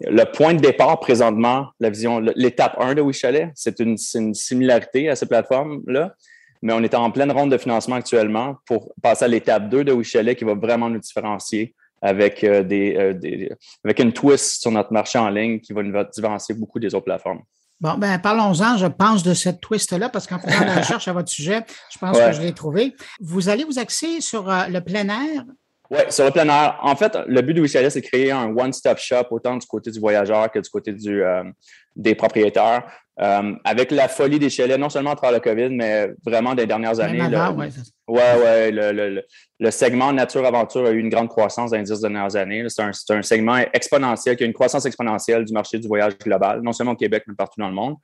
Le 0.00 0.24
point 0.24 0.54
de 0.54 0.60
départ 0.60 1.00
présentement, 1.00 1.68
la 1.80 1.90
vision, 1.90 2.20
l'étape 2.34 2.76
1 2.78 2.94
de 2.94 3.02
WeChalet, 3.02 3.50
c'est 3.54 3.80
une, 3.80 3.96
une, 4.14 4.34
similarité 4.34 5.08
à 5.08 5.16
cette 5.16 5.28
plateforme-là, 5.28 6.14
mais 6.62 6.72
on 6.72 6.82
est 6.82 6.94
en 6.94 7.10
pleine 7.10 7.30
ronde 7.32 7.50
de 7.50 7.58
financement 7.58 7.96
actuellement 7.96 8.56
pour 8.66 8.92
passer 9.02 9.24
à 9.24 9.28
l'étape 9.28 9.68
2 9.68 9.84
de 9.84 9.92
WeChalet 9.92 10.34
qui 10.34 10.44
va 10.44 10.54
vraiment 10.54 10.88
nous 10.88 11.00
différencier 11.00 11.74
avec, 12.00 12.44
des, 12.44 13.50
avec 13.82 13.98
une 13.98 14.12
twist 14.12 14.60
sur 14.60 14.70
notre 14.70 14.92
marché 14.92 15.18
en 15.18 15.30
ligne 15.30 15.60
qui 15.60 15.72
va 15.72 15.82
nous 15.82 16.04
différencier 16.14 16.54
beaucoup 16.54 16.78
des 16.78 16.94
autres 16.94 17.06
plateformes. 17.06 17.40
Bon, 17.80 17.94
ben 17.98 18.18
parlons-en, 18.18 18.76
je 18.76 18.86
pense, 18.86 19.22
de 19.22 19.34
cette 19.34 19.60
twist-là, 19.60 20.08
parce 20.08 20.26
qu'en 20.26 20.38
faisant 20.38 20.64
la 20.64 20.74
recherche 20.80 21.08
à 21.08 21.12
votre 21.12 21.28
sujet, 21.28 21.64
je 21.92 21.98
pense 21.98 22.18
que 22.18 22.32
je 22.32 22.40
l'ai 22.40 22.52
trouvé. 22.52 22.94
Vous 23.20 23.48
allez 23.48 23.64
vous 23.64 23.78
axer 23.78 24.20
sur 24.20 24.44
le 24.44 24.80
plein 24.80 25.08
air, 25.08 25.44
oui, 25.90 25.98
sur 26.08 26.24
le 26.24 26.30
plein 26.30 26.48
air. 26.48 26.78
En 26.82 26.96
fait, 26.96 27.16
le 27.26 27.42
but 27.42 27.54
de 27.54 27.60
WeChalet, 27.60 27.90
c'est 27.90 28.00
de 28.00 28.06
créer 28.06 28.32
un 28.32 28.56
one-stop 28.56 28.98
shop 28.98 29.26
autant 29.30 29.56
du 29.56 29.66
côté 29.66 29.90
du 29.90 30.00
voyageur 30.00 30.50
que 30.50 30.58
du 30.58 30.68
côté 30.70 30.92
du, 30.92 31.22
euh, 31.22 31.44
des 31.94 32.14
propriétaires. 32.14 32.84
Euh, 33.20 33.52
avec 33.62 33.92
la 33.92 34.08
folie 34.08 34.40
des 34.40 34.50
chalets, 34.50 34.76
non 34.76 34.88
seulement 34.88 35.10
à 35.10 35.16
travers 35.16 35.38
le 35.38 35.40
COVID, 35.40 35.68
mais 35.70 36.10
vraiment 36.26 36.54
des 36.56 36.66
dernières 36.66 36.98
années. 36.98 37.20
Oui, 38.08 38.16
ouais, 38.16 38.42
ouais, 38.42 38.70
le, 38.72 39.22
le, 39.60 39.70
segment 39.70 40.12
nature-aventure 40.12 40.84
a 40.86 40.90
eu 40.90 40.98
une 40.98 41.10
grande 41.10 41.28
croissance 41.28 41.70
dans 41.70 41.76
les 41.76 41.84
dix 41.84 42.00
dernières 42.00 42.34
années. 42.34 42.64
C'est 42.68 42.82
un, 42.82 42.90
un, 43.10 43.22
segment 43.22 43.58
exponentiel 43.72 44.36
qui 44.36 44.42
a 44.42 44.46
une 44.46 44.52
croissance 44.52 44.84
exponentielle 44.84 45.44
du 45.44 45.52
marché 45.52 45.78
du 45.78 45.86
voyage 45.86 46.18
global, 46.18 46.60
non 46.62 46.72
seulement 46.72 46.92
au 46.92 46.96
Québec, 46.96 47.22
mais 47.28 47.34
partout 47.34 47.60
dans 47.60 47.68
le 47.68 47.74
monde. 47.74 47.94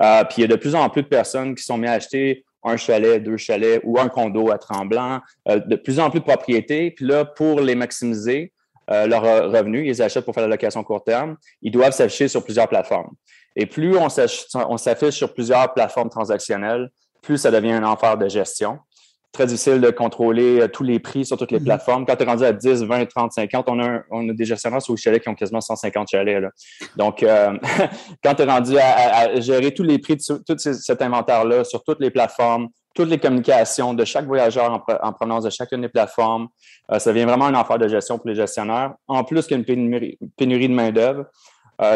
Euh, 0.00 0.22
puis 0.24 0.36
il 0.38 0.40
y 0.42 0.44
a 0.44 0.48
de 0.48 0.56
plus 0.56 0.76
en 0.76 0.88
plus 0.88 1.02
de 1.02 1.08
personnes 1.08 1.56
qui 1.56 1.64
sont 1.64 1.76
mises 1.76 1.90
à 1.90 1.94
acheter 1.94 2.44
un 2.62 2.76
chalet, 2.76 3.20
deux 3.20 3.36
chalets 3.36 3.80
ou 3.82 3.98
un 3.98 4.08
condo 4.08 4.52
à 4.52 4.58
Tremblant, 4.58 5.20
euh, 5.48 5.58
de 5.58 5.74
plus 5.74 5.98
en 5.98 6.08
plus 6.08 6.20
de 6.20 6.24
propriétés. 6.24 6.92
Puis 6.92 7.04
là, 7.04 7.24
pour 7.24 7.60
les 7.60 7.74
maximiser, 7.74 8.52
leurs 8.88 9.50
revenus, 9.50 9.84
ils 9.86 10.02
achètent 10.02 10.24
pour 10.24 10.34
faire 10.34 10.42
la 10.42 10.50
location 10.50 10.84
court 10.84 11.02
terme, 11.02 11.36
ils 11.62 11.70
doivent 11.70 11.94
s'afficher 11.94 12.28
sur 12.28 12.44
plusieurs 12.44 12.68
plateformes. 12.68 13.14
Et 13.56 13.66
plus 13.66 13.96
on 13.96 14.08
s'affiche 14.78 15.14
sur 15.14 15.32
plusieurs 15.32 15.72
plateformes 15.74 16.10
transactionnelles, 16.10 16.90
plus 17.22 17.38
ça 17.38 17.50
devient 17.50 17.72
un 17.72 17.84
enfer 17.84 18.16
de 18.16 18.28
gestion 18.28 18.78
très 19.32 19.46
difficile 19.46 19.80
de 19.80 19.90
contrôler 19.90 20.60
euh, 20.60 20.68
tous 20.68 20.82
les 20.82 21.00
prix 21.00 21.24
sur 21.24 21.36
toutes 21.36 21.50
les 21.50 21.58
mhm. 21.58 21.64
plateformes. 21.64 22.06
Quand 22.06 22.16
tu 22.16 22.22
es 22.22 22.26
rendu 22.26 22.44
à 22.44 22.52
10, 22.52 22.84
20, 22.84 23.06
30, 23.06 23.32
50, 23.32 23.68
on 23.68 23.80
a, 23.80 24.00
on 24.10 24.28
a 24.28 24.32
des 24.32 24.44
gestionnaires 24.44 24.82
sur 24.82 24.92
les 24.92 25.00
chalets 25.00 25.22
qui 25.22 25.28
ont 25.28 25.34
quasiment 25.34 25.60
150 25.60 26.08
chalets. 26.10 26.40
Là. 26.40 26.50
Donc, 26.96 27.22
euh, 27.22 27.56
quand 28.22 28.34
tu 28.34 28.42
es 28.42 28.44
rendu 28.44 28.76
à, 28.78 29.40
gérer 29.40 29.72
tous 29.72 29.82
les 29.82 29.98
prix 29.98 30.16
de 30.16 30.22
tout 30.46 30.58
cet 30.58 31.00
inventaire-là 31.00 31.64
sur 31.64 31.82
toutes 31.82 32.00
les 32.00 32.10
plateformes, 32.10 32.68
toutes 32.94 33.08
les 33.08 33.18
communications 33.18 33.94
de 33.94 34.04
chaque 34.04 34.26
voyageur 34.26 34.70
en, 35.02 35.12
provenance 35.12 35.44
de 35.44 35.50
chacune 35.50 35.80
des 35.80 35.88
plateformes, 35.88 36.48
euh, 36.90 36.98
ça 36.98 37.10
devient 37.10 37.24
vraiment 37.24 37.46
un 37.46 37.54
affaire 37.54 37.78
de 37.78 37.88
gestion 37.88 38.18
pour 38.18 38.28
les 38.28 38.34
gestionnaires. 38.34 38.92
En 39.08 39.24
plus 39.24 39.46
qu'il 39.46 39.52
y 39.52 39.54
a 39.54 39.58
une 39.58 39.64
pénurie, 39.64 40.18
pénurie 40.36 40.68
de 40.68 40.74
main-d'œuvre, 40.74 41.24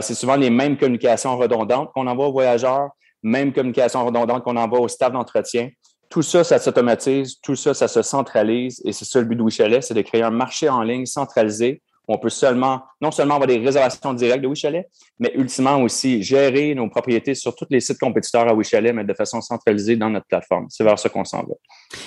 c'est 0.01 0.15
souvent 0.15 0.37
les 0.37 0.51
mêmes 0.51 0.77
communications 0.77 1.37
redondantes 1.37 1.93
qu'on 1.93 2.07
envoie 2.07 2.29
aux 2.29 2.33
voyageurs, 2.33 2.91
mêmes 3.23 3.53
communications 3.53 4.05
redondantes 4.05 4.43
qu'on 4.43 4.57
envoie 4.57 4.81
au 4.81 4.89
staff 4.89 5.13
d'entretien. 5.13 5.71
Tout 6.09 6.23
ça, 6.23 6.45
ça 6.45 6.59
s'automatise, 6.59 7.41
tout 7.43 7.57
ça, 7.57 7.75
ça 7.75 7.89
se 7.89 8.03
centralise 8.03 8.81
et 8.85 8.93
c'est 8.93 9.05
ça 9.05 9.19
le 9.19 9.27
but 9.27 9.37
de 9.37 9.43
WeChalet, 9.43 9.81
c'est 9.81 9.95
de 9.95 10.03
créer 10.03 10.23
un 10.23 10.31
marché 10.31 10.69
en 10.69 10.83
ligne 10.83 11.07
centralisé 11.07 11.83
on 12.09 12.19
peut 12.19 12.29
seulement, 12.29 12.83
non 13.01 13.11
seulement 13.11 13.35
avoir 13.35 13.49
des 13.49 13.59
réservations 13.59 14.15
directes 14.15 14.43
de 14.43 14.49
WeChalet, 14.49 14.89
mais 15.19 15.33
ultimement 15.35 15.83
aussi 15.83 16.23
gérer 16.23 16.75
nos 16.75 16.89
propriétés 16.89 17.35
sur 17.35 17.55
tous 17.55 17.67
les 17.71 17.81
sites 17.81 17.99
compétiteurs 17.99 18.49
à 18.49 18.55
WeChalet, 18.55 18.93
mais 18.93 19.05
de 19.05 19.15
façon 19.15 19.41
centralisée 19.41 19.97
dans 19.97 20.11
notre 20.11 20.27
plateforme. 20.27 20.67
C'est 20.69 20.85
vers 20.85 20.99
ça 20.99 21.09
qu'on 21.09 21.25
s'en 21.25 21.39
va. 21.39 21.55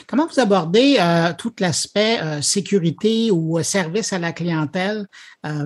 Comment 0.08 0.28
vous 0.28 0.40
abordez 0.40 0.98
euh, 1.00 1.34
tout 1.38 1.54
l'aspect 1.60 2.20
euh, 2.22 2.42
sécurité 2.42 3.32
ou 3.32 3.58
euh, 3.58 3.64
service 3.64 4.14
à 4.14 4.20
la 4.20 4.32
clientèle? 4.32 5.06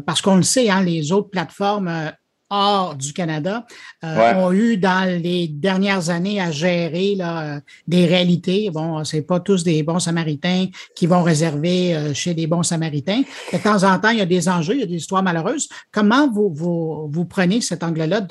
parce 0.06 0.22
qu'on 0.22 0.36
le 0.36 0.44
sait, 0.44 0.70
hein, 0.70 0.84
les 0.84 1.12
autres 1.12 1.32
plateformes 1.32 2.12
hors 2.50 2.96
du 2.96 3.14
Canada 3.14 3.66
euh, 4.04 4.34
ont 4.36 4.52
eu 4.52 4.78
dans 4.78 5.10
les 5.22 5.48
dernières 5.48 6.10
années 6.10 6.40
à 6.40 6.52
gérer 6.52 7.16
là, 7.16 7.62
des 7.88 8.06
réalités. 8.06 8.70
Bon, 8.70 9.04
c'est 9.04 9.22
pas 9.22 9.40
tous 9.40 9.64
des 9.64 9.84
bons 9.84 10.00
Samaritains 10.00 10.68
qui 10.96 11.08
vont 11.08 11.24
réserver 11.24 11.96
euh, 11.96 12.14
chez 12.14 12.34
des 12.34 12.48
bons 12.48 12.64
Samaritains. 12.64 13.24
De 13.52 13.58
temps 13.58 13.84
en 13.84 14.00
temps, 14.00 14.10
il 14.10 14.20
y 14.20 14.22
a 14.22 14.26
des 14.26 14.50
enjeux, 14.50 14.76
il 14.76 14.80
y 14.82 14.84
a 14.84 14.88
des 14.88 14.96
histoires 14.96 15.24
malheureuses. 15.24 15.68
Comment 15.92 16.30
vous, 16.30 16.52
vous, 16.54 17.10
vous 17.12 17.26
prenez 17.26 17.62
cet 17.62 17.84
angle-là 17.84 18.22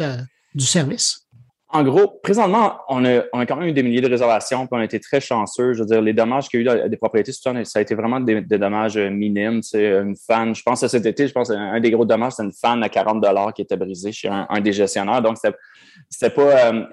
du 0.54 0.66
service? 0.66 1.21
En 1.74 1.82
gros, 1.84 2.20
présentement, 2.22 2.80
on 2.88 3.02
a, 3.06 3.22
on 3.32 3.40
a 3.40 3.46
quand 3.46 3.56
même 3.56 3.68
eu 3.68 3.72
des 3.72 3.82
milliers 3.82 4.02
de 4.02 4.08
réservations, 4.08 4.66
puis 4.66 4.68
on 4.72 4.80
a 4.80 4.84
été 4.84 5.00
très 5.00 5.20
chanceux. 5.22 5.72
Je 5.72 5.80
veux 5.80 5.86
dire, 5.86 6.02
les 6.02 6.12
dommages 6.12 6.50
qu'il 6.50 6.62
y 6.62 6.68
a 6.68 6.86
eu 6.86 6.88
des 6.90 6.96
propriétés, 6.98 7.32
ça 7.32 7.50
a 7.50 7.80
été 7.80 7.94
vraiment 7.94 8.20
des, 8.20 8.42
dommages 8.42 8.98
euh, 8.98 9.08
minimes. 9.08 9.62
C'est 9.62 9.86
une 9.86 10.14
fan, 10.14 10.54
je 10.54 10.62
pense 10.62 10.82
à 10.82 10.88
cet 10.90 11.06
été, 11.06 11.26
je 11.26 11.32
pense 11.32 11.50
un 11.50 11.80
des 11.80 11.90
gros 11.90 12.04
dommages, 12.04 12.34
c'est 12.34 12.42
une 12.44 12.52
fan 12.52 12.82
à 12.82 12.90
40 12.90 13.24
qui 13.54 13.62
était 13.62 13.78
brisée 13.78 14.12
chez 14.12 14.28
un, 14.28 14.60
des 14.60 14.74
gestionnaires. 14.74 15.22
Donc, 15.22 15.38
c'était 16.10 16.30
pas. 16.30 16.72
Euh, 16.72 16.84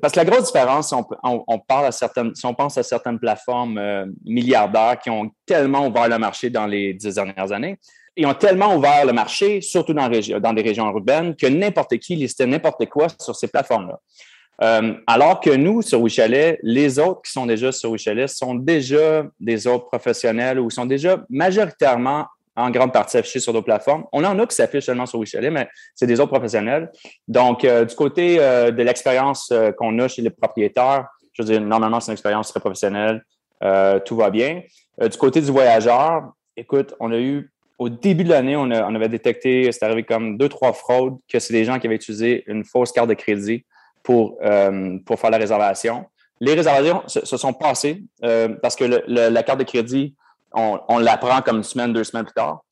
parce 0.00 0.12
que 0.12 0.20
la 0.20 0.24
grosse 0.24 0.52
différence, 0.52 0.90
si 0.90 0.94
on, 0.94 1.44
on, 1.46 1.58
parle 1.58 1.86
à 1.86 1.92
certaines, 1.92 2.32
si 2.36 2.46
on 2.46 2.54
pense 2.54 2.78
à 2.78 2.84
certaines 2.84 3.18
plateformes 3.18 3.76
euh, 3.76 4.06
milliardaires 4.24 5.00
qui 5.02 5.10
ont 5.10 5.32
tellement 5.46 5.88
ouvert 5.88 6.08
le 6.08 6.18
marché 6.18 6.48
dans 6.48 6.66
les 6.66 6.94
dix 6.94 7.16
dernières 7.16 7.50
années, 7.50 7.76
ils 8.18 8.26
ont 8.26 8.34
tellement 8.34 8.74
ouvert 8.74 9.06
le 9.06 9.12
marché, 9.12 9.60
surtout 9.60 9.94
dans, 9.94 10.08
des 10.08 10.62
régions 10.62 10.90
urbaines, 10.90 11.36
que 11.36 11.46
n'importe 11.46 11.96
qui 11.98 12.16
listait 12.16 12.46
n'importe 12.46 12.84
quoi 12.86 13.06
sur 13.20 13.34
ces 13.36 13.46
plateformes-là. 13.46 14.00
Euh, 14.60 14.94
alors 15.06 15.38
que 15.38 15.50
nous, 15.50 15.82
sur 15.82 16.02
WeChalet, 16.02 16.58
les 16.64 16.98
autres 16.98 17.22
qui 17.22 17.30
sont 17.30 17.46
déjà 17.46 17.70
sur 17.70 17.92
WeChalet 17.92 18.26
sont 18.26 18.56
déjà 18.56 19.24
des 19.38 19.68
autres 19.68 19.86
professionnels 19.86 20.58
ou 20.58 20.68
sont 20.68 20.84
déjà 20.84 21.24
majoritairement 21.30 22.26
en 22.56 22.70
grande 22.70 22.92
partie 22.92 23.16
affichés 23.16 23.38
sur 23.38 23.52
nos 23.52 23.62
plateformes. 23.62 24.04
On 24.12 24.24
en 24.24 24.36
a 24.36 24.46
qui 24.48 24.56
s'affichent 24.56 24.86
seulement 24.86 25.06
sur 25.06 25.20
WeChalet, 25.20 25.50
mais 25.50 25.68
c'est 25.94 26.08
des 26.08 26.18
autres 26.18 26.32
professionnels. 26.32 26.90
Donc, 27.28 27.64
euh, 27.64 27.84
du 27.84 27.94
côté 27.94 28.38
euh, 28.40 28.72
de 28.72 28.82
l'expérience 28.82 29.52
qu'on 29.78 29.96
a 30.00 30.08
chez 30.08 30.22
les 30.22 30.30
propriétaires, 30.30 31.06
je 31.34 31.44
veux 31.44 31.48
dire, 31.48 31.60
normalement, 31.60 32.00
c'est 32.00 32.10
une 32.10 32.14
expérience 32.14 32.50
très 32.50 32.58
professionnelle. 32.58 33.22
tout 34.04 34.16
va 34.16 34.30
bien. 34.30 34.62
du 35.00 35.16
côté 35.18 35.40
du 35.40 35.52
voyageur, 35.52 36.32
écoute, 36.56 36.96
on 36.98 37.12
a 37.12 37.18
eu 37.18 37.48
au 37.78 37.88
début 37.88 38.24
de 38.24 38.30
l'année, 38.30 38.56
on, 38.56 38.70
avait 38.70 39.08
détecté, 39.08 39.70
c'est 39.70 39.84
arrivé 39.84 40.02
comme 40.02 40.36
deux, 40.36 40.48
trois 40.48 40.72
fraudes, 40.72 41.16
que 41.28 41.38
c'est 41.38 41.52
des 41.52 41.64
gens 41.64 41.78
qui 41.78 41.86
avaient 41.86 41.96
utilisé 41.96 42.44
une 42.48 42.64
fausse 42.64 42.90
carte 42.90 43.08
de 43.08 43.14
crédit 43.14 43.64
pour, 44.02 44.36
euh, 44.42 44.98
pour 45.06 45.18
faire 45.18 45.30
la 45.30 45.38
réservation. 45.38 46.06
Les 46.40 46.54
réservations 46.54 47.02
se, 47.06 47.36
sont 47.36 47.52
passées 47.52 48.02
euh, 48.24 48.48
parce 48.62 48.74
que 48.76 48.84
la 49.06 49.42
carte 49.42 49.60
de 49.60 49.64
crédit, 49.64 50.14
on, 50.52 50.80
on 50.88 50.98
la 50.98 51.16
prend 51.16 51.40
comme 51.42 51.58
une 51.58 51.62
semaine, 51.62 51.92
deux 51.92 52.04
semaines 52.04 52.24
plus 52.24 52.34
tard. 52.34 52.62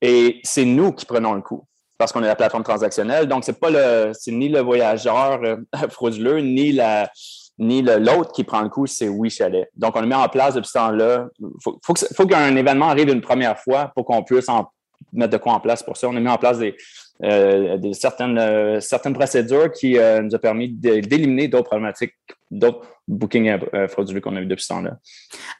Et 0.00 0.40
c'est 0.42 0.64
nous 0.64 0.92
qui 0.92 1.04
prenons 1.04 1.34
le 1.34 1.42
coup 1.42 1.64
parce 1.98 2.12
qu'on 2.12 2.22
est 2.22 2.26
la 2.26 2.36
plateforme 2.36 2.64
transactionnelle. 2.64 3.26
Donc, 3.26 3.44
c'est 3.44 3.58
pas 3.58 3.70
le, 3.70 4.12
c'est 4.14 4.32
ni 4.32 4.48
le 4.48 4.60
voyageur 4.60 5.40
euh, 5.42 5.56
frauduleux, 5.90 6.40
ni 6.40 6.72
la, 6.72 7.10
ni 7.58 7.82
l'autre 7.82 8.32
qui 8.32 8.44
prend 8.44 8.62
le 8.62 8.68
coup, 8.68 8.86
c'est 8.86 9.08
oui 9.08 9.30
chalet. 9.30 9.68
Donc, 9.76 9.94
on 9.96 10.00
a 10.00 10.06
mis 10.06 10.14
en 10.14 10.28
place 10.28 10.54
depuis 10.54 10.68
ce 10.68 10.78
temps-là. 10.78 11.28
Il 11.40 11.46
faut, 11.62 11.78
faut, 11.84 11.94
faut 11.94 12.26
qu'un 12.26 12.56
événement 12.56 12.88
arrive 12.88 13.08
une 13.10 13.20
première 13.20 13.58
fois 13.58 13.92
pour 13.94 14.04
qu'on 14.04 14.22
puisse 14.22 14.48
en 14.48 14.70
mettre 15.12 15.32
de 15.32 15.36
quoi 15.38 15.52
en 15.52 15.60
place 15.60 15.82
pour 15.82 15.96
ça. 15.96 16.08
On 16.08 16.16
a 16.16 16.20
mis 16.20 16.28
en 16.28 16.38
place 16.38 16.58
des, 16.58 16.74
euh, 17.22 17.92
certaines, 17.92 18.38
euh, 18.38 18.80
certaines 18.80 19.14
procédures 19.14 19.70
qui 19.70 19.96
euh, 19.98 20.22
nous 20.22 20.34
ont 20.34 20.38
permis 20.38 20.68
d'éliminer 20.68 21.46
d'autres 21.46 21.68
problématiques, 21.68 22.14
d'autres 22.50 22.86
bookings 23.06 23.58
frauduleux 23.88 24.20
qu'on 24.20 24.34
a 24.34 24.40
eu 24.40 24.46
depuis 24.46 24.64
ce 24.64 24.68
temps-là. 24.68 24.96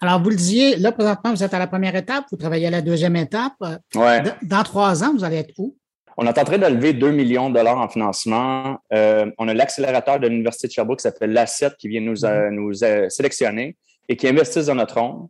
Alors, 0.00 0.20
vous 0.20 0.30
le 0.30 0.37
disiez, 0.37 0.76
là, 0.76 0.90
présentement, 0.92 1.33
vous 1.33 1.44
êtes 1.44 1.54
à 1.54 1.59
la 1.59 1.66
première 1.66 1.94
étape, 1.94 2.24
vous 2.30 2.37
travaillez 2.37 2.66
à 2.66 2.70
la 2.70 2.83
deuxième 2.83 3.16
étape. 3.16 3.54
Ouais. 3.94 4.22
Dans 4.42 4.62
trois 4.62 5.04
ans, 5.04 5.12
vous 5.14 5.24
allez 5.24 5.37
être 5.37 5.52
où? 5.59 5.76
On 6.16 6.27
est 6.27 6.38
en 6.38 6.44
train 6.44 6.59
de 6.59 6.66
lever 6.66 6.92
2 6.92 7.11
millions 7.11 7.50
de 7.50 7.55
dollars 7.55 7.79
en 7.79 7.88
financement. 7.88 8.79
on 8.90 9.48
a 9.48 9.55
l'accélérateur 9.55 10.20
de 10.20 10.29
l'Université 10.29 10.68
de 10.68 10.72
Sherbrooke 10.72 10.98
qui 10.98 11.03
s'appelle 11.03 11.33
l'ASSET 11.33 11.70
qui 11.79 11.88
vient 11.88 12.00
nous, 12.00 12.14
mm-hmm. 12.14 12.50
nous 12.50 12.72
sélectionner 13.11 13.77
et 14.09 14.16
qui 14.16 14.29
investissent 14.29 14.66
dans 14.66 14.74
notre 14.74 15.00
ronde. 15.00 15.29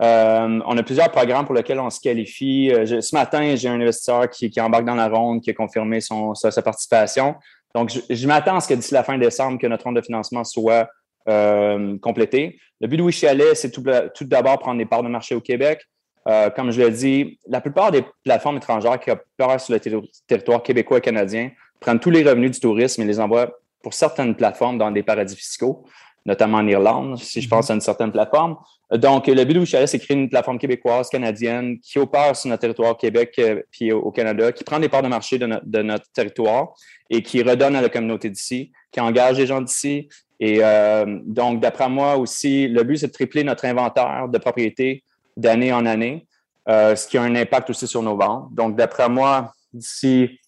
Euh, 0.00 0.60
on 0.64 0.78
a 0.78 0.82
plusieurs 0.82 1.10
programmes 1.10 1.44
pour 1.44 1.54
lesquels 1.54 1.78
on 1.78 1.90
se 1.90 2.00
qualifie. 2.00 2.72
Euh, 2.72 3.00
ce 3.00 3.14
matin, 3.14 3.54
j'ai 3.54 3.68
un 3.68 3.80
investisseur 3.80 4.30
qui, 4.30 4.50
embarque 4.60 4.86
dans 4.86 4.94
la 4.94 5.08
ronde, 5.08 5.42
qui 5.42 5.50
a 5.50 5.54
confirmé 5.54 6.00
son, 6.00 6.34
sa, 6.34 6.62
participation. 6.62 7.34
Donc, 7.74 7.90
je, 8.08 8.26
m'attends 8.26 8.56
à 8.56 8.60
ce 8.60 8.68
que 8.68 8.74
d'ici 8.74 8.94
la 8.94 9.04
fin 9.04 9.18
décembre, 9.18 9.58
que 9.58 9.66
notre 9.66 9.84
ronde 9.84 9.96
de 9.96 10.00
financement 10.00 10.42
soit 10.42 10.88
euh, 11.28 11.98
complétée. 11.98 12.58
Le 12.80 12.88
but 12.88 12.96
de 12.96 13.02
Wichalet, 13.02 13.54
c'est 13.54 13.70
tout, 13.70 13.82
d'abord 14.22 14.58
prendre 14.58 14.78
des 14.78 14.86
parts 14.86 15.02
de 15.02 15.08
marché 15.08 15.34
au 15.34 15.40
Québec. 15.40 15.84
Comme 16.24 16.70
je 16.70 16.82
l'ai 16.82 16.90
dit, 16.90 17.38
la 17.46 17.60
plupart 17.60 17.90
des 17.90 18.04
plateformes 18.24 18.58
étrangères 18.58 19.00
qui 19.00 19.10
opèrent 19.10 19.60
sur 19.60 19.74
le 19.74 19.80
territoire 20.26 20.62
québécois 20.62 20.98
et 20.98 21.00
canadien 21.00 21.50
prennent 21.80 21.98
tous 21.98 22.10
les 22.10 22.22
revenus 22.22 22.52
du 22.52 22.60
tourisme 22.60 23.02
et 23.02 23.04
les 23.04 23.18
envoient 23.18 23.50
pour 23.82 23.94
certaines 23.94 24.34
plateformes 24.34 24.78
dans 24.78 24.90
des 24.90 25.02
paradis 25.02 25.34
fiscaux 25.34 25.84
notamment 26.26 26.58
en 26.58 26.66
Irlande, 26.66 27.18
si 27.18 27.40
je 27.40 27.48
pense 27.48 27.68
mhm. 27.68 27.72
à 27.72 27.74
une 27.76 27.80
certaine 27.80 28.12
plateforme. 28.12 28.56
Donc, 28.92 29.26
le 29.28 29.44
but 29.44 29.54
de 29.54 29.64
Chalet, 29.64 29.88
c'est 29.88 29.98
créer 29.98 30.16
une 30.16 30.28
plateforme 30.28 30.58
québécoise, 30.58 31.08
canadienne, 31.08 31.78
qui 31.80 31.98
opère 31.98 32.34
sur 32.36 32.48
notre 32.50 32.60
territoire 32.60 32.96
Québec 32.96 33.34
euh, 33.38 33.62
puis 33.70 33.92
au 33.92 34.10
Canada, 34.10 34.52
qui 34.52 34.64
prend 34.64 34.78
des 34.78 34.88
parts 34.88 35.02
de 35.02 35.08
marché 35.08 35.38
de, 35.38 35.82
notre 35.82 36.10
territoire 36.12 36.74
et 37.08 37.22
qui 37.22 37.42
redonne 37.42 37.76
à 37.76 37.80
la 37.80 37.88
communauté 37.88 38.28
d'ici, 38.28 38.72
qui 38.90 39.00
engage 39.00 39.38
les 39.38 39.46
gens 39.46 39.60
d'ici. 39.60 40.08
Et 40.40 40.58
euh, 40.60 41.20
donc, 41.24 41.60
d'après 41.60 41.88
moi 41.88 42.16
aussi, 42.16 42.66
le 42.68 42.82
but, 42.82 42.98
c'est 42.98 43.08
de 43.08 43.12
tripler 43.12 43.44
notre 43.44 43.64
inventaire 43.64 44.28
de 44.28 44.38
propriétés 44.38 45.04
d'année 45.36 45.72
en 45.72 45.86
année, 45.86 46.26
euh, 46.68 46.94
ce 46.94 47.06
qui 47.06 47.18
a 47.18 47.22
un 47.22 47.34
impact 47.34 47.70
aussi 47.70 47.86
sur 47.86 48.02
nos 48.02 48.16
ventes. 48.16 48.54
Donc, 48.54 48.76
d'après 48.76 49.08
moi, 49.08 49.52
d'ici 49.72 50.38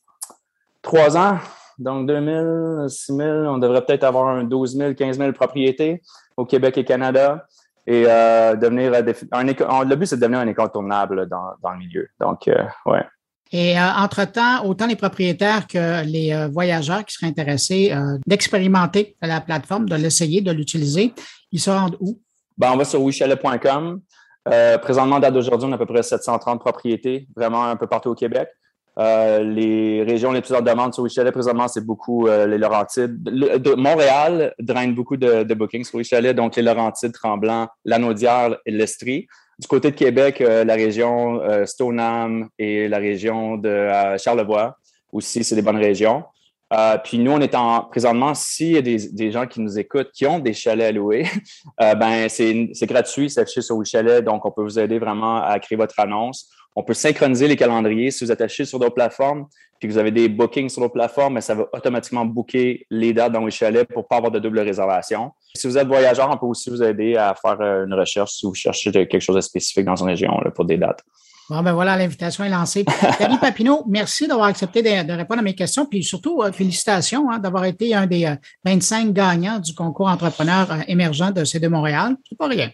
trois 0.81 1.17
ans, 1.17 1.39
donc, 1.79 2.07
2 2.07 2.25
000, 2.25 2.89
6 2.89 3.17
000, 3.17 3.29
on 3.47 3.59
devrait 3.59 3.85
peut-être 3.85 4.05
avoir 4.05 4.29
un 4.29 4.45
12 4.45 4.77
000, 4.77 4.95
15 4.95 5.19
000 5.19 5.33
propriétés 5.33 6.03
au 6.37 6.45
Québec 6.45 6.79
et 6.79 6.85
Canada. 6.85 7.47
et 7.87 8.03
devenir 8.05 8.93
un, 9.33 9.45
le 9.85 9.97
but, 9.97 10.07
c'est 10.07 10.17
de 10.17 10.21
devenir 10.21 10.41
un 10.41 10.49
incontournable 10.49 11.27
dans, 11.29 11.53
dans 11.63 11.71
le 11.73 11.79
milieu. 11.79 12.09
Donc, 12.21 12.49
ouais. 12.87 13.05
Et 13.51 13.75
entre-temps, 13.79 14.65
autant 14.65 14.87
les 14.87 14.97
propriétaires 14.97 15.67
que 15.67 16.05
les 16.05 16.47
voyageurs 16.53 17.05
qui 17.05 17.15
seraient 17.15 17.27
intéressés 17.27 17.93
d'expérimenter 18.27 19.17
la 19.21 19.41
plateforme, 19.41 19.89
de 19.89 19.97
l'essayer, 19.97 20.41
de 20.41 20.53
l'utiliser, 20.53 21.13
ils 21.51 21.61
se 21.61 21.71
rendent 21.71 21.97
où? 22.01 22.21
Ben, 22.57 22.71
on 22.73 22.77
va 22.77 22.85
sur 22.85 23.03
wichalet.com. 23.03 24.01
Euh, 24.49 24.79
présentement, 24.79 25.21
date 25.21 25.35
d'aujourd'hui, 25.35 25.69
on 25.69 25.73
a 25.73 25.77
à 25.77 25.79
peu 25.79 25.87
près 25.87 26.03
730 26.03 26.61
propriétés, 26.61 27.29
vraiment 27.37 27.65
un 27.65 27.77
peu 27.77 27.87
partout 27.87 28.11
au 28.11 28.15
Québec. 28.15 28.49
Euh, 28.99 29.43
les 29.43 30.03
régions 30.03 30.33
les 30.33 30.43
plus 30.43 30.55
en 30.55 30.61
demande 30.61 30.93
sur 30.93 31.03
WeChalet 31.03 31.33
présentement, 31.33 31.67
c'est 31.67 31.85
beaucoup 31.85 32.27
euh, 32.27 32.47
les 32.47 32.59
Laurentides. 32.59 33.17
Montréal 33.77 34.53
draine 34.59 34.95
beaucoup 34.95 35.17
de, 35.17 35.55
bookings 35.55 35.85
sur 35.85 35.99
WeChalet, 35.99 36.35
donc 36.35 36.57
les 36.57 36.63
Laurentides, 36.63 37.13
Tremblant, 37.13 37.69
Lanaudière 37.85 38.57
et 38.67 38.71
l'Estrie. 38.71 39.29
Du 39.59 39.69
côté 39.69 39.93
de 39.93 39.97
Québec, 39.97 40.41
la 40.41 40.75
région 40.75 41.41
Stoneham 41.67 42.49
et 42.59 42.89
la 42.89 42.99
région 42.99 43.59
de 43.59 44.17
Charlevoix 44.19 44.77
aussi, 45.13 45.45
c'est 45.45 45.55
des 45.55 45.63
bonnes 45.63 45.77
régions. 45.77 46.25
Euh, 46.73 46.97
puis 46.99 47.19
nous, 47.19 47.33
on 47.33 47.41
est 47.41 47.55
en 47.55 47.83
présentement, 47.83 48.35
s'il 48.35 48.73
y 48.73 48.79
a 48.79 48.83
des, 48.83 49.31
gens 49.31 49.47
qui 49.47 49.61
nous 49.61 49.79
écoutent 49.79 50.11
qui 50.13 50.27
ont 50.27 50.39
des 50.39 50.55
chalets 50.55 50.89
à 50.89 50.93
louer, 50.93 51.27
euh, 51.83 51.95
ben 51.95 52.29
c'est 52.29 52.87
gratuit, 52.87 53.29
c'est 53.29 53.41
affiché 53.41 53.61
sur 53.61 53.77
WeChalet, 53.77 54.23
donc 54.23 54.45
on 54.47 54.51
peut 54.51 54.63
vous 54.63 54.79
aider 54.79 54.99
vraiment 54.99 55.43
à 55.43 55.59
créer 55.59 55.77
votre 55.77 55.99
annonce. 56.01 56.49
On 56.75 56.83
peut 56.83 56.95
synchroniser 56.95 57.49
les 57.49 57.57
calendriers 57.57 58.11
si 58.11 58.25
vous 58.25 58.33
êtes 58.33 58.41
acheté 58.41 58.65
sur 58.65 58.79
d'autres 58.79 58.95
plateformes, 58.95 59.47
puis 59.79 59.89
que 59.89 59.93
vous 59.93 59.99
avez 59.99 60.11
des 60.11 60.31
bookings 60.31 60.71
sur 60.71 60.81
d'autres 60.81 60.95
plateformes, 60.95 61.35
mais 61.35 61.43
ça 61.43 61.55
va 61.55 61.67
automatiquement 61.75 62.25
booker 62.25 62.87
les 62.89 63.13
dates 63.13 63.33
dans 63.33 63.45
WeChalet 63.45 63.85
pour 63.85 64.09
pas 64.09 64.17
avoir 64.17 64.31
de 64.31 64.39
double 64.39 64.61
réservation. 64.61 65.33
Si 65.55 65.67
vous 65.67 65.77
êtes 65.77 65.87
voyageur, 65.87 66.31
on 66.31 66.39
peut 66.39 66.47
aussi 66.47 66.71
vous 66.71 66.83
aider 66.83 67.17
à 67.17 67.35
faire 67.35 67.61
euh, 67.61 67.85
une 67.85 67.93
recherche 67.93 68.31
si 68.33 68.47
vous 68.47 68.55
cherchez 68.55 68.91
quelque 68.91 69.21
chose 69.21 69.37
de 69.37 69.43
spécifique 69.43 69.85
dans 69.85 69.97
une 69.97 70.09
région 70.09 70.41
pour 70.55 70.65
des 70.65 70.79
dates. 70.79 71.05
Bon, 71.51 71.63
ben 71.63 71.73
voilà, 71.73 71.97
l'invitation 71.97 72.45
est 72.45 72.49
lancée. 72.49 72.85
Thierry 73.17 73.39
Papineau, 73.39 73.85
merci 73.89 74.27
d'avoir 74.29 74.47
accepté 74.47 74.83
de, 74.83 75.13
répondre 75.13 75.41
à 75.41 75.43
mes 75.43 75.55
questions. 75.55 75.87
Puis 75.87 76.05
surtout, 76.05 76.43
euh, 76.43 76.53
félicitations 76.53 77.31
hein, 77.31 77.39
d'avoir 77.39 77.65
été 77.65 77.95
un 77.95 78.07
des 78.07 78.35
25 78.65 79.09
euh, 79.09 79.13
gagnants 79.13 79.59
du 79.59 79.75
concours 79.75 80.09
entrepreneur 80.09 80.71
euh, 80.71 80.81
émergent 80.87 81.33
de 81.33 81.45
C2 81.45 81.69
Montréal. 81.69 82.17
C'est 82.29 82.39
pas 82.39 82.49
rien. 82.49 82.71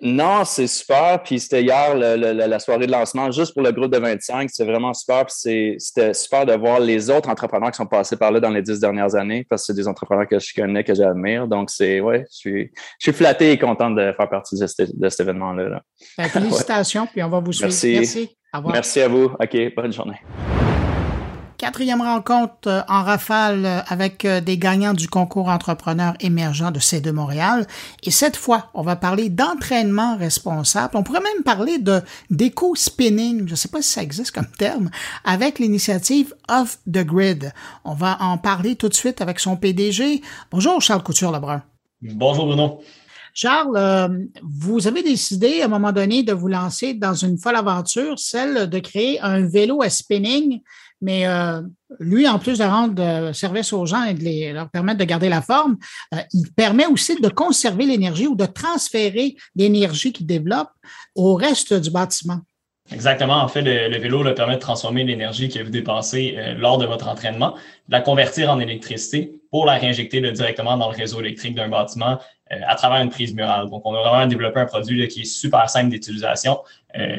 Non, 0.00 0.44
c'est 0.44 0.68
super. 0.68 1.20
Puis 1.24 1.40
c'était 1.40 1.62
hier 1.62 1.96
la 1.96 2.58
soirée 2.60 2.86
de 2.86 2.92
lancement 2.92 3.30
juste 3.32 3.52
pour 3.52 3.62
le 3.62 3.72
groupe 3.72 3.92
de 3.92 3.98
25. 3.98 4.48
C'est 4.52 4.64
vraiment 4.64 4.94
super. 4.94 5.26
Puis 5.26 5.76
c'était 5.78 6.14
super 6.14 6.46
de 6.46 6.52
voir 6.54 6.78
les 6.78 7.10
autres 7.10 7.28
entrepreneurs 7.28 7.72
qui 7.72 7.78
sont 7.78 7.86
passés 7.86 8.16
par 8.16 8.30
là 8.30 8.38
dans 8.38 8.50
les 8.50 8.62
dix 8.62 8.78
dernières 8.78 9.16
années 9.16 9.44
parce 9.48 9.62
que 9.62 9.66
c'est 9.66 9.76
des 9.76 9.88
entrepreneurs 9.88 10.28
que 10.28 10.38
je 10.38 10.54
connais, 10.54 10.84
que 10.84 10.94
j'admire. 10.94 11.48
Donc, 11.48 11.70
c'est, 11.70 12.00
ouais, 12.00 12.24
je 12.30 12.36
suis, 12.36 12.72
je 13.00 13.10
suis 13.10 13.12
flatté 13.12 13.50
et 13.50 13.58
content 13.58 13.90
de 13.90 14.12
faire 14.16 14.28
partie 14.28 14.56
de, 14.56 14.66
cet 14.66 15.20
événement-là. 15.20 15.82
Ben, 16.16 16.28
félicitations. 16.28 17.06
Puis 17.06 17.22
on 17.22 17.28
va 17.28 17.40
vous 17.40 17.52
suivre. 17.52 17.68
Merci. 17.68 17.94
Merci. 17.94 18.36
Merci 18.72 19.00
à 19.00 19.08
vous. 19.08 19.24
OK. 19.24 19.74
Bonne 19.76 19.92
journée. 19.92 20.20
Quatrième 21.58 22.02
rencontre 22.02 22.68
euh, 22.68 22.82
en 22.86 23.02
rafale 23.02 23.66
euh, 23.66 23.80
avec 23.88 24.24
euh, 24.24 24.40
des 24.40 24.58
gagnants 24.58 24.94
du 24.94 25.08
concours 25.08 25.48
entrepreneur 25.48 26.14
émergent 26.20 26.70
de 26.70 26.78
C2 26.78 27.10
Montréal. 27.10 27.66
Et 28.04 28.12
cette 28.12 28.36
fois, 28.36 28.70
on 28.74 28.82
va 28.82 28.94
parler 28.94 29.28
d'entraînement 29.28 30.16
responsable. 30.16 30.96
On 30.96 31.02
pourrait 31.02 31.20
même 31.20 31.42
parler 31.42 31.78
de 31.78 32.00
d'éco-spinning, 32.30 33.46
je 33.46 33.50
ne 33.50 33.56
sais 33.56 33.66
pas 33.66 33.82
si 33.82 33.90
ça 33.90 34.04
existe 34.04 34.30
comme 34.30 34.46
terme, 34.56 34.88
avec 35.24 35.58
l'initiative 35.58 36.32
Off 36.48 36.78
the 36.86 37.04
Grid. 37.04 37.52
On 37.84 37.94
va 37.94 38.18
en 38.20 38.38
parler 38.38 38.76
tout 38.76 38.88
de 38.88 38.94
suite 38.94 39.20
avec 39.20 39.40
son 39.40 39.56
PDG. 39.56 40.22
Bonjour 40.52 40.80
Charles 40.80 41.02
Couture-Lebrun. 41.02 41.64
Bonjour 42.02 42.46
Bruno. 42.46 42.80
Charles, 43.34 44.28
vous 44.42 44.86
avez 44.86 45.02
décidé 45.02 45.60
à 45.60 45.66
un 45.66 45.68
moment 45.68 45.92
donné 45.92 46.22
de 46.22 46.32
vous 46.32 46.48
lancer 46.48 46.94
dans 46.94 47.14
une 47.14 47.38
folle 47.38 47.56
aventure, 47.56 48.18
celle 48.18 48.68
de 48.68 48.78
créer 48.78 49.20
un 49.20 49.46
vélo 49.46 49.82
à 49.82 49.90
spinning 49.90 50.60
mais 51.00 51.26
euh, 51.26 51.62
lui, 52.00 52.28
en 52.28 52.38
plus 52.38 52.58
de 52.58 52.64
rendre 52.64 53.02
euh, 53.02 53.32
service 53.32 53.72
aux 53.72 53.86
gens 53.86 54.04
et 54.04 54.14
de 54.14 54.52
leur 54.52 54.68
permettre 54.70 54.98
de 54.98 55.04
garder 55.04 55.28
la 55.28 55.42
forme, 55.42 55.76
euh, 56.14 56.18
il 56.32 56.52
permet 56.52 56.86
aussi 56.86 57.20
de 57.20 57.28
conserver 57.28 57.86
l'énergie 57.86 58.26
ou 58.26 58.34
de 58.34 58.46
transférer 58.46 59.36
l'énergie 59.54 60.12
qu'il 60.12 60.26
développe 60.26 60.70
au 61.14 61.34
reste 61.34 61.74
du 61.74 61.90
bâtiment. 61.90 62.40
Exactement. 62.90 63.42
En 63.42 63.48
fait, 63.48 63.60
le, 63.60 63.98
vélo 63.98 64.22
le 64.22 64.34
permet 64.34 64.54
de 64.54 64.60
transformer 64.60 65.04
l'énergie 65.04 65.50
que 65.50 65.62
vous 65.62 65.70
dépensez 65.70 66.38
lors 66.56 66.78
de 66.78 66.86
votre 66.86 67.06
entraînement, 67.06 67.52
de 67.52 67.92
la 67.92 68.00
convertir 68.00 68.50
en 68.50 68.58
électricité 68.60 69.34
pour 69.50 69.66
la 69.66 69.74
réinjecter 69.74 70.22
directement 70.32 70.78
dans 70.78 70.90
le 70.90 70.96
réseau 70.96 71.20
électrique 71.20 71.54
d'un 71.54 71.68
bâtiment 71.68 72.18
à 72.48 72.74
travers 72.76 73.02
une 73.02 73.10
prise 73.10 73.34
murale. 73.34 73.68
Donc, 73.68 73.82
on 73.84 73.94
a 73.94 74.00
vraiment 74.00 74.26
développé 74.26 74.60
un 74.60 74.64
produit 74.64 75.06
qui 75.08 75.20
est 75.20 75.24
super 75.24 75.68
simple 75.68 75.90
d'utilisation. 75.90 76.60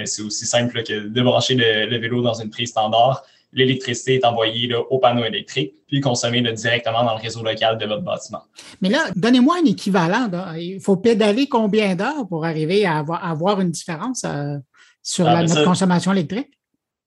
c'est 0.06 0.24
aussi 0.24 0.48
simple 0.48 0.82
que 0.82 1.08
de 1.08 1.22
brancher 1.22 1.54
le, 1.54 1.98
vélo 2.00 2.24
dans 2.24 2.34
une 2.34 2.50
prise 2.50 2.70
standard 2.70 3.24
l'électricité 3.54 4.16
est 4.16 4.26
envoyée 4.26 4.74
au 4.90 5.00
panneau 5.00 5.24
électrique, 5.24 5.74
puis 5.88 6.02
consommée 6.02 6.42
directement 6.42 7.04
dans 7.04 7.16
le 7.16 7.22
réseau 7.22 7.44
local 7.44 7.78
de 7.78 7.86
votre 7.86 8.04
bâtiment. 8.04 8.44
Mais 8.82 8.90
là, 8.90 9.06
donnez-moi 9.16 9.58
un 9.62 9.66
équivalent. 9.66 10.30
Il 10.58 10.80
faut 10.80 10.98
pédaler 10.98 11.48
combien 11.48 11.96
d'heures 11.96 12.28
pour 12.28 12.46
arriver 12.46 12.86
à 12.86 13.00
avoir, 13.00 13.62
une 13.62 13.72
différence 13.72 14.24
euh, 14.26 14.58
sur 15.02 15.28
ah, 15.28 15.36
la, 15.36 15.44
notre 15.44 15.64
consommation 15.64 16.12
électrique? 16.12 16.50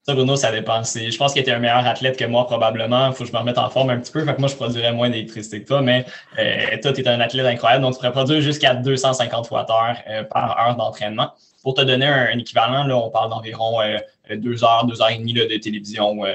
Ça, 0.04 0.14
Bruno, 0.14 0.34
ça 0.34 0.50
dépend. 0.50 0.82
Je 0.82 1.16
pense 1.16 1.32
qu'il 1.32 1.42
était 1.42 1.52
un 1.52 1.60
meilleur 1.60 1.86
athlète 1.86 2.16
que 2.16 2.24
moi, 2.24 2.44
probablement. 2.46 3.06
Il 3.06 3.12
faut 3.12 3.22
que 3.22 3.30
je 3.30 3.32
me 3.32 3.38
remette 3.38 3.58
en 3.58 3.70
forme 3.70 3.90
un 3.90 3.98
petit 3.98 4.10
peu. 4.10 4.24
Fait 4.24 4.34
que 4.34 4.40
moi, 4.40 4.48
je 4.48 4.56
produirais 4.56 4.92
moins 4.92 5.08
d'électricité 5.08 5.62
que 5.62 5.68
toi, 5.68 5.80
mais 5.80 6.04
euh, 6.40 6.76
toi, 6.82 6.92
tu 6.92 7.02
es 7.02 7.08
un 7.08 7.20
athlète 7.20 7.46
incroyable. 7.46 7.84
Donc, 7.84 7.92
tu 7.92 7.98
pourrais 7.98 8.10
produire 8.10 8.40
jusqu'à 8.40 8.74
250 8.74 9.48
Wh 9.48 10.28
par 10.28 10.58
heure 10.58 10.76
d'entraînement. 10.76 11.30
Pour 11.62 11.74
te 11.74 11.82
donner 11.82 12.06
un, 12.06 12.38
équivalent, 12.38 12.84
là, 12.84 12.96
on 12.96 13.10
parle 13.10 13.30
d'environ 13.30 13.80
euh, 13.80 13.98
deux 14.36 14.64
heures, 14.64 14.84
deux 14.84 15.00
heures 15.00 15.10
et 15.10 15.18
demie 15.18 15.32
de 15.32 15.44
télévision 15.58 16.24
euh, 16.24 16.34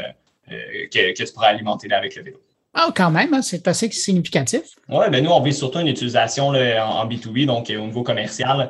euh, 0.51 0.87
que, 0.91 1.13
tu 1.13 1.33
pourrais 1.33 1.47
alimenter 1.47 1.91
avec 1.91 2.15
le 2.15 2.23
vélo. 2.23 2.37
Ah, 2.73 2.89
quand 2.95 3.09
même, 3.09 3.33
hein, 3.33 3.41
c'est 3.41 3.67
assez 3.67 3.89
significatif. 3.89 4.61
Oui, 4.87 5.05
ben 5.11 5.23
nous, 5.23 5.31
on 5.31 5.41
vise 5.41 5.57
surtout 5.57 5.79
une 5.79 5.87
utilisation 5.87 6.49
en, 6.49 7.07
B2B, 7.07 7.47
donc 7.47 7.71
au 7.71 7.85
niveau 7.85 8.03
commercial. 8.03 8.69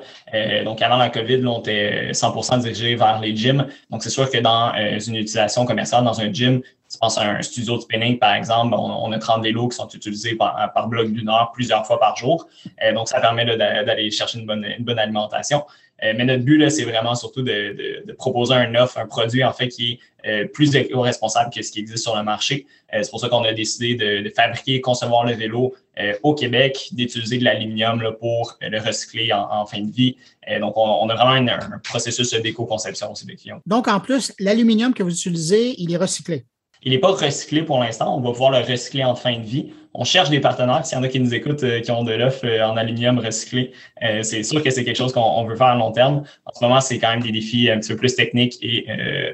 donc, 0.64 0.82
avant 0.82 0.96
la 0.96 1.10
COVID, 1.10 1.46
on 1.46 1.60
était 1.60 2.12
100% 2.12 2.62
dirigé 2.62 2.96
vers 2.96 3.20
les 3.20 3.36
gyms. 3.36 3.68
Donc, 3.90 4.04
c'est 4.04 4.10
sûr 4.10 4.30
que 4.32 4.38
dans 4.38 4.72
une 4.76 5.18
utilisation 5.18 5.66
commerciale, 5.66 6.06
dans 6.06 6.22
un 6.22 6.32
gym, 6.32 6.62
tu 6.90 6.98
penses 6.98 7.18
à 7.18 7.24
un 7.24 7.42
studio 7.42 7.76
de 7.76 7.82
spinning, 7.82 8.18
par 8.18 8.36
exemple, 8.36 8.76
on, 8.76 9.12
a 9.12 9.20
30 9.20 9.44
vélos 9.44 9.68
qui 9.68 9.76
sont 9.76 9.90
utilisés 9.90 10.36
par, 10.36 10.72
par 10.74 10.88
bloc 10.88 11.12
d'une 11.12 11.28
heure 11.28 11.52
plusieurs 11.54 11.86
fois 11.86 12.00
par 12.00 12.16
jour. 12.16 12.48
donc, 12.94 13.10
ça 13.10 13.20
permet 13.20 13.58
d'aller 13.58 14.10
chercher 14.10 14.40
une 14.40 14.46
bonne, 14.46 14.66
une 14.78 14.86
bonne 14.86 15.00
alimentation. 15.00 15.66
Euh, 16.04 16.14
mais 16.16 16.26
notre 16.26 16.44
but, 16.44 16.70
c'est 16.70 16.84
vraiment 16.84 17.16
surtout 17.16 17.42
de, 17.42 18.04
proposer 18.18 18.54
un 18.54 18.76
offre, 18.76 18.98
un 18.98 19.08
produit, 19.08 19.44
en 19.44 19.54
fait, 19.54 19.70
qui 19.70 20.00
est 20.24 20.30
euh, 20.30 20.48
plus 20.48 20.76
éco-responsable 20.76 21.52
que 21.54 21.62
ce 21.62 21.72
qui 21.72 21.80
existe 21.80 22.04
sur 22.04 22.16
le 22.16 22.24
marché. 22.24 22.68
Euh, 22.94 23.02
c'est 23.02 23.10
pour 23.10 23.20
ça 23.20 23.30
qu'on 23.30 23.44
a 23.44 23.54
décidé 23.54 23.96
de, 23.96 24.30
fabriquer 24.30 24.76
et 24.76 24.82
concevoir 24.82 25.26
le 25.26 25.34
vélo 25.34 25.74
au 26.22 26.36
Québec, 26.36 26.90
d'utiliser 26.92 27.40
de 27.40 27.44
l'aluminium 27.44 28.00
pour 28.20 28.56
le 28.62 28.80
recycler 28.80 29.34
en, 29.34 29.66
fin 29.66 29.82
de 29.82 29.90
vie. 29.90 30.16
donc, 30.62 30.74
on, 30.78 31.10
a 31.10 31.16
vraiment 31.16 31.52
un 31.52 31.80
processus 31.80 32.36
d'éco-conception 32.36 33.12
aussi 33.12 33.26
des 33.26 33.36
clients. 33.36 33.62
Donc, 33.66 33.88
en 33.88 34.00
plus, 34.00 34.32
l'aluminium 34.38 34.94
que 34.94 35.02
vous 35.02 35.10
utilisez, 35.10 35.74
il 35.82 35.92
est 35.92 35.98
recyclé. 35.98 36.46
Il 36.84 36.92
n'est 36.92 37.00
pas 37.00 37.12
recyclé 37.12 37.64
pour 37.64 37.80
l'instant. 37.80 38.16
On 38.18 38.22
va 38.22 38.32
pouvoir 38.32 38.52
le 38.52 38.60
recycler 38.60 39.04
en 39.04 39.16
fin 39.16 39.38
de 39.38 39.44
vie. 39.44 39.72
On 39.94 40.04
cherche 40.04 40.30
des 40.30 40.40
partenaires. 40.40 40.86
S'il 40.86 40.98
y 40.98 41.02
en 41.02 41.04
a 41.04 41.08
qui 41.08 41.20
nous 41.20 41.34
écoutent, 41.34 41.64
euh, 41.64 41.82
qui 41.82 41.90
ont 41.92 42.04
de 42.04 42.14
l'offre 42.14 42.46
euh, 42.46 42.66
en 42.66 42.78
aluminium 42.78 43.18
recyclé, 43.18 43.72
euh, 44.04 44.22
c'est 44.22 44.44
sûr 44.44 44.62
que 44.64 44.70
c'est 44.70 44.84
quelque 44.84 44.98
chose 44.98 45.12
qu'on 45.12 45.44
veut 45.46 45.56
faire 45.56 45.68
à 45.68 45.76
long 45.76 45.92
terme. 45.92 46.24
En 46.46 46.52
ce 46.54 46.64
moment, 46.64 46.80
c'est 46.80 47.00
quand 47.00 47.10
même 47.10 47.24
des 47.24 47.32
défis 47.32 47.70
un 47.72 47.80
petit 47.80 47.94
peu 47.94 47.98
plus 47.98 48.16
techniques 48.16 48.58
et 48.62 48.86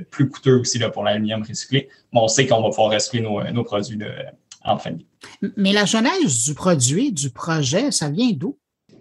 plus 0.10 0.30
coûteux 0.30 0.60
aussi 0.60 0.80
là, 0.80 0.90
pour 0.90 1.04
l'aluminium 1.04 1.44
recyclé. 1.48 1.90
Mais 2.14 2.20
on 2.20 2.28
sait 2.28 2.48
qu'on 2.48 2.62
va 2.62 2.70
pouvoir 2.70 2.92
recycler 2.92 3.22
nos, 3.22 3.64
produits 3.64 4.00
en 4.64 4.78
fin 4.78 4.92
de 4.92 4.98
vie. 4.98 5.52
Mais 5.58 5.74
la 5.74 5.86
genèse 5.86 6.46
du 6.46 6.54
produit, 6.54 7.12
du 7.12 7.30
projet, 7.30 7.92
ça 7.92 8.10
vient 8.10 8.32
d'où? 8.32 8.58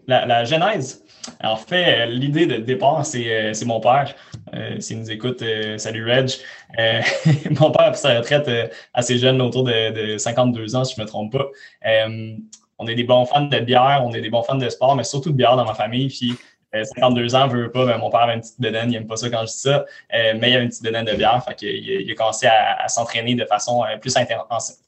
la 0.09 0.44
genèse, 0.44 1.02
en 1.42 1.57
fait, 1.57 2.07
l'idée 2.07 2.46
de 2.46 2.57
départ, 2.57 3.07
c'est 3.07 3.64
mon 3.64 3.81
père. 3.81 4.14
Euh, 4.55 4.81
s'il 4.81 4.98
nous 4.98 5.11
écoute, 5.11 5.42
euh, 5.42 5.78
salut 5.78 6.05
Reg. 6.05 6.31
Euh, 6.78 7.00
mon 7.61 7.70
père 7.70 7.87
a 7.87 7.90
pris 7.90 8.00
sa 8.00 8.18
retraite 8.18 8.50
assez 8.94 9.18
jeune, 9.18 9.40
autour 9.40 9.64
de, 9.64 10.16
52 10.18 10.76
ans, 10.76 10.85
si 10.85 10.94
je 10.94 11.00
ne 11.00 11.05
me 11.05 11.09
trompe 11.09 11.33
pas. 11.33 11.46
on 12.78 12.87
est 12.87 12.94
des 12.94 13.05
bons 13.05 13.24
fans 13.24 13.42
de 13.42 13.59
bière, 13.61 14.02
on 14.05 14.12
est 14.12 14.20
des 14.20 14.31
bons 14.31 14.42
fans 14.42 14.57
de 14.57 14.68
sport, 14.68 14.96
mais 14.96 15.05
surtout 15.05 15.31
de 15.31 15.37
bière 15.37 15.57
dans 15.57 15.64
ma 15.64 15.74
famille. 15.74 16.09
Puis 16.09 16.35
52 16.72 17.35
ans, 17.35 17.48
veut 17.48 17.70
pas, 17.70 17.85
ben, 17.85 17.98
mon 17.98 18.11
père 18.11 18.20
avait 18.20 18.35
une 18.35 18.40
petite 18.40 18.61
bedaine, 18.61 18.90
il 18.90 18.94
n'aime 18.94 19.07
pas 19.07 19.16
ça 19.16 19.28
quand 19.28 19.40
je 19.42 19.52
dis 19.52 19.59
ça, 19.59 19.85
mais 20.12 20.50
il 20.50 20.55
avait 20.55 20.64
une 20.64 20.70
petite 20.70 20.83
bedaine 20.83 21.05
de 21.05 21.14
bière, 21.14 21.42
fait 21.44 21.62
il 21.62 22.11
a 22.11 22.14
commencé 22.14 22.46
à, 22.46 22.88
s'entraîner 22.88 23.35
de 23.35 23.44
façon 23.44 23.85
plus, 24.00 24.14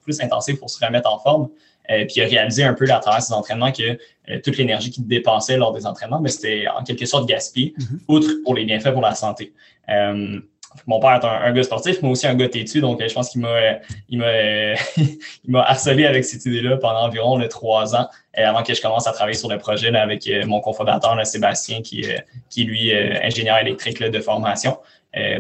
plus 0.03 0.21
intensive 0.21 0.59
pour 0.59 0.71
se 0.71 0.85
remettre 0.85 1.11
en 1.11 1.19
forme. 1.19 1.51
Puis 1.89 2.15
il 2.17 2.23
a 2.23 2.27
réalisé 2.27 2.65
un 2.65 2.75
peu 2.75 2.91
à 2.91 2.99
travers 2.99 3.23
ses 3.23 3.33
entraînements 3.33 3.73
que 3.73 3.99
toute 4.41 4.57
l'énergie 4.57 4.91
qu'il 4.91 5.07
dépensait 5.07 5.57
lors 5.57 5.73
des 5.73 5.87
entraînements, 5.87 6.21
mais 6.21 6.31
c'était 6.31 6.65
en 6.69 6.83
quelque 6.83 7.07
sorte 7.07 7.29
gaspillé, 7.29 7.75
mm-hmm. 7.79 7.99
outre 8.09 8.29
pour 8.43 8.55
les 8.55 8.65
bienfaits 8.65 8.93
pour 8.93 9.03
la 9.03 9.15
santé. 9.15 9.53
Euh, 9.91 10.41
mon 10.87 10.99
père 10.99 11.13
est 11.13 11.25
un, 11.25 11.53
gars 11.53 11.63
sportif, 11.63 12.03
mais 12.03 12.09
aussi 12.09 12.27
un 12.27 12.35
gars 12.35 12.49
têtu, 12.49 12.81
donc 12.81 13.01
je 13.07 13.15
pense 13.15 13.31
qu'il 13.31 13.41
m'a 13.41 13.79
il 14.09 14.19
m'a 14.19 14.75
il 14.97 15.51
m'a 15.51 15.63
harcelé 15.63 16.05
avec 16.05 16.25
cette 16.25 16.45
idée-là 16.47 16.77
pendant 16.79 17.03
environ 17.03 17.37
le 17.37 17.49
trois 17.49 17.95
ans 17.95 18.09
avant 18.35 18.63
que 18.63 18.75
je 18.75 18.83
commence 18.83 19.07
à 19.07 19.13
travailler 19.13 19.37
sur 19.37 19.49
le 19.49 19.59
projet 19.59 19.95
avec 19.95 20.29
mon 20.47 20.61
cofondateur 20.61 21.17
Sébastien 21.27 21.83
qui 21.83 22.07
qui 22.51 22.65
lui 22.65 22.93
ingénieur 22.93 23.59
électrique 23.59 24.03
de 24.03 24.21
formation. 24.21 24.79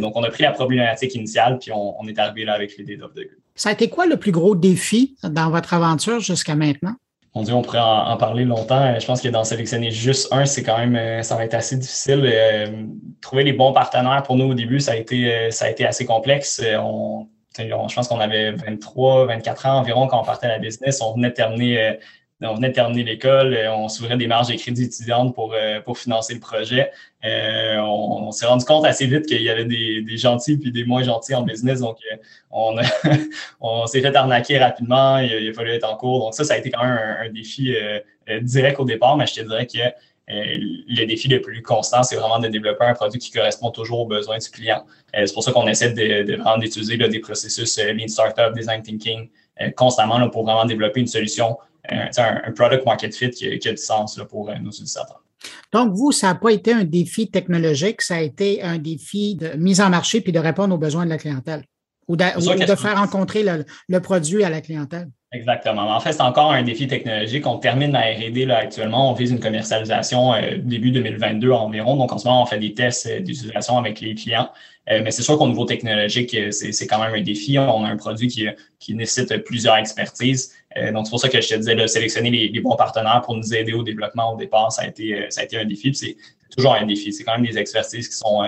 Donc 0.00 0.16
on 0.16 0.22
a 0.22 0.30
pris 0.30 0.42
la 0.42 0.52
problématique 0.52 1.14
initiale 1.14 1.58
puis 1.58 1.72
on, 1.72 2.06
est 2.06 2.18
arrivé 2.18 2.44
là 2.44 2.54
avec 2.54 2.76
l'idée 2.76 2.96
d'off 2.96 3.12
the 3.12 3.18
grid. 3.18 3.38
Ça 3.54 3.70
a 3.70 3.72
été 3.72 3.88
quoi 3.88 4.06
le 4.06 4.16
plus 4.16 4.32
gros 4.32 4.54
défi 4.54 5.16
dans 5.22 5.50
votre 5.50 5.74
aventure 5.74 6.20
jusqu'à 6.20 6.54
maintenant? 6.54 6.94
On 7.36 7.42
dit 7.42 7.52
on 7.52 7.62
pourrait 7.62 7.80
en, 7.80 8.16
parler 8.16 8.44
longtemps. 8.44 8.98
Je 8.98 9.04
pense 9.04 9.20
que 9.20 9.28
d'en 9.28 9.42
sélectionner 9.42 9.90
juste 9.90 10.32
un, 10.32 10.44
c'est 10.46 10.62
quand 10.62 10.78
même, 10.78 10.94
euh, 10.94 11.22
ça 11.22 11.34
va 11.34 11.44
être 11.44 11.54
assez 11.54 11.76
difficile. 11.76 12.22
Euh, 12.24 12.84
trouver 13.20 13.42
les 13.42 13.52
bons 13.52 13.72
partenaires 13.72 14.22
pour 14.22 14.36
nous 14.36 14.44
au 14.44 14.54
début, 14.54 14.78
ça 14.78 14.92
a 14.92 14.96
été, 14.96 15.32
euh, 15.32 15.50
ça 15.50 15.64
a 15.64 15.70
été 15.70 15.84
assez 15.84 16.06
complexe. 16.06 16.62
On, 16.78 17.26
je 17.58 17.94
pense 17.94 18.06
qu'on 18.06 18.20
avait 18.20 18.52
23, 18.52 19.26
24 19.26 19.66
ans 19.66 19.78
environ 19.78 20.06
quand 20.06 20.20
on 20.20 20.24
partait 20.24 20.46
à 20.46 20.50
la 20.50 20.58
business. 20.58 21.00
On 21.00 21.14
venait 21.14 21.30
de 21.30 21.34
terminer 21.34 21.98
on 22.46 22.54
venait 22.54 22.70
de 22.70 22.74
terminer 22.74 23.04
l'école, 23.04 23.54
euh, 23.54 23.72
on 23.74 23.88
s'ouvrait 23.88 24.16
des 24.16 24.26
marges 24.26 24.48
de 24.48 24.56
crédit 24.56 24.84
étudiantes 24.84 25.34
pour, 25.34 25.54
euh, 25.54 25.80
financer 25.94 26.34
le 26.34 26.40
projet. 26.40 26.90
Euh, 27.24 27.76
on, 27.78 28.30
s'est 28.32 28.46
rendu 28.46 28.64
compte 28.64 28.84
assez 28.84 29.06
vite 29.06 29.26
qu'il 29.26 29.42
y 29.42 29.48
avait 29.48 29.64
des, 29.64 30.16
gentils 30.16 30.58
puis 30.58 30.72
des 30.72 30.84
moins 30.84 31.02
gentils 31.02 31.34
en 31.34 31.42
business. 31.42 31.80
Donc, 31.80 31.98
on, 32.50 33.86
s'est 33.86 34.00
fait 34.00 34.14
arnaquer 34.14 34.58
rapidement. 34.58 35.18
Il, 35.18 35.48
a 35.48 35.52
fallu 35.52 35.70
être 35.70 35.88
en 35.88 35.96
cours. 35.96 36.20
Donc, 36.20 36.34
ça, 36.34 36.44
ça 36.44 36.54
a 36.54 36.58
été 36.58 36.70
quand 36.70 36.82
même 36.82 36.98
un, 37.20 37.30
défi 37.30 37.74
direct 38.42 38.80
au 38.80 38.84
départ, 38.84 39.16
mais 39.16 39.26
je 39.26 39.34
te 39.34 39.40
dirais 39.40 39.66
que 39.66 39.78
le 40.28 41.04
défi 41.06 41.28
le 41.28 41.40
plus 41.40 41.62
constant, 41.62 42.02
c'est 42.02 42.16
vraiment 42.16 42.38
de 42.38 42.48
développer 42.48 42.84
un 42.84 42.94
produit 42.94 43.18
qui 43.18 43.30
correspond 43.30 43.70
toujours 43.70 44.00
aux 44.00 44.06
besoins 44.06 44.38
du 44.38 44.48
client. 44.50 44.84
c'est 45.14 45.32
pour 45.32 45.44
ça 45.44 45.52
qu'on 45.52 45.66
essaie 45.68 45.90
de, 45.90 46.22
de 46.24 46.36
vraiment 46.36 46.58
d'utiliser 46.58 46.96
des 46.96 47.20
processus 47.20 47.78
Lean 47.78 48.08
Startup, 48.08 48.52
Design 48.54 48.82
Thinking 48.82 49.28
constamment 49.76 50.28
pour 50.30 50.44
vraiment 50.44 50.64
développer 50.64 51.00
une 51.00 51.06
solution 51.06 51.56
un, 51.90 52.08
un, 52.46 52.52
product 52.52 52.84
market 52.86 53.14
fit 53.14 53.30
qui, 53.30 53.46
a 53.46 53.72
du 53.72 53.76
sens 53.76 54.20
pour 54.28 54.50
euh, 54.50 54.54
nos 54.60 54.70
utilisateurs. 54.70 55.22
Donc, 55.72 55.92
vous, 55.92 56.12
ça 56.12 56.28
n'a 56.28 56.34
pas 56.34 56.50
été 56.50 56.72
un 56.72 56.84
défi 56.84 57.30
technologique, 57.30 58.00
ça 58.00 58.16
a 58.16 58.20
été 58.20 58.62
un 58.62 58.78
défi 58.78 59.34
de 59.34 59.48
mise 59.56 59.80
en 59.80 59.90
marché 59.90 60.20
puis 60.20 60.32
de 60.32 60.38
répondre 60.38 60.74
aux 60.74 60.78
besoins 60.78 61.04
de 61.04 61.10
la 61.10 61.18
clientèle 61.18 61.64
ou 62.08 62.16
de, 62.16 62.24
faire 62.76 62.96
rencontrer 62.98 63.44
le, 63.88 64.00
produit 64.00 64.44
à 64.44 64.50
la 64.50 64.60
clientèle. 64.60 65.08
Exactement. 65.32 65.82
En 65.90 65.98
fait, 65.98 66.12
c'est 66.12 66.22
encore 66.22 66.52
un 66.52 66.62
défi 66.62 66.86
technologique. 66.86 67.44
On 67.46 67.58
termine 67.58 67.90
la 67.92 68.02
R&D 68.02 68.48
actuellement. 68.50 69.10
On 69.10 69.14
vise 69.14 69.32
une 69.32 69.40
commercialisation 69.40 70.32
euh, 70.32 70.58
début 70.58 70.92
2022 70.92 71.50
environ. 71.50 71.96
Donc, 71.96 72.12
en 72.12 72.18
ce 72.18 72.28
moment, 72.28 72.42
on 72.42 72.46
fait 72.46 72.60
des 72.60 72.72
tests 72.72 73.06
euh, 73.06 73.18
d'utilisation 73.18 73.76
avec 73.76 74.00
les 74.00 74.14
clients. 74.14 74.50
Euh, 74.90 75.00
mais 75.02 75.10
c'est 75.10 75.22
sûr 75.22 75.36
qu'au 75.36 75.48
niveau 75.48 75.64
technologique, 75.64 76.36
c'est 76.52 76.86
quand 76.86 77.02
même 77.02 77.14
un 77.14 77.22
défi. 77.22 77.58
On 77.58 77.84
a 77.84 77.88
un 77.88 77.96
produit 77.96 78.28
qui, 78.28 78.46
qui 78.78 78.94
nécessite 78.94 79.36
plusieurs 79.44 79.76
expertises. 79.76 80.52
Donc, 80.92 81.06
c'est 81.06 81.10
pour 81.10 81.20
ça 81.20 81.28
que 81.28 81.40
je 81.40 81.48
te 81.48 81.54
disais 81.54 81.74
de 81.74 81.86
sélectionner 81.86 82.30
les, 82.30 82.60
bons 82.60 82.76
partenaires 82.76 83.22
pour 83.24 83.36
nous 83.36 83.54
aider 83.54 83.72
au 83.72 83.82
développement 83.82 84.34
au 84.34 84.36
départ. 84.36 84.72
Ça 84.72 84.82
a 84.82 84.86
été, 84.86 85.26
ça 85.30 85.42
a 85.42 85.44
été 85.44 85.56
un 85.56 85.64
défi. 85.64 85.94
C'est 85.94 86.16
toujours 86.54 86.74
un 86.74 86.84
défi. 86.84 87.12
C'est 87.12 87.22
quand 87.22 87.36
même 87.38 87.46
des 87.46 87.58
expertises 87.58 88.08
qui 88.08 88.16
sont 88.16 88.42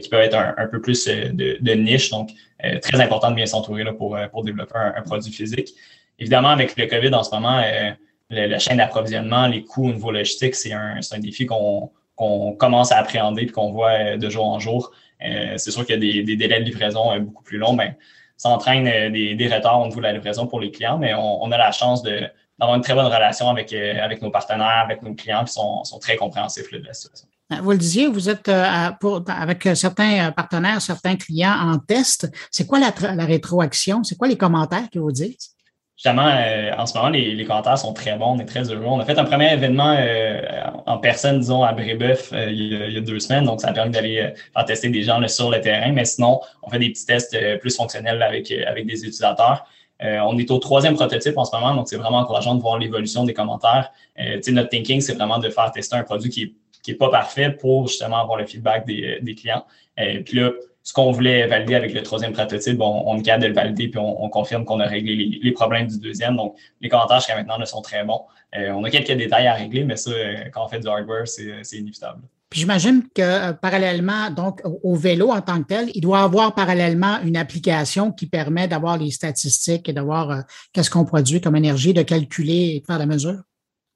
qui 0.00 0.08
peuvent 0.08 0.20
être 0.20 0.36
un, 0.36 0.66
peu 0.68 0.80
plus 0.80 1.06
de, 1.06 1.74
niche. 1.74 2.10
Donc, 2.10 2.30
très 2.82 3.00
important 3.00 3.30
de 3.30 3.36
bien 3.36 3.46
s'entourer 3.46 3.84
pour, 3.96 4.16
pour 4.30 4.44
développer 4.44 4.74
un 4.76 5.02
produit 5.02 5.32
physique. 5.32 5.74
Évidemment, 6.18 6.48
avec 6.48 6.76
le 6.76 6.86
COVID 6.86 7.14
en 7.14 7.22
ce 7.22 7.30
moment, 7.30 7.60
euh, 7.60 7.90
la 8.30 8.58
chaîne 8.58 8.78
d'approvisionnement, 8.78 9.46
les 9.46 9.64
coûts 9.64 9.88
au 9.88 9.92
niveau 9.92 10.10
logistique, 10.10 10.54
c'est 10.54 10.72
un, 10.72 11.00
défi 11.18 11.46
qu'on 11.46 11.90
commence 12.58 12.92
à 12.92 12.98
appréhender 12.98 13.42
et 13.42 13.46
qu'on 13.46 13.72
voit 13.72 13.92
euh, 13.92 14.16
de 14.16 14.30
jour 14.30 14.46
en 14.46 14.58
jour. 14.58 14.92
Euh, 15.24 15.54
c'est 15.56 15.70
sûr 15.70 15.84
qu'il 15.84 16.02
y 16.02 16.20
a 16.20 16.22
des, 16.22 16.36
délais 16.36 16.60
de 16.60 16.64
livraison 16.64 17.18
beaucoup 17.20 17.42
plus 17.42 17.58
longs, 17.58 17.74
mais 17.74 17.96
ça 18.36 18.50
entraîne 18.50 19.12
des, 19.12 19.34
des, 19.34 19.48
retards 19.48 19.80
au 19.80 19.86
niveau 19.86 19.98
de 19.98 20.04
la 20.04 20.12
livraison 20.12 20.46
pour 20.46 20.60
les 20.60 20.70
clients, 20.70 20.98
mais 20.98 21.14
on, 21.14 21.50
a 21.50 21.56
la 21.56 21.72
chance 21.72 22.02
d'avoir 22.02 22.74
une 22.74 22.82
très 22.82 22.94
bonne 22.94 23.06
relation 23.06 23.48
avec, 23.48 23.72
avec 23.72 24.20
nos 24.22 24.30
partenaires, 24.30 24.84
avec 24.84 25.02
nos 25.02 25.14
clients 25.14 25.44
qui 25.44 25.52
sont, 25.52 25.82
très 26.00 26.16
compréhensifs 26.16 26.70
de 26.70 26.78
la 26.78 26.92
situation. 26.92 27.28
Vous 27.62 27.70
le 27.70 27.78
disiez, 27.78 28.08
vous 28.08 28.28
êtes 28.28 28.48
avec 28.48 29.68
certains 29.74 30.32
partenaires, 30.32 30.82
certains 30.82 31.16
clients 31.16 31.54
en 31.54 31.78
test. 31.78 32.30
C'est 32.50 32.66
quoi 32.66 32.78
la, 32.78 32.92
la 33.14 33.24
rétroaction? 33.24 34.02
C'est 34.04 34.16
quoi 34.16 34.28
les 34.28 34.36
commentaires 34.36 34.90
que 34.92 34.98
vous 34.98 35.12
dites? 35.12 35.55
Justement, 35.96 36.28
euh, 36.28 36.72
en 36.76 36.84
ce 36.84 36.94
moment, 36.94 37.08
les, 37.08 37.34
les, 37.34 37.44
commentaires 37.46 37.78
sont 37.78 37.94
très 37.94 38.18
bons, 38.18 38.36
on 38.36 38.38
est 38.38 38.44
très 38.44 38.70
heureux. 38.70 38.84
On 38.84 39.00
a 39.00 39.04
fait 39.06 39.18
un 39.18 39.24
premier 39.24 39.50
événement 39.54 39.96
euh, 39.98 40.42
en 40.84 40.98
personne, 40.98 41.40
disons, 41.40 41.62
à 41.62 41.72
Brébeuf 41.72 42.34
euh, 42.34 42.50
il, 42.50 42.92
y 42.92 42.96
a, 42.98 43.00
deux 43.00 43.18
semaines, 43.18 43.46
donc 43.46 43.62
ça 43.62 43.68
a 43.68 43.72
permis 43.72 43.92
d'aller 43.92 44.34
faire 44.52 44.64
tester 44.66 44.90
des 44.90 45.02
gens 45.02 45.26
sur 45.26 45.50
le 45.50 45.58
terrain, 45.58 45.92
mais 45.92 46.04
sinon, 46.04 46.40
on 46.62 46.68
fait 46.68 46.80
des 46.80 46.90
petits 46.90 47.06
tests 47.06 47.34
plus 47.60 47.74
fonctionnels 47.74 48.22
avec, 48.22 48.52
avec 48.52 48.86
des 48.86 48.98
utilisateurs. 49.04 49.64
on 50.00 50.36
est 50.36 50.50
au 50.50 50.58
troisième 50.58 50.96
prototype 50.96 51.38
en 51.38 51.46
ce 51.46 51.56
moment, 51.56 51.74
donc 51.74 51.88
c'est 51.88 51.96
vraiment 51.96 52.18
encourageant 52.18 52.54
de 52.54 52.60
voir 52.60 52.78
l'évolution 52.78 53.24
des 53.24 53.32
commentaires. 53.32 53.90
notre 54.18 54.68
thinking, 54.68 55.00
c'est 55.00 55.14
vraiment 55.14 55.38
de 55.38 55.48
faire 55.48 55.72
tester 55.72 55.96
un 55.96 56.02
produit 56.02 56.28
qui 56.28 56.42
est, 56.42 56.52
qui 56.82 56.90
est 56.90 56.96
pas 56.96 57.08
parfait 57.08 57.50
pour 57.50 57.88
justement 57.88 58.18
avoir 58.18 58.36
le 58.36 58.44
feedback 58.44 58.86
des, 58.86 59.18
des 59.22 59.34
clients. 59.34 59.64
Et 59.96 60.20
puis 60.20 60.40
là, 60.40 60.50
ce 60.86 60.92
qu'on 60.92 61.10
voulait 61.10 61.48
valider 61.48 61.74
avec 61.74 61.92
le 61.92 62.00
troisième 62.00 62.32
prototype, 62.32 62.80
on, 62.80 63.08
on 63.08 63.18
est 63.18 63.22
capable 63.22 63.42
de 63.42 63.48
le 63.48 63.54
valider 63.54 63.88
puis 63.88 63.98
on, 63.98 64.28
confirme 64.28 64.64
qu'on 64.64 64.78
a 64.78 64.86
réglé 64.86 65.40
les, 65.42 65.50
problèmes 65.50 65.88
du 65.88 65.98
deuxième. 65.98 66.36
Donc, 66.36 66.54
les 66.80 66.88
commentaires 66.88 67.16
jusqu'à 67.16 67.34
maintenant 67.34 67.58
ne 67.58 67.64
sont 67.64 67.82
très 67.82 68.04
bons. 68.04 68.20
Euh, 68.56 68.70
on 68.70 68.84
a 68.84 68.90
quelques 68.90 69.10
détails 69.10 69.48
à 69.48 69.54
régler, 69.54 69.82
mais 69.82 69.96
ça, 69.96 70.12
euh, 70.12 70.44
quand 70.54 70.64
on 70.64 70.68
fait 70.68 70.78
du 70.78 70.86
hardware, 70.86 71.26
c'est 71.26 71.76
inévitable. 71.76 72.20
Puis 72.50 72.60
j'imagine 72.60 73.02
que 73.12 73.20
euh, 73.20 73.52
parallèlement, 73.52 74.30
donc 74.30 74.60
au, 74.64 74.94
vélo 74.94 75.32
en 75.32 75.40
tant 75.40 75.60
que 75.60 75.66
tel, 75.66 75.90
il 75.92 76.02
doit 76.02 76.20
avoir 76.20 76.54
parallèlement 76.54 77.18
une 77.24 77.36
application 77.36 78.12
qui 78.12 78.26
permet 78.26 78.68
d'avoir 78.68 78.96
les 78.96 79.10
statistiques 79.10 79.88
et 79.88 79.92
d'avoir 79.92 80.44
qu'est-ce 80.72 80.88
qu'on 80.88 81.04
produit 81.04 81.40
comme 81.40 81.56
énergie, 81.56 81.94
de 81.94 82.02
calculer 82.02 82.76
et 82.76 82.80
de 82.80 82.86
faire 82.86 83.00
la 83.00 83.06
mesure? 83.06 83.40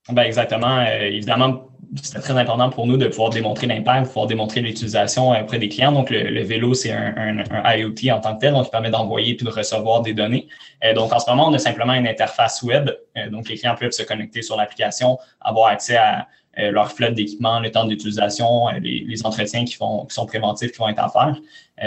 Ben 0.09 0.23
exactement. 0.23 0.85
évidemment, 0.85 1.70
c'est 2.03 2.21
très 2.21 2.37
important 2.37 2.71
pour 2.71 2.87
nous 2.87 2.97
de 2.97 3.09
pouvoir 3.09 3.31
démontrer 3.31 3.67
l'impact, 3.67 4.07
pouvoir 4.09 4.27
démontrer 4.27 4.61
l'utilisation 4.61 5.31
auprès 5.31 5.59
des 5.59 5.69
clients. 5.69 5.93
Donc, 5.93 6.11
le, 6.11 6.43
vélo, 6.43 6.75
c'est 6.75 6.93
un, 6.93 7.39
un, 7.51 7.77
IoT 7.77 8.13
en 8.13 8.21
tant 8.21 8.35
que 8.37 8.41
tel, 8.41 8.53
donc 8.53 8.67
il 8.67 8.71
permet 8.71 8.91
d'envoyer 8.91 9.35
puis 9.35 9.45
de 9.45 9.51
recevoir 9.51 10.03
des 10.03 10.15
données. 10.15 10.47
Euh, 10.85 10.95
donc, 10.95 11.13
en 11.13 11.19
ce 11.19 11.29
moment, 11.29 11.49
on 11.49 11.53
a 11.53 11.59
simplement 11.59 11.95
une 11.95 12.07
interface 12.07 12.63
web. 12.63 12.91
Euh, 13.17 13.29
donc, 13.31 13.49
les 13.49 13.57
clients 13.57 13.75
peuvent 13.79 13.91
se 13.91 14.05
connecter 14.05 14.43
sur 14.43 14.57
l'application, 14.57 15.19
avoir 15.41 15.69
accès 15.69 15.97
à 15.97 16.29
euh, 16.59 16.71
leur 16.71 16.91
flotte 16.93 17.15
d'équipement, 17.15 17.61
le 17.61 17.71
temps 17.71 17.85
d'utilisation, 17.85 18.69
les, 18.83 19.05
les, 19.07 19.27
entretiens 19.27 19.65
qui, 19.65 19.75
font, 19.75 20.07
qui 20.07 20.15
sont 20.15 20.27
préventifs 20.27 20.73
qui 20.73 20.79
vont 20.79 20.89
être 20.89 21.03
à 21.03 21.09
faire. 21.09 21.37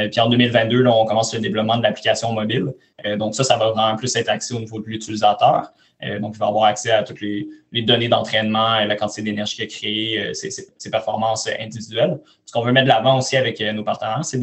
puis 0.10 0.19
en 0.19 0.30
2022, 0.30 0.82
là, 0.82 0.93
on 0.93 1.06
commence 1.06 1.34
le 1.34 1.39
développement 1.39 1.78
de 1.78 1.84
l'application 1.84 2.32
mobile. 2.32 2.73
donc 3.17 3.36
ça, 3.36 3.43
ça 3.43 3.58
va 3.58 3.71
vraiment 3.71 3.95
plus 3.95 4.15
être 4.15 4.30
axé 4.30 4.54
au 4.54 4.60
niveau 4.60 4.80
de 4.80 4.86
l'utilisateur. 4.86 5.73
Euh, 6.04 6.19
donc, 6.19 6.36
il 6.36 6.39
va 6.39 6.47
avoir 6.47 6.65
accès 6.65 6.91
à 6.91 7.04
toutes 7.04 7.21
les, 7.21 7.47
données 7.84 8.10
d'entraînement, 8.10 8.80
la 8.86 8.95
quantité 8.95 9.21
d'énergie 9.21 9.56
qu'il 9.56 9.65
a 9.65 9.67
créée, 9.67 10.19
euh, 10.19 10.34
ses, 10.34 10.91
performances 10.91 11.47
individuelles. 11.60 12.19
Ce 12.45 12.52
qu'on 12.52 12.62
veut 12.62 12.71
mettre 12.71 12.86
de 12.86 12.89
l'avant 12.89 13.17
aussi 13.17 13.38
avec 13.38 13.60
euh, 13.62 13.71
nos 13.71 13.84
partenaires, 13.84 14.23
c'est 14.23 14.39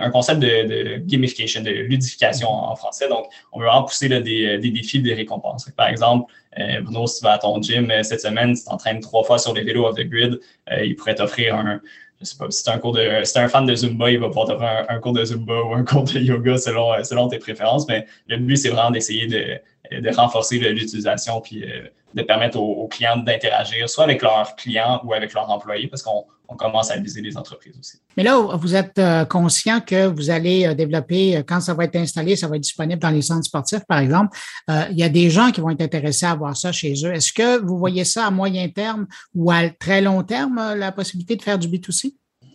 un 0.00 0.10
concept 0.10 0.40
de, 0.40 0.96
gamification, 0.98 1.62
de 1.62 1.70
ludification 1.70 2.48
en, 2.48 2.74
français. 2.76 3.08
Donc, 3.08 3.26
on 3.52 3.60
veut 3.60 3.66
vraiment 3.66 3.84
pousser 3.84 4.08
des, 4.08 4.58
défis, 4.58 5.00
des 5.00 5.14
récompenses. 5.14 5.70
Par 5.76 5.88
exemple, 5.88 6.32
Bruno, 6.82 7.06
si 7.06 7.18
tu 7.18 7.24
vas 7.24 7.32
à 7.32 7.38
ton 7.38 7.60
gym 7.62 7.92
cette 8.02 8.20
semaine, 8.20 8.56
si 8.56 8.64
tu 8.64 8.70
t'entraînes 8.70 9.00
trois 9.00 9.22
fois 9.22 9.38
sur 9.38 9.54
les 9.54 9.62
vélos 9.62 9.86
off 9.86 9.96
the 9.96 10.02
grid, 10.02 10.40
il 10.82 10.96
pourrait 10.96 11.14
t'offrir 11.14 11.54
un, 11.54 11.80
je 12.20 12.26
sais 12.26 12.36
pas, 12.36 12.50
si 12.50 12.68
un 12.68 12.78
cours 12.78 12.92
de, 12.92 13.24
si 13.24 13.38
un 13.38 13.48
fan 13.48 13.64
de 13.64 13.74
Zumba, 13.74 14.10
il 14.10 14.18
va 14.18 14.28
pouvoir 14.28 14.46
t'offrir 14.46 14.84
un, 14.88 14.98
cours 14.98 15.14
de 15.14 15.24
Zumba 15.24 15.62
ou 15.62 15.74
un 15.74 15.84
cours 15.84 16.04
de 16.04 16.18
yoga 16.18 16.58
selon, 16.58 17.02
selon 17.02 17.28
tes 17.28 17.38
préférences. 17.38 17.88
Mais 17.88 18.06
le 18.28 18.36
but, 18.36 18.56
c'est 18.56 18.68
vraiment 18.68 18.90
d'essayer 18.90 19.26
de, 19.26 19.60
renforcer 20.14 20.58
l'utilisation 20.58 21.40
puis 21.40 21.64
euh, 21.64 21.88
de 22.14 22.22
permettre 22.22 22.58
aux, 22.60 22.86
clients 22.88 23.16
d'interagir 23.16 23.88
soit 23.88 24.04
avec 24.04 24.22
leurs 24.22 24.54
clients 24.54 25.00
ou 25.04 25.14
avec 25.14 25.32
leurs 25.32 25.50
employés 25.50 25.88
parce 25.88 26.02
qu'on 26.02 26.26
commence 26.56 26.90
à 26.90 26.98
viser 26.98 27.20
les 27.20 27.36
entreprises 27.36 27.78
aussi. 27.78 27.98
Mais 28.16 28.22
là, 28.22 28.38
vous 28.38 28.74
êtes 28.74 28.98
euh, 28.98 29.24
conscient 29.24 29.80
que 29.80 30.06
vous 30.06 30.30
allez 30.30 30.66
euh, 30.66 30.74
développer, 30.74 31.42
quand 31.46 31.60
ça 31.60 31.74
va 31.74 31.84
être 31.84 31.96
installé, 31.96 32.36
ça 32.36 32.48
va 32.48 32.56
être 32.56 32.62
disponible 32.62 33.00
dans 33.00 33.10
les 33.10 33.22
centres 33.22 33.44
sportifs, 33.44 33.84
par 33.86 33.98
exemple. 33.98 34.36
il 34.68 34.98
y 34.98 35.02
a 35.02 35.08
des 35.08 35.30
gens 35.30 35.50
qui 35.50 35.60
vont 35.60 35.70
être 35.70 35.82
intéressés 35.82 36.26
à 36.26 36.34
voir 36.34 36.56
ça 36.56 36.72
chez 36.72 36.94
eux. 37.04 37.12
Est-ce 37.12 37.32
que 37.32 37.60
vous 37.60 37.78
voyez 37.78 38.04
ça 38.04 38.26
à 38.26 38.30
moyen 38.30 38.68
terme 38.68 39.06
ou 39.34 39.50
à 39.50 39.68
très 39.68 40.00
long 40.00 40.22
terme, 40.22 40.74
la 40.76 40.92
possibilité 40.92 41.36
de 41.36 41.42
faire 41.42 41.58
du 41.58 41.68
B2C? 41.68 42.14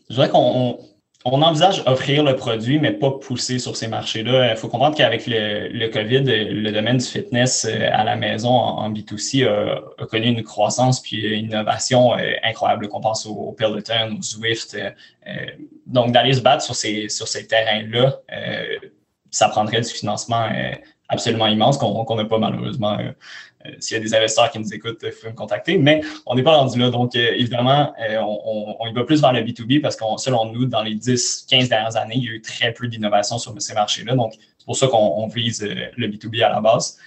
Je 0.09 0.15
dirais 0.15 0.29
qu'on 0.29 0.79
on 1.27 1.41
envisage 1.41 1.81
offrir 1.87 2.23
le 2.23 2.35
produit, 2.35 2.77
mais 2.79 2.91
pas 2.91 3.09
pousser 3.09 3.57
sur 3.57 3.75
ces 3.75 3.87
marchés-là. 3.87 4.51
Il 4.51 4.57
faut 4.57 4.67
comprendre 4.67 4.95
qu'avec 4.95 5.25
le, 5.25 5.87
COVID, 5.87 6.21
le 6.21 6.71
domaine 6.71 6.97
du 6.97 7.05
fitness 7.05 7.65
euh, 7.65 7.89
à 7.91 8.03
la 8.03 8.15
maison 8.15 8.51
en, 8.51 8.91
B2C 8.91 9.47
a, 9.47 10.05
connu 10.05 10.27
une 10.27 10.43
croissance 10.43 11.01
puis 11.01 11.17
une 11.17 11.45
innovation 11.45 12.13
euh, 12.13 12.33
incroyable. 12.43 12.87
Qu'on 12.89 13.01
pense 13.01 13.25
au, 13.25 13.53
Peloton, 13.53 14.17
au 14.19 14.21
Zwift. 14.21 14.75
Euh, 14.75 14.91
donc, 15.87 16.11
d'aller 16.11 16.33
se 16.33 16.41
battre 16.41 16.63
sur 16.63 16.75
ces, 16.75 17.09
sur 17.09 17.27
ces 17.27 17.47
terrains-là, 17.47 18.19
ça 19.31 19.49
prendrait 19.49 19.81
du 19.81 19.89
financement 19.89 20.47
absolument 21.09 21.47
immense 21.47 21.79
qu'on 21.79 22.15
n'a 22.15 22.25
pas 22.25 22.37
malheureusement. 22.37 22.97
S'il 23.79 23.97
y 23.97 23.99
a 23.99 24.03
des 24.03 24.13
investisseurs 24.13 24.51
qui 24.51 24.59
nous 24.59 24.73
écoutent, 24.73 24.99
il 25.03 25.11
faut 25.11 25.27
me 25.27 25.33
contacter. 25.33 25.77
Mais 25.77 26.01
on 26.25 26.35
n'est 26.35 26.43
pas 26.43 26.55
rendu 26.55 26.79
là. 26.79 26.89
Donc, 26.89 27.15
évidemment, 27.15 27.93
on, 27.99 28.87
y 28.87 28.93
va 28.93 29.03
plus 29.03 29.21
vers 29.21 29.33
le 29.33 29.41
B2B 29.41 29.81
parce 29.81 29.95
que 29.95 30.03
selon 30.17 30.51
nous, 30.51 30.65
dans 30.65 30.83
les 30.83 30.95
10, 30.95 31.45
15 31.49 31.69
dernières 31.69 31.95
années, 31.95 32.15
il 32.17 32.23
y 32.23 32.29
a 32.29 32.33
eu 32.33 32.41
très 32.41 32.73
peu 32.73 32.87
d'innovation 32.87 33.37
sur 33.37 33.53
ces 33.59 33.73
marchés-là. 33.73 34.15
Donc, 34.15 34.33
c'est 34.57 34.65
pour 34.65 34.77
ça 34.77 34.87
qu'on 34.87 35.27
vise 35.27 35.61
le 35.61 36.07
B2B 36.07 36.43
à 36.43 36.49
la 36.49 36.61
base. 36.61 36.97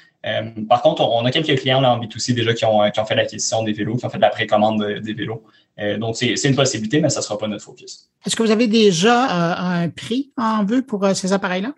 par 0.68 0.82
contre, 0.82 1.02
on, 1.02 1.24
a 1.24 1.30
quelques 1.30 1.58
clients 1.60 1.80
là, 1.80 1.92
en 1.92 2.00
B2C 2.00 2.34
déjà 2.34 2.54
qui 2.54 2.64
ont, 2.64 2.90
qui 2.90 3.00
ont 3.00 3.06
fait 3.06 3.14
l'acquisition 3.14 3.62
des 3.62 3.72
vélos, 3.72 3.96
qui 3.96 4.06
ont 4.06 4.10
fait 4.10 4.18
de 4.18 4.22
la 4.22 4.30
précommande 4.30 5.00
des 5.00 5.12
vélos. 5.12 5.42
Euh, 5.80 5.96
donc, 5.96 6.16
c'est 6.16 6.44
une 6.44 6.56
possibilité, 6.56 7.00
mais 7.00 7.08
ça 7.08 7.20
ne 7.20 7.24
sera 7.24 7.38
pas 7.38 7.46
notre 7.46 7.64
focus. 7.64 8.08
Est-ce 8.26 8.34
que 8.34 8.42
vous 8.42 8.50
avez 8.50 8.66
déjà 8.66 9.24
euh, 9.24 9.84
un 9.84 9.88
prix 9.90 10.32
en 10.36 10.64
vue 10.64 10.82
pour 10.82 11.04
euh, 11.04 11.14
ces 11.14 11.32
appareils-là? 11.32 11.72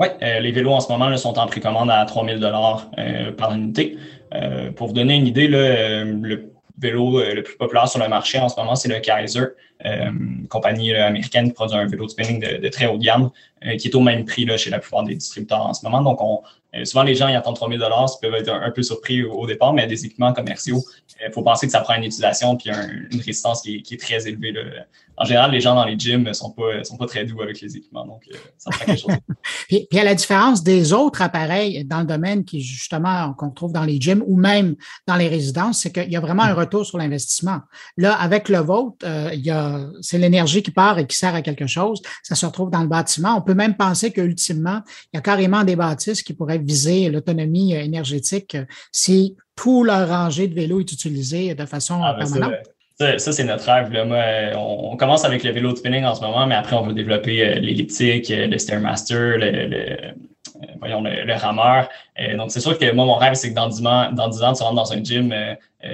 Oui, 0.00 0.06
les 0.20 0.52
vélos 0.52 0.70
en 0.70 0.80
ce 0.80 0.92
moment 0.92 1.16
sont 1.16 1.38
en 1.38 1.46
précommande 1.46 1.90
à 1.90 2.04
3000 2.04 2.38
dollars 2.38 2.88
par 3.36 3.52
unité. 3.52 3.98
pour 4.76 4.86
vous 4.86 4.92
donner 4.92 5.16
une 5.16 5.26
idée, 5.26 5.48
le 5.48 6.52
vélo 6.78 7.20
le 7.20 7.42
plus 7.42 7.56
populaire 7.56 7.88
sur 7.88 8.00
le 8.00 8.08
marché 8.08 8.38
en 8.38 8.48
ce 8.48 8.56
moment, 8.56 8.76
c'est 8.76 8.88
le 8.88 9.00
Kaiser, 9.00 9.46
compagnie 10.48 10.92
américaine 10.94 11.48
qui 11.48 11.52
produit 11.52 11.76
un 11.76 11.86
vélo 11.86 12.06
de 12.06 12.10
spinning 12.10 12.40
de, 12.40 12.68
très 12.68 12.86
haut 12.86 12.98
de 12.98 13.04
gamme, 13.04 13.30
qui 13.78 13.88
est 13.88 13.94
au 13.94 14.00
même 14.00 14.24
prix 14.24 14.44
là, 14.44 14.56
chez 14.56 14.70
la 14.70 14.78
plupart 14.78 15.04
des 15.04 15.14
distributeurs 15.14 15.66
en 15.66 15.74
ce 15.74 15.84
moment. 15.84 16.02
Donc, 16.02 16.20
on, 16.20 16.42
souvent, 16.84 17.02
les 17.02 17.14
gens 17.14 17.28
ils 17.28 17.36
attendent 17.36 17.56
3000 17.56 17.78
dollars, 17.78 18.10
ils 18.16 18.26
peuvent 18.26 18.40
être 18.40 18.52
un, 18.52 18.70
peu 18.70 18.82
surpris 18.82 19.22
au, 19.22 19.46
départ, 19.46 19.72
mais 19.72 19.86
des 19.86 20.04
équipements 20.04 20.32
commerciaux, 20.32 20.82
il 21.24 21.32
faut 21.32 21.42
penser 21.42 21.66
que 21.66 21.72
ça 21.72 21.80
prend 21.80 21.94
une 21.94 22.04
utilisation 22.04 22.56
puis 22.56 22.70
une 22.70 23.20
résistance 23.20 23.62
qui 23.62 23.84
est, 23.90 24.00
très 24.00 24.28
élevée. 24.28 24.54
En 25.16 25.24
général, 25.24 25.50
les 25.50 25.60
gens 25.60 25.74
dans 25.74 25.84
les 25.84 25.98
gyms 25.98 26.22
ne 26.22 26.32
sont 26.32 26.50
pas, 26.50 26.84
sont 26.84 26.96
pas 26.96 27.06
très 27.06 27.24
doux 27.24 27.42
avec 27.42 27.60
les 27.60 27.76
équipements. 27.76 28.06
Donc, 28.06 28.22
euh, 28.30 28.36
ça 28.56 28.70
prend 28.70 28.84
quelque 28.84 29.00
chose. 29.00 29.16
puis, 29.68 29.88
puis, 29.90 29.98
à 29.98 30.04
la 30.04 30.14
différence 30.14 30.62
des 30.62 30.92
autres 30.92 31.22
appareils 31.22 31.84
dans 31.84 32.00
le 32.00 32.04
domaine 32.06 32.44
qui, 32.44 32.60
justement, 32.60 33.34
qu'on 33.34 33.50
trouve 33.50 33.72
dans 33.72 33.82
les 33.82 34.00
gyms 34.00 34.22
ou 34.26 34.36
même 34.36 34.76
dans 35.08 35.16
les 35.16 35.26
résidences, 35.26 35.80
c'est 35.80 35.92
qu'il 35.92 36.12
y 36.12 36.16
a 36.16 36.20
vraiment 36.20 36.44
un 36.44 36.54
retour 36.54 36.86
sur 36.86 36.98
l'investissement. 36.98 37.60
Là, 37.96 38.14
avec 38.14 38.48
le 38.48 38.58
vôtre, 38.58 38.98
euh, 39.04 39.30
il 39.32 39.44
y 39.44 39.50
a, 39.50 39.67
c'est 40.00 40.18
l'énergie 40.18 40.62
qui 40.62 40.70
part 40.70 40.98
et 40.98 41.06
qui 41.06 41.16
sert 41.16 41.34
à 41.34 41.42
quelque 41.42 41.66
chose. 41.66 42.00
Ça 42.22 42.34
se 42.34 42.46
retrouve 42.46 42.70
dans 42.70 42.82
le 42.82 42.88
bâtiment. 42.88 43.36
On 43.36 43.42
peut 43.42 43.54
même 43.54 43.76
penser 43.76 44.12
qu'ultimement, 44.12 44.82
il 45.12 45.16
y 45.16 45.18
a 45.18 45.22
carrément 45.22 45.64
des 45.64 45.76
bâtisses 45.76 46.22
qui 46.22 46.34
pourraient 46.34 46.58
viser 46.58 47.08
l'autonomie 47.10 47.74
euh, 47.74 47.80
énergétique 47.80 48.56
si 48.92 49.36
tout 49.56 49.84
leur 49.84 50.08
rangée 50.08 50.48
de 50.48 50.54
vélos 50.54 50.80
est 50.80 50.92
utilisé 50.92 51.54
de 51.54 51.66
façon 51.66 52.00
ah, 52.02 52.14
ben, 52.14 52.30
permanente. 52.30 52.54
Ça, 52.98 53.32
c'est 53.32 53.44
notre 53.44 53.64
rêve. 53.64 53.92
on, 54.56 54.96
commence 54.96 55.24
avec 55.24 55.44
le 55.44 55.52
vélo 55.52 55.70
de 55.70 55.76
spinning 55.76 56.04
en 56.04 56.16
ce 56.16 56.20
moment, 56.20 56.48
mais 56.48 56.56
après, 56.56 56.74
on 56.74 56.82
veut 56.82 56.94
développer 56.94 57.46
euh, 57.46 57.54
l'elliptique, 57.60 58.28
euh, 58.32 58.48
le 58.48 58.58
Stairmaster, 58.58 59.38
le, 59.38 59.50
le, 59.68 59.92
euh, 59.92 60.12
voyons, 60.80 61.00
le, 61.02 61.32
rameur. 61.34 61.88
donc, 62.36 62.50
c'est 62.50 62.58
sûr 62.58 62.76
que 62.76 62.92
moi, 62.92 63.04
mon 63.04 63.14
rêve, 63.14 63.34
c'est 63.34 63.50
que 63.50 63.54
dans 63.54 63.68
10 63.68 63.86
ans, 63.86 64.12
dans 64.12 64.28
10 64.28 64.42
ans 64.42 64.52
tu 64.52 64.64
rentres 64.64 64.74
dans 64.74 64.92
un 64.92 65.04
gym, 65.04 65.32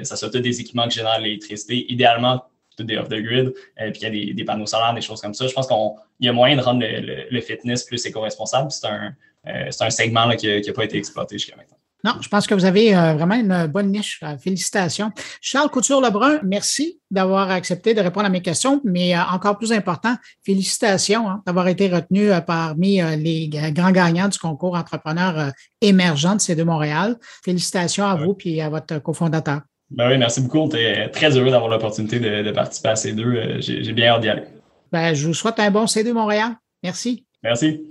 ça 0.01 0.15
soit 0.15 0.31
tous 0.31 0.39
des 0.39 0.59
équipements 0.59 0.87
qui 0.87 0.97
génèrent 0.97 1.19
l'électricité. 1.19 1.85
Idéalement, 1.91 2.41
tout 2.75 2.83
des 2.83 2.97
off-the-grid, 2.97 3.53
puis 3.53 3.91
il 3.95 4.01
y 4.01 4.05
a 4.05 4.09
des, 4.09 4.33
des, 4.33 4.43
panneaux 4.43 4.65
solaires, 4.65 4.93
des 4.93 5.01
choses 5.01 5.21
comme 5.21 5.33
ça. 5.33 5.47
Je 5.47 5.53
pense 5.53 5.67
qu'il 5.67 5.77
y 6.21 6.29
a 6.29 6.33
moyen 6.33 6.55
de 6.55 6.61
rendre 6.61 6.85
le, 6.85 7.41
fitness 7.41 7.83
plus 7.83 8.05
éco-responsable. 8.05 8.71
C'est 8.71 8.87
un, 8.87 9.15
un 9.45 9.89
segment 9.89 10.25
là, 10.25 10.35
qui 10.35 10.47
n'a 10.47 10.73
pas 10.73 10.85
été 10.85 10.97
exploité 10.97 11.37
jusqu'à 11.37 11.55
maintenant. 11.55 11.77
Non, 12.05 12.13
je 12.21 12.29
pense 12.29 12.45
que 12.45 12.53
vous 12.53 12.65
avez 12.65 12.95
euh, 12.95 13.15
vraiment 13.15 13.33
une 13.33 13.65
bonne 13.65 13.91
niche. 13.91 14.19
Euh, 14.21 14.37
félicitations. 14.37 15.11
Charles 15.41 15.71
Couture-Lebrun, 15.71 16.39
merci 16.43 16.99
d'avoir 17.09 17.49
accepté 17.49 17.95
de 17.95 18.01
répondre 18.01 18.27
à 18.27 18.29
mes 18.29 18.43
questions, 18.43 18.79
mais 18.83 19.17
euh, 19.17 19.21
encore 19.31 19.57
plus 19.57 19.71
important, 19.71 20.15
félicitations 20.45 21.27
hein, 21.27 21.41
d'avoir 21.47 21.67
été 21.67 21.87
retenu 21.87 22.29
parmi 22.45 23.01
les 23.17 23.49
grands 23.49 23.91
gagnants 23.91 24.27
du 24.27 24.37
concours 24.37 24.75
entrepreneur 24.75 25.51
émergent 25.81 26.35
de 26.35 26.39
C2 26.39 26.63
Montréal. 26.63 27.17
Félicitations 27.43 28.05
à 28.05 28.13
vous 28.15 28.37
et 28.45 28.61
à 28.61 28.69
votre 28.69 28.99
cofondateur. 28.99 29.61
Ben 29.91 30.09
oui, 30.09 30.17
merci 30.17 30.41
beaucoup. 30.41 30.59
On 30.59 30.69
est 30.69 31.09
très 31.09 31.37
heureux 31.37 31.51
d'avoir 31.51 31.69
l'opportunité 31.69 32.19
de, 32.19 32.51
participer 32.51 32.89
à 32.89 32.93
C2. 32.93 33.61
J'ai 33.61 33.93
bien 33.93 34.13
hâte 34.13 34.21
d'y 34.21 34.29
aller. 34.29 34.43
Ben, 34.91 35.13
je 35.13 35.27
vous 35.27 35.33
souhaite 35.33 35.59
un 35.59 35.71
bon 35.71 35.85
C2 35.85 36.11
Montréal. 36.13 36.51
Merci. 36.83 37.25
Merci. 37.43 37.81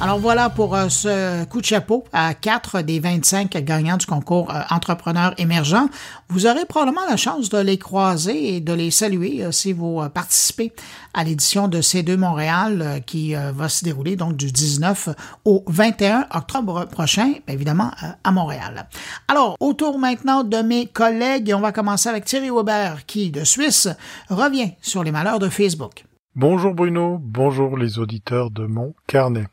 Alors 0.00 0.18
voilà 0.18 0.50
pour 0.50 0.74
euh, 0.74 0.88
ce 0.88 1.44
coup 1.44 1.60
de 1.60 1.66
chapeau 1.66 2.04
à 2.12 2.34
quatre 2.34 2.82
des 2.82 2.98
25 2.98 3.52
gagnants 3.64 3.96
du 3.96 4.06
concours 4.06 4.50
euh, 4.50 4.60
Entrepreneurs 4.70 5.34
émergents. 5.38 5.88
Vous 6.28 6.46
aurez 6.46 6.66
probablement 6.66 7.06
la 7.08 7.16
chance 7.16 7.48
de 7.48 7.58
les 7.58 7.78
croiser 7.78 8.56
et 8.56 8.60
de 8.60 8.72
les 8.72 8.90
saluer 8.90 9.44
euh, 9.44 9.52
si 9.52 9.72
vous 9.72 10.02
participez 10.12 10.72
à 11.14 11.22
l'édition 11.22 11.68
de 11.68 11.80
C2 11.80 12.16
Montréal 12.16 13.02
qui 13.06 13.34
va 13.34 13.68
se 13.68 13.84
dérouler 13.84 14.16
donc 14.16 14.36
du 14.36 14.50
19 14.50 15.10
au 15.44 15.64
21 15.68 16.26
octobre 16.34 16.86
prochain, 16.86 17.34
évidemment 17.46 17.92
à 18.24 18.32
Montréal. 18.32 18.88
Alors, 19.28 19.56
autour 19.60 19.98
maintenant 20.00 20.42
de 20.42 20.56
mes 20.56 20.86
collègues, 20.86 21.52
on 21.56 21.60
va 21.60 21.70
commencer 21.70 22.08
avec 22.08 22.24
Thierry 22.24 22.50
Weber 22.50 23.06
qui, 23.06 23.30
de 23.30 23.44
Suisse, 23.44 23.88
revient 24.28 24.72
sur 24.82 25.04
les 25.04 25.12
malheurs 25.12 25.38
de 25.38 25.48
Facebook. 25.48 26.04
Bonjour 26.36 26.74
Bruno, 26.74 27.18
bonjour 27.22 27.78
les 27.78 28.00
auditeurs 28.00 28.50
de 28.50 28.66
mon 28.66 28.92
carnet. 29.06 29.46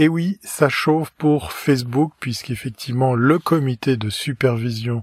Et 0.00 0.06
oui, 0.06 0.38
ça 0.44 0.68
chauffe 0.68 1.10
pour 1.18 1.52
Facebook 1.52 2.12
puisqu'effectivement 2.20 3.14
le 3.14 3.40
comité 3.40 3.96
de 3.96 4.10
supervision 4.10 5.02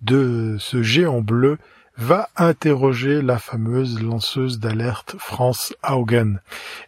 de 0.00 0.56
ce 0.58 0.82
géant 0.82 1.20
bleu 1.20 1.58
va 1.96 2.28
interroger 2.36 3.22
la 3.22 3.38
fameuse 3.38 4.02
lanceuse 4.02 4.58
d'alerte 4.58 5.14
France 5.18 5.74
Haugen. 5.88 6.40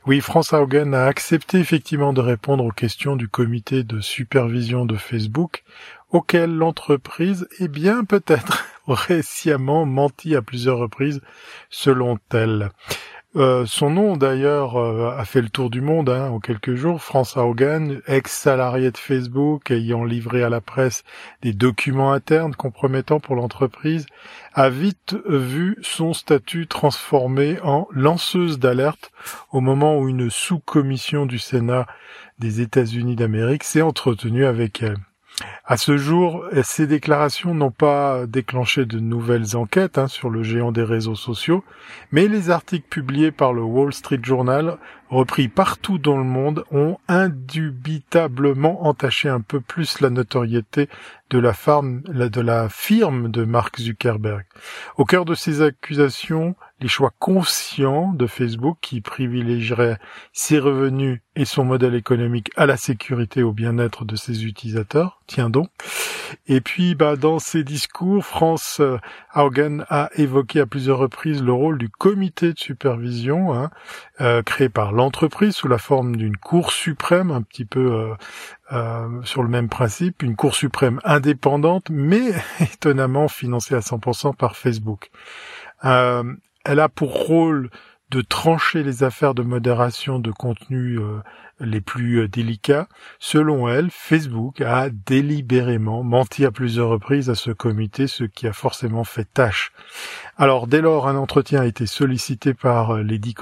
Oui, 0.04 0.20
France 0.20 0.52
Haugen 0.52 0.94
a 0.94 1.04
accepté 1.04 1.58
effectivement 1.58 2.12
de 2.12 2.20
répondre 2.20 2.64
aux 2.64 2.72
questions 2.72 3.14
du 3.14 3.28
comité 3.28 3.84
de 3.84 4.00
supervision 4.00 4.84
de 4.84 4.96
Facebook 4.96 5.62
auquel 6.10 6.56
l'entreprise, 6.56 7.46
eh 7.60 7.68
bien 7.68 8.04
peut-être, 8.04 8.64
aurait 8.88 9.22
sciemment 9.22 9.86
menti 9.86 10.34
à 10.34 10.42
plusieurs 10.42 10.78
reprises 10.78 11.20
selon 11.70 12.18
elle. 12.32 12.70
Euh, 13.36 13.66
son 13.66 13.90
nom 13.90 14.16
d'ailleurs 14.16 14.76
euh, 14.76 15.10
a 15.16 15.24
fait 15.24 15.42
le 15.42 15.48
tour 15.48 15.68
du 15.68 15.80
monde 15.80 16.08
hein, 16.08 16.30
en 16.30 16.38
quelques 16.38 16.74
jours. 16.74 17.02
François 17.02 17.44
Hogan, 17.46 18.00
ex-salarié 18.06 18.92
de 18.92 18.96
Facebook, 18.96 19.72
ayant 19.72 20.04
livré 20.04 20.44
à 20.44 20.48
la 20.48 20.60
presse 20.60 21.02
des 21.42 21.52
documents 21.52 22.12
internes 22.12 22.54
compromettants 22.54 23.18
pour 23.18 23.34
l'entreprise, 23.34 24.06
a 24.52 24.70
vite 24.70 25.16
vu 25.26 25.76
son 25.82 26.12
statut 26.12 26.68
transformé 26.68 27.58
en 27.62 27.88
lanceuse 27.90 28.60
d'alerte 28.60 29.10
au 29.50 29.60
moment 29.60 29.98
où 29.98 30.08
une 30.08 30.30
sous-commission 30.30 31.26
du 31.26 31.40
Sénat 31.40 31.86
des 32.38 32.60
États-Unis 32.60 33.16
d'Amérique 33.16 33.64
s'est 33.64 33.82
entretenue 33.82 34.46
avec 34.46 34.80
elle. 34.80 34.98
À 35.64 35.76
ce 35.76 35.96
jour, 35.96 36.44
ces 36.62 36.86
déclarations 36.86 37.54
n'ont 37.54 37.72
pas 37.72 38.26
déclenché 38.26 38.84
de 38.84 39.00
nouvelles 39.00 39.56
enquêtes 39.56 39.98
hein, 39.98 40.06
sur 40.06 40.30
le 40.30 40.42
géant 40.42 40.70
des 40.70 40.84
réseaux 40.84 41.16
sociaux, 41.16 41.64
mais 42.12 42.28
les 42.28 42.50
articles 42.50 42.88
publiés 42.88 43.32
par 43.32 43.52
le 43.52 43.62
Wall 43.62 43.92
Street 43.92 44.20
Journal, 44.22 44.78
repris 45.08 45.48
partout 45.48 45.98
dans 45.98 46.18
le 46.18 46.24
monde, 46.24 46.64
ont 46.70 46.98
indubitablement 47.08 48.86
entaché 48.86 49.28
un 49.28 49.40
peu 49.40 49.60
plus 49.60 50.00
la 50.00 50.10
notoriété 50.10 50.88
de 51.30 51.38
la, 51.38 51.52
de 52.28 52.40
la 52.40 52.68
firme 52.68 53.30
de 53.30 53.44
Mark 53.44 53.80
Zuckerberg. 53.80 54.44
Au 54.98 55.04
cœur 55.04 55.24
de 55.24 55.34
ces 55.34 55.62
accusations, 55.62 56.54
les 56.84 56.88
choix 56.88 57.14
conscients 57.18 58.12
de 58.12 58.26
Facebook 58.26 58.76
qui 58.82 59.00
privilégierait 59.00 59.98
ses 60.34 60.58
revenus 60.58 61.20
et 61.34 61.46
son 61.46 61.64
modèle 61.64 61.94
économique 61.94 62.50
à 62.56 62.66
la 62.66 62.76
sécurité 62.76 63.40
et 63.40 63.42
au 63.42 63.52
bien-être 63.52 64.04
de 64.04 64.16
ses 64.16 64.44
utilisateurs. 64.44 65.22
Tiens 65.26 65.48
donc. 65.48 65.70
Et 66.46 66.60
puis, 66.60 66.94
bah, 66.94 67.16
dans 67.16 67.38
ses 67.38 67.64
discours, 67.64 68.22
France 68.22 68.80
euh, 68.80 68.98
Haugen 69.34 69.86
a 69.88 70.10
évoqué 70.16 70.60
à 70.60 70.66
plusieurs 70.66 70.98
reprises 70.98 71.42
le 71.42 71.52
rôle 71.52 71.78
du 71.78 71.88
comité 71.88 72.52
de 72.52 72.58
supervision 72.58 73.54
hein, 73.54 73.70
euh, 74.20 74.42
créé 74.42 74.68
par 74.68 74.92
l'entreprise 74.92 75.54
sous 75.54 75.68
la 75.68 75.78
forme 75.78 76.16
d'une 76.16 76.36
cour 76.36 76.70
suprême, 76.70 77.30
un 77.30 77.40
petit 77.40 77.64
peu 77.64 78.14
euh, 78.72 79.22
sur 79.22 79.42
le 79.42 79.48
même 79.48 79.70
principe, 79.70 80.22
une 80.22 80.36
cour 80.36 80.54
suprême 80.54 81.00
indépendante, 81.02 81.88
mais 81.88 82.34
étonnamment 82.60 83.28
financée 83.28 83.74
à 83.74 83.80
100% 83.80 84.36
par 84.36 84.54
Facebook. 84.54 85.10
Elle 86.64 86.80
a 86.80 86.88
pour 86.88 87.26
rôle 87.26 87.70
de 88.10 88.20
trancher 88.20 88.82
les 88.82 89.02
affaires 89.02 89.34
de 89.34 89.42
modération 89.42 90.18
de 90.18 90.30
contenu 90.30 90.98
euh, 90.98 91.20
les 91.58 91.80
plus 91.80 92.20
euh, 92.20 92.28
délicats. 92.28 92.86
Selon 93.18 93.68
elle, 93.68 93.90
Facebook 93.90 94.60
a 94.60 94.88
délibérément 94.90 96.04
menti 96.04 96.44
à 96.44 96.50
plusieurs 96.50 96.90
reprises 96.90 97.30
à 97.30 97.34
ce 97.34 97.50
comité, 97.50 98.06
ce 98.06 98.22
qui 98.22 98.46
a 98.46 98.52
forcément 98.52 99.04
fait 99.04 99.24
tâche. 99.24 99.72
Alors 100.36 100.66
dès 100.66 100.80
lors, 100.80 101.08
un 101.08 101.16
entretien 101.16 101.62
a 101.62 101.66
été 101.66 101.86
sollicité 101.86 102.54
par 102.54 102.92
euh, 102.92 103.02
les 103.02 103.18
dix 103.18 103.34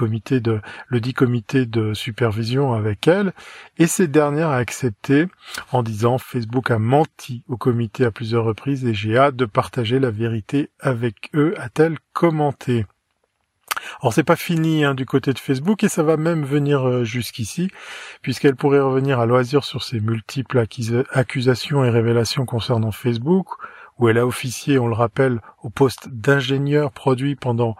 le 0.87 0.99
dit 0.99 1.13
comité 1.13 1.65
de 1.65 1.93
supervision 1.93 2.73
avec 2.73 3.07
elle, 3.07 3.33
et 3.77 3.85
cette 3.85 4.11
dernière 4.11 4.49
a 4.49 4.57
accepté 4.57 5.27
en 5.71 5.83
disant 5.83 6.17
Facebook 6.17 6.71
a 6.71 6.79
menti 6.79 7.43
au 7.47 7.57
comité 7.57 8.05
à 8.05 8.11
plusieurs 8.11 8.45
reprises 8.45 8.85
et 8.85 8.93
j'ai 8.93 9.17
hâte 9.17 9.35
de 9.35 9.45
partager 9.45 9.99
la 9.99 10.09
vérité 10.09 10.71
avec 10.79 11.29
eux, 11.35 11.53
a-t-elle 11.57 11.97
commenté. 12.13 12.85
Or 14.01 14.13
c'est 14.13 14.23
pas 14.23 14.35
fini 14.35 14.83
hein, 14.83 14.93
du 14.93 15.05
côté 15.05 15.33
de 15.33 15.39
Facebook 15.39 15.83
et 15.83 15.89
ça 15.89 16.03
va 16.03 16.17
même 16.17 16.43
venir 16.43 16.87
euh, 16.87 17.03
jusqu'ici, 17.03 17.69
puisqu'elle 18.21 18.55
pourrait 18.55 18.79
revenir 18.79 19.19
à 19.19 19.25
loisir 19.25 19.63
sur 19.63 19.83
ses 19.83 19.99
multiples 19.99 20.63
accusations 21.11 21.83
et 21.83 21.89
révélations 21.89 22.45
concernant 22.45 22.91
Facebook, 22.91 23.47
où 23.99 24.09
elle 24.09 24.17
a 24.17 24.25
officié, 24.25 24.79
on 24.79 24.87
le 24.87 24.95
rappelle, 24.95 25.39
au 25.61 25.69
poste 25.69 26.09
d'ingénieur 26.09 26.91
produit 26.91 27.35
pendant 27.35 27.75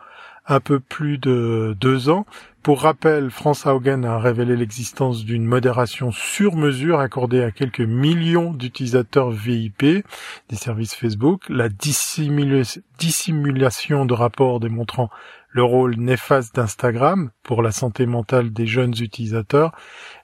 un 0.46 0.60
peu 0.60 0.80
plus 0.80 1.18
de 1.18 1.76
deux 1.80 2.10
ans. 2.10 2.26
Pour 2.64 2.82
rappel, 2.82 3.30
France 3.30 3.66
Haugen 3.66 4.06
a 4.06 4.20
révélé 4.20 4.56
l'existence 4.56 5.26
d'une 5.26 5.46
modération 5.46 6.14
sur 6.14 6.56
mesure 6.56 7.02
accordée 7.02 7.44
à 7.44 7.52
quelques 7.52 7.82
millions 7.82 8.54
d'utilisateurs 8.54 9.32
VIP 9.32 9.82
des 9.82 10.56
services 10.56 10.96
Facebook, 10.96 11.42
la 11.50 11.68
dissimulation 11.68 14.06
de 14.06 14.14
rapports 14.14 14.62
démontrant 14.62 15.10
le 15.54 15.64
rôle 15.64 15.96
néfaste 15.98 16.56
d'Instagram 16.56 17.30
pour 17.44 17.62
la 17.62 17.72
santé 17.72 18.06
mentale 18.06 18.52
des 18.52 18.66
jeunes 18.66 18.96
utilisateurs. 19.00 19.72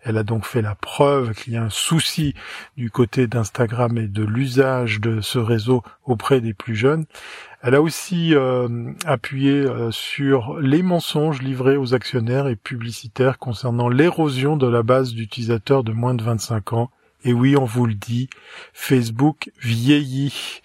Elle 0.02 0.18
a 0.18 0.24
donc 0.24 0.46
fait 0.46 0.62
la 0.62 0.76
preuve 0.76 1.34
qu'il 1.34 1.54
y 1.54 1.58
a 1.58 1.64
un 1.64 1.70
souci 1.70 2.34
du 2.78 2.90
côté 2.90 3.28
d'Instagram 3.28 3.98
et 3.98 4.08
de 4.08 4.24
l'usage 4.24 5.00
de 5.00 5.22
ce 5.22 5.38
réseau 5.38 5.84
auprès 6.06 6.42
des 6.42 6.54
plus 6.54 6.76
jeunes. 6.76 7.06
Elle 7.62 7.76
a 7.76 7.82
aussi 7.82 8.34
euh, 8.36 8.94
appuyé 9.06 9.52
euh, 9.52 9.92
sur 9.92 10.60
les 10.60 10.82
mensonges 10.82 11.42
livrés 11.42 11.76
aux 11.76 11.94
actionnaires 11.94 12.48
et 12.48 12.56
publicitaires 12.56 13.38
concernant 13.38 13.90
l'érosion 13.90 14.56
de 14.56 14.68
la 14.68 14.82
base 14.82 15.14
d'utilisateurs 15.14 15.84
de 15.84 15.92
moins 15.92 16.14
de 16.14 16.24
25 16.24 16.74
ans 16.74 16.90
et 17.26 17.34
oui, 17.34 17.58
on 17.58 17.66
vous 17.66 17.86
le 17.86 17.96
dit, 17.96 18.30
Facebook 18.74 19.52
vieillit 19.62 20.62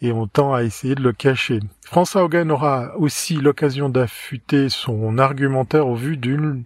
et 0.00 0.12
on 0.12 0.28
tend 0.28 0.54
à 0.54 0.62
essayer 0.62 0.94
de 0.94 1.02
le 1.02 1.12
cacher. 1.12 1.58
François 1.84 2.22
Hogan 2.22 2.52
aura 2.52 2.96
aussi 2.96 3.34
l'occasion 3.34 3.88
d'affûter 3.88 4.68
son 4.68 5.18
argumentaire 5.18 5.88
au 5.88 5.96
vu 5.96 6.16
d'une 6.16 6.62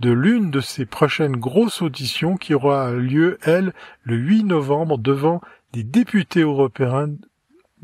de 0.00 0.10
l'une 0.10 0.50
de 0.50 0.60
ses 0.60 0.84
prochaines 0.84 1.36
grosses 1.36 1.80
auditions 1.80 2.36
qui 2.36 2.52
aura 2.52 2.92
lieu, 2.92 3.38
elle, 3.42 3.72
le 4.02 4.16
8 4.16 4.44
novembre 4.44 4.98
devant 4.98 5.40
des 5.72 5.82
députés 5.82 6.42
européens 6.42 7.08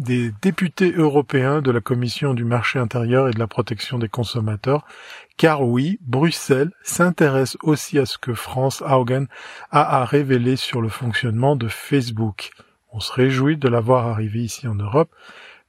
des 0.00 0.32
députés 0.40 0.92
européens 0.92 1.60
de 1.60 1.70
la 1.70 1.82
Commission 1.82 2.32
du 2.32 2.44
marché 2.44 2.78
intérieur 2.78 3.28
et 3.28 3.32
de 3.32 3.38
la 3.38 3.46
protection 3.46 3.98
des 3.98 4.08
consommateurs, 4.08 4.86
car 5.36 5.62
oui, 5.62 5.98
Bruxelles 6.00 6.72
s'intéresse 6.82 7.58
aussi 7.62 7.98
à 7.98 8.06
ce 8.06 8.16
que 8.16 8.32
France 8.32 8.82
Haugen 8.82 9.26
a 9.70 10.00
à 10.00 10.04
révéler 10.06 10.56
sur 10.56 10.80
le 10.80 10.88
fonctionnement 10.88 11.54
de 11.54 11.68
Facebook. 11.68 12.50
On 12.92 13.00
se 13.00 13.12
réjouit 13.12 13.58
de 13.58 13.68
l'avoir 13.68 14.06
arrivé 14.06 14.40
ici 14.40 14.66
en 14.66 14.74
Europe 14.74 15.14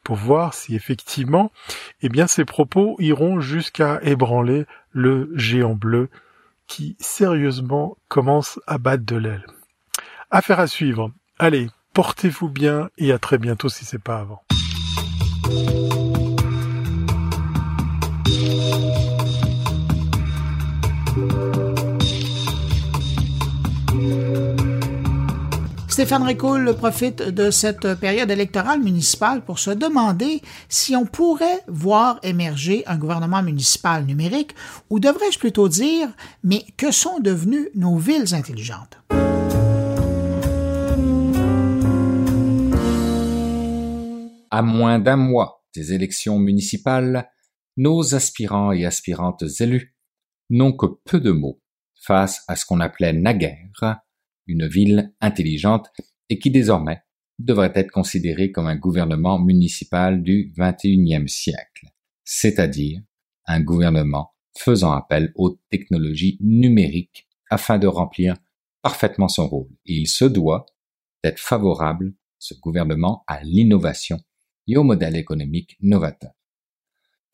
pour 0.01 0.15
voir 0.15 0.53
si 0.53 0.75
effectivement, 0.75 1.51
eh 2.01 2.07
bien, 2.07 2.25
ces 2.25 2.45
propos 2.45 2.95
iront 2.99 3.41
jusqu'à 3.41 3.99
ébranler 4.01 4.65
le 4.91 5.29
géant 5.35 5.75
bleu 5.75 6.09
qui 6.67 6.95
sérieusement 6.99 7.97
commence 8.07 8.61
à 8.65 8.77
battre 8.77 9.05
de 9.05 9.17
l'aile. 9.17 9.45
Affaire 10.31 10.61
à 10.61 10.67
suivre. 10.67 11.11
Allez, 11.37 11.67
Portez-vous 11.93 12.47
bien 12.47 12.89
et 12.97 13.11
à 13.11 13.19
très 13.19 13.37
bientôt 13.37 13.67
si 13.67 13.83
c'est 13.83 14.01
pas 14.01 14.19
avant. 14.19 14.43
Stéphane 25.89 26.23
Ricoul 26.23 26.73
profite 26.77 27.21
de 27.21 27.51
cette 27.51 27.95
période 27.95 28.31
électorale 28.31 28.79
municipale 28.79 29.41
pour 29.41 29.59
se 29.59 29.71
demander 29.71 30.41
si 30.69 30.95
on 30.95 31.05
pourrait 31.05 31.59
voir 31.67 32.19
émerger 32.23 32.83
un 32.87 32.95
gouvernement 32.95 33.43
municipal 33.43 34.05
numérique, 34.05 34.55
ou 34.89 35.01
devrais-je 35.01 35.37
plutôt 35.37 35.67
dire, 35.67 36.07
mais 36.45 36.63
que 36.77 36.91
sont 36.91 37.19
devenues 37.19 37.69
nos 37.75 37.97
villes 37.97 38.33
intelligentes? 38.33 38.97
À 44.51 44.61
moins 44.61 44.99
d'un 44.99 45.15
mois 45.15 45.65
des 45.73 45.93
élections 45.93 46.37
municipales, 46.37 47.29
nos 47.77 48.15
aspirants 48.15 48.73
et 48.73 48.85
aspirantes 48.85 49.43
élus 49.59 49.95
n'ont 50.49 50.73
que 50.73 50.87
peu 51.05 51.19
de 51.21 51.31
mots 51.31 51.61
face 51.95 52.43
à 52.47 52.55
ce 52.55 52.65
qu'on 52.65 52.81
appelait 52.81 53.13
naguère 53.13 54.01
une 54.47 54.67
ville 54.67 55.13
intelligente 55.21 55.87
et 56.29 56.37
qui 56.37 56.51
désormais 56.51 57.01
devrait 57.39 57.71
être 57.75 57.91
considérée 57.91 58.51
comme 58.51 58.67
un 58.67 58.75
gouvernement 58.75 59.39
municipal 59.39 60.21
du 60.21 60.53
XXIe 60.57 61.27
siècle, 61.27 61.87
c'est-à-dire 62.23 63.01
un 63.45 63.61
gouvernement 63.61 64.33
faisant 64.57 64.91
appel 64.91 65.31
aux 65.35 65.57
technologies 65.69 66.37
numériques 66.41 67.27
afin 67.49 67.79
de 67.79 67.87
remplir 67.87 68.35
parfaitement 68.81 69.27
son 69.27 69.47
rôle. 69.47 69.69
Et 69.85 69.93
il 69.93 70.07
se 70.07 70.25
doit 70.25 70.65
d'être 71.23 71.39
favorable, 71.39 72.13
ce 72.37 72.53
gouvernement, 72.55 73.23
à 73.27 73.43
l'innovation 73.43 74.19
et 74.67 74.77
aux 74.77 74.83
modèles 74.83 75.15
économiques 75.15 75.77
novateurs. 75.81 76.33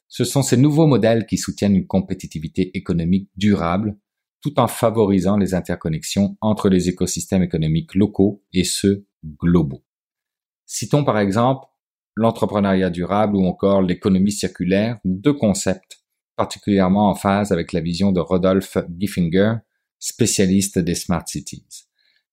Ce 0.07 0.23
sont 0.23 0.41
ces 0.41 0.57
nouveaux 0.57 0.87
modèles 0.87 1.25
qui 1.25 1.37
soutiennent 1.37 1.75
une 1.75 1.87
compétitivité 1.87 2.75
économique 2.77 3.29
durable 3.35 3.97
tout 4.41 4.59
en 4.59 4.67
favorisant 4.67 5.37
les 5.37 5.53
interconnexions 5.53 6.37
entre 6.41 6.69
les 6.69 6.89
écosystèmes 6.89 7.43
économiques 7.43 7.95
locaux 7.95 8.43
et 8.53 8.63
ceux 8.63 9.07
globaux. 9.41 9.83
Citons 10.65 11.03
par 11.03 11.19
exemple 11.19 11.67
l'entrepreneuriat 12.15 12.89
durable 12.89 13.35
ou 13.35 13.45
encore 13.45 13.81
l'économie 13.81 14.31
circulaire, 14.31 14.99
deux 15.03 15.33
concepts 15.33 16.03
particulièrement 16.35 17.09
en 17.09 17.15
phase 17.15 17.51
avec 17.51 17.73
la 17.73 17.81
vision 17.81 18.11
de 18.11 18.19
Rodolphe 18.19 18.77
Giffinger, 18.97 19.55
spécialiste 19.99 20.79
des 20.79 20.95
smart 20.95 21.23
cities. 21.27 21.65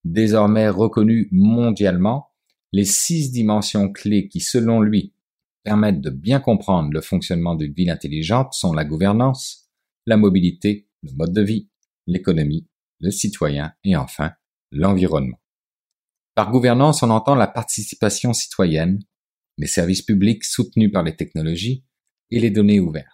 Désormais 0.04 0.68
reconnu 0.68 1.28
mondialement, 1.32 2.28
les 2.74 2.84
six 2.84 3.30
dimensions 3.30 3.92
clés 3.92 4.26
qui, 4.26 4.40
selon 4.40 4.80
lui, 4.80 5.14
permettent 5.62 6.00
de 6.00 6.10
bien 6.10 6.40
comprendre 6.40 6.90
le 6.92 7.00
fonctionnement 7.00 7.54
d'une 7.54 7.72
ville 7.72 7.88
intelligente 7.88 8.52
sont 8.52 8.72
la 8.72 8.84
gouvernance, 8.84 9.70
la 10.06 10.16
mobilité, 10.16 10.88
le 11.04 11.12
mode 11.12 11.32
de 11.32 11.40
vie, 11.40 11.70
l'économie, 12.08 12.66
le 12.98 13.12
citoyen 13.12 13.72
et 13.84 13.94
enfin 13.94 14.32
l'environnement. 14.72 15.38
Par 16.34 16.50
gouvernance, 16.50 17.04
on 17.04 17.10
entend 17.10 17.36
la 17.36 17.46
participation 17.46 18.32
citoyenne, 18.32 18.98
les 19.56 19.68
services 19.68 20.02
publics 20.02 20.42
soutenus 20.42 20.90
par 20.90 21.04
les 21.04 21.14
technologies 21.14 21.84
et 22.32 22.40
les 22.40 22.50
données 22.50 22.80
ouvertes. 22.80 23.06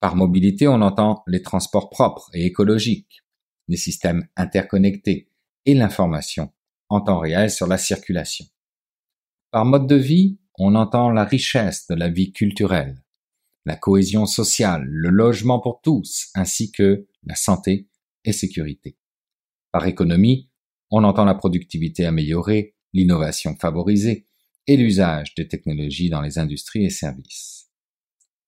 Par 0.00 0.16
mobilité, 0.16 0.66
on 0.66 0.82
entend 0.82 1.22
les 1.28 1.42
transports 1.42 1.90
propres 1.90 2.28
et 2.34 2.44
écologiques, 2.44 3.22
les 3.68 3.76
systèmes 3.76 4.26
interconnectés 4.34 5.30
et 5.64 5.74
l'information 5.74 6.52
en 6.92 7.00
temps 7.00 7.18
réel 7.18 7.50
sur 7.50 7.66
la 7.66 7.78
circulation. 7.78 8.44
Par 9.50 9.64
mode 9.64 9.86
de 9.86 9.96
vie, 9.96 10.38
on 10.58 10.74
entend 10.74 11.10
la 11.10 11.24
richesse 11.24 11.86
de 11.88 11.94
la 11.94 12.08
vie 12.08 12.32
culturelle, 12.32 13.02
la 13.64 13.76
cohésion 13.76 14.26
sociale, 14.26 14.84
le 14.86 15.10
logement 15.10 15.60
pour 15.60 15.80
tous, 15.82 16.28
ainsi 16.34 16.72
que 16.72 17.06
la 17.24 17.34
santé 17.34 17.88
et 18.24 18.32
sécurité. 18.32 18.96
Par 19.72 19.86
économie, 19.86 20.50
on 20.90 21.04
entend 21.04 21.24
la 21.24 21.34
productivité 21.34 22.04
améliorée, 22.04 22.76
l'innovation 22.92 23.56
favorisée 23.56 24.26
et 24.66 24.76
l'usage 24.76 25.34
des 25.34 25.48
technologies 25.48 26.10
dans 26.10 26.20
les 26.20 26.38
industries 26.38 26.84
et 26.84 26.90
services. 26.90 27.70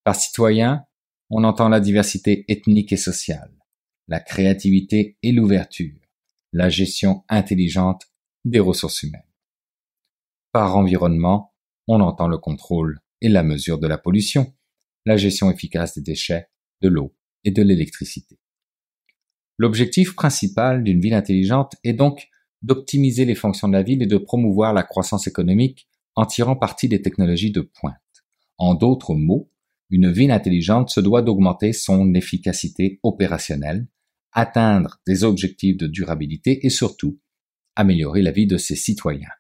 Par 0.04 0.14
citoyen, 0.14 0.84
on 1.30 1.44
entend 1.44 1.68
la 1.68 1.80
diversité 1.80 2.44
ethnique 2.48 2.92
et 2.92 2.98
sociale, 2.98 3.52
la 4.06 4.20
créativité 4.20 5.16
et 5.22 5.32
l'ouverture, 5.32 5.98
la 6.52 6.68
gestion 6.68 7.24
intelligente 7.28 8.02
des 8.44 8.60
ressources 8.60 9.02
humaines. 9.02 9.22
Par 10.52 10.76
environnement, 10.76 11.54
on 11.88 12.00
entend 12.00 12.28
le 12.28 12.38
contrôle 12.38 13.00
et 13.20 13.28
la 13.28 13.42
mesure 13.42 13.78
de 13.78 13.86
la 13.86 13.98
pollution, 13.98 14.54
la 15.06 15.16
gestion 15.16 15.50
efficace 15.50 15.94
des 15.94 16.02
déchets, 16.02 16.48
de 16.80 16.88
l'eau 16.88 17.14
et 17.44 17.50
de 17.50 17.62
l'électricité. 17.62 18.38
L'objectif 19.58 20.14
principal 20.14 20.82
d'une 20.82 21.00
ville 21.00 21.14
intelligente 21.14 21.74
est 21.84 21.92
donc 21.92 22.28
d'optimiser 22.62 23.24
les 23.24 23.34
fonctions 23.34 23.68
de 23.68 23.74
la 23.74 23.82
ville 23.82 24.02
et 24.02 24.06
de 24.06 24.18
promouvoir 24.18 24.72
la 24.72 24.82
croissance 24.82 25.26
économique 25.26 25.86
en 26.16 26.26
tirant 26.26 26.56
parti 26.56 26.88
des 26.88 27.02
technologies 27.02 27.52
de 27.52 27.60
pointe. 27.60 27.96
En 28.58 28.74
d'autres 28.74 29.14
mots, 29.14 29.50
une 29.90 30.10
ville 30.10 30.30
intelligente 30.30 30.90
se 30.90 31.00
doit 31.00 31.22
d'augmenter 31.22 31.72
son 31.72 32.14
efficacité 32.14 33.00
opérationnelle, 33.02 33.86
atteindre 34.32 35.00
des 35.06 35.24
objectifs 35.24 35.76
de 35.76 35.86
durabilité 35.86 36.66
et 36.66 36.70
surtout 36.70 37.20
améliorer 37.76 38.22
la 38.22 38.30
vie 38.30 38.46
de 38.46 38.56
ses 38.56 38.76
citoyens. 38.76 39.30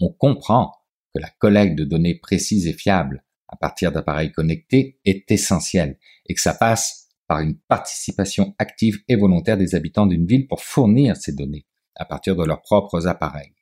On 0.00 0.12
comprend 0.12 0.72
que 1.14 1.20
la 1.20 1.30
collecte 1.38 1.76
de 1.76 1.84
données 1.84 2.14
précises 2.14 2.66
et 2.66 2.72
fiables 2.72 3.24
à 3.48 3.56
partir 3.56 3.92
d'appareils 3.92 4.32
connectés 4.32 4.98
est 5.04 5.30
essentielle 5.30 5.98
et 6.26 6.34
que 6.34 6.40
ça 6.40 6.54
passe 6.54 7.08
par 7.26 7.40
une 7.40 7.58
participation 7.58 8.54
active 8.58 8.98
et 9.08 9.16
volontaire 9.16 9.58
des 9.58 9.74
habitants 9.74 10.06
d'une 10.06 10.26
ville 10.26 10.46
pour 10.46 10.62
fournir 10.62 11.16
ces 11.16 11.32
données 11.32 11.66
à 11.94 12.04
partir 12.04 12.36
de 12.36 12.44
leurs 12.44 12.62
propres 12.62 13.06
appareils. 13.06 13.54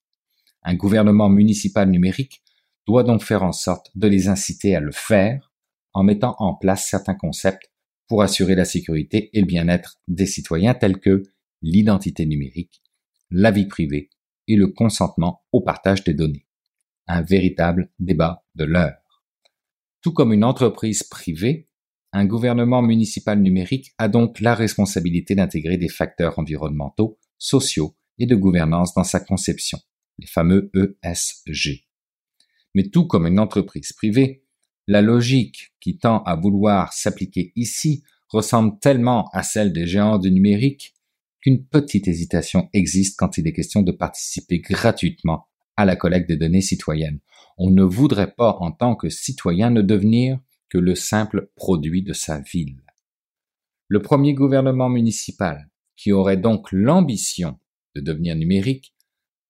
Un 0.63 0.75
gouvernement 0.75 1.29
municipal 1.29 1.89
numérique 1.89 2.43
doit 2.87 3.03
donc 3.03 3.23
faire 3.23 3.43
en 3.43 3.53
sorte 3.53 3.91
de 3.95 4.09
les 4.09 4.29
inciter 4.29 4.77
à 4.77 4.81
le 4.81 4.93
faire 4.93 5.53
en 5.93 6.05
mettant 6.05 6.37
en 6.39 6.55
place 6.55 6.87
certains 6.87 7.15
concepts 7.15 7.71
pour 8.09 8.23
assurer 8.23 8.55
la 8.55 8.65
sécurité 8.65 9.31
et 9.33 9.41
le 9.41 9.47
bien-être 9.47 10.01
des 10.09 10.27
citoyens 10.27 10.75
tels 10.75 10.99
que 10.99 11.23
l'identité 11.63 12.27
numérique, 12.27 12.83
la 13.31 13.51
vie 13.51 13.67
privée 13.67 14.11
et 14.49 14.57
le 14.57 14.69
consentement 14.69 15.45
au 15.53 15.61
partage 15.61 16.05
des 16.05 16.15
données. 16.15 16.47
Un 17.07 17.23
véritable 17.23 17.93
débat 17.99 18.45
de 18.55 18.65
l'heure. 18.65 19.01
Tout 20.03 20.13
comme 20.13 20.33
une 20.33 20.45
entreprise 20.45 21.03
privée, 21.03 21.69
un 22.13 22.25
gouvernement 22.25 22.83
municipal 22.83 23.41
numérique 23.41 23.93
a 23.99 24.09
donc 24.09 24.41
la 24.41 24.55
responsabilité 24.55 25.35
d'intégrer 25.35 25.77
des 25.77 25.89
facteurs 25.89 26.39
environnementaux, 26.39 27.19
sociaux 27.39 27.97
et 28.19 28.27
de 28.27 28.35
gouvernance 28.35 28.95
dans 28.95 29.05
sa 29.05 29.21
conception, 29.21 29.79
les 30.19 30.27
fameux 30.27 30.71
ESG. 30.75 31.87
Mais 32.75 32.89
tout 32.89 33.07
comme 33.07 33.27
une 33.27 33.39
entreprise 33.39 33.93
privée, 33.93 34.45
la 34.87 35.03
logique 35.03 35.73
qui 35.81 35.99
tend 35.99 36.23
à 36.25 36.35
vouloir 36.35 36.93
s'appliquer 36.93 37.53
ici 37.55 38.03
ressemble 38.29 38.79
tellement 38.81 39.29
à 39.33 39.43
celle 39.43 39.73
des 39.73 39.87
géants 39.87 40.19
du 40.19 40.31
numérique 40.31 40.95
qu'une 41.41 41.65
petite 41.65 42.09
hésitation 42.09 42.69
existe 42.73 43.19
quand 43.19 43.39
il 43.39 43.47
est 43.47 43.53
question 43.53 43.83
de 43.83 43.93
participer 43.93 44.59
gratuitement 44.61 45.47
à 45.77 45.85
la 45.85 45.97
collecte 45.97 46.29
des 46.29 46.37
données 46.37 46.61
citoyennes. 46.61 47.21
On 47.57 47.71
ne 47.71 47.83
voudrait 47.83 48.33
pas 48.33 48.57
en 48.61 48.73
tant 48.73 48.97
que 48.97 49.09
citoyen 49.09 49.71
ne 49.71 49.83
devenir 49.83 50.39
que 50.69 50.79
le 50.79 50.95
simple 50.95 51.51
produit 51.57 52.03
de 52.03 52.13
sa 52.13 52.41
ville. 52.41 52.83
Le 53.89 54.03
premier 54.03 54.35
gouvernement 54.35 54.89
municipal, 54.89 55.69
qui 55.97 56.13
aurait 56.13 56.37
donc 56.37 56.71
l'ambition 56.71 57.59
de 57.97 58.01
devenir 58.01 58.37
numérique, 58.37 58.95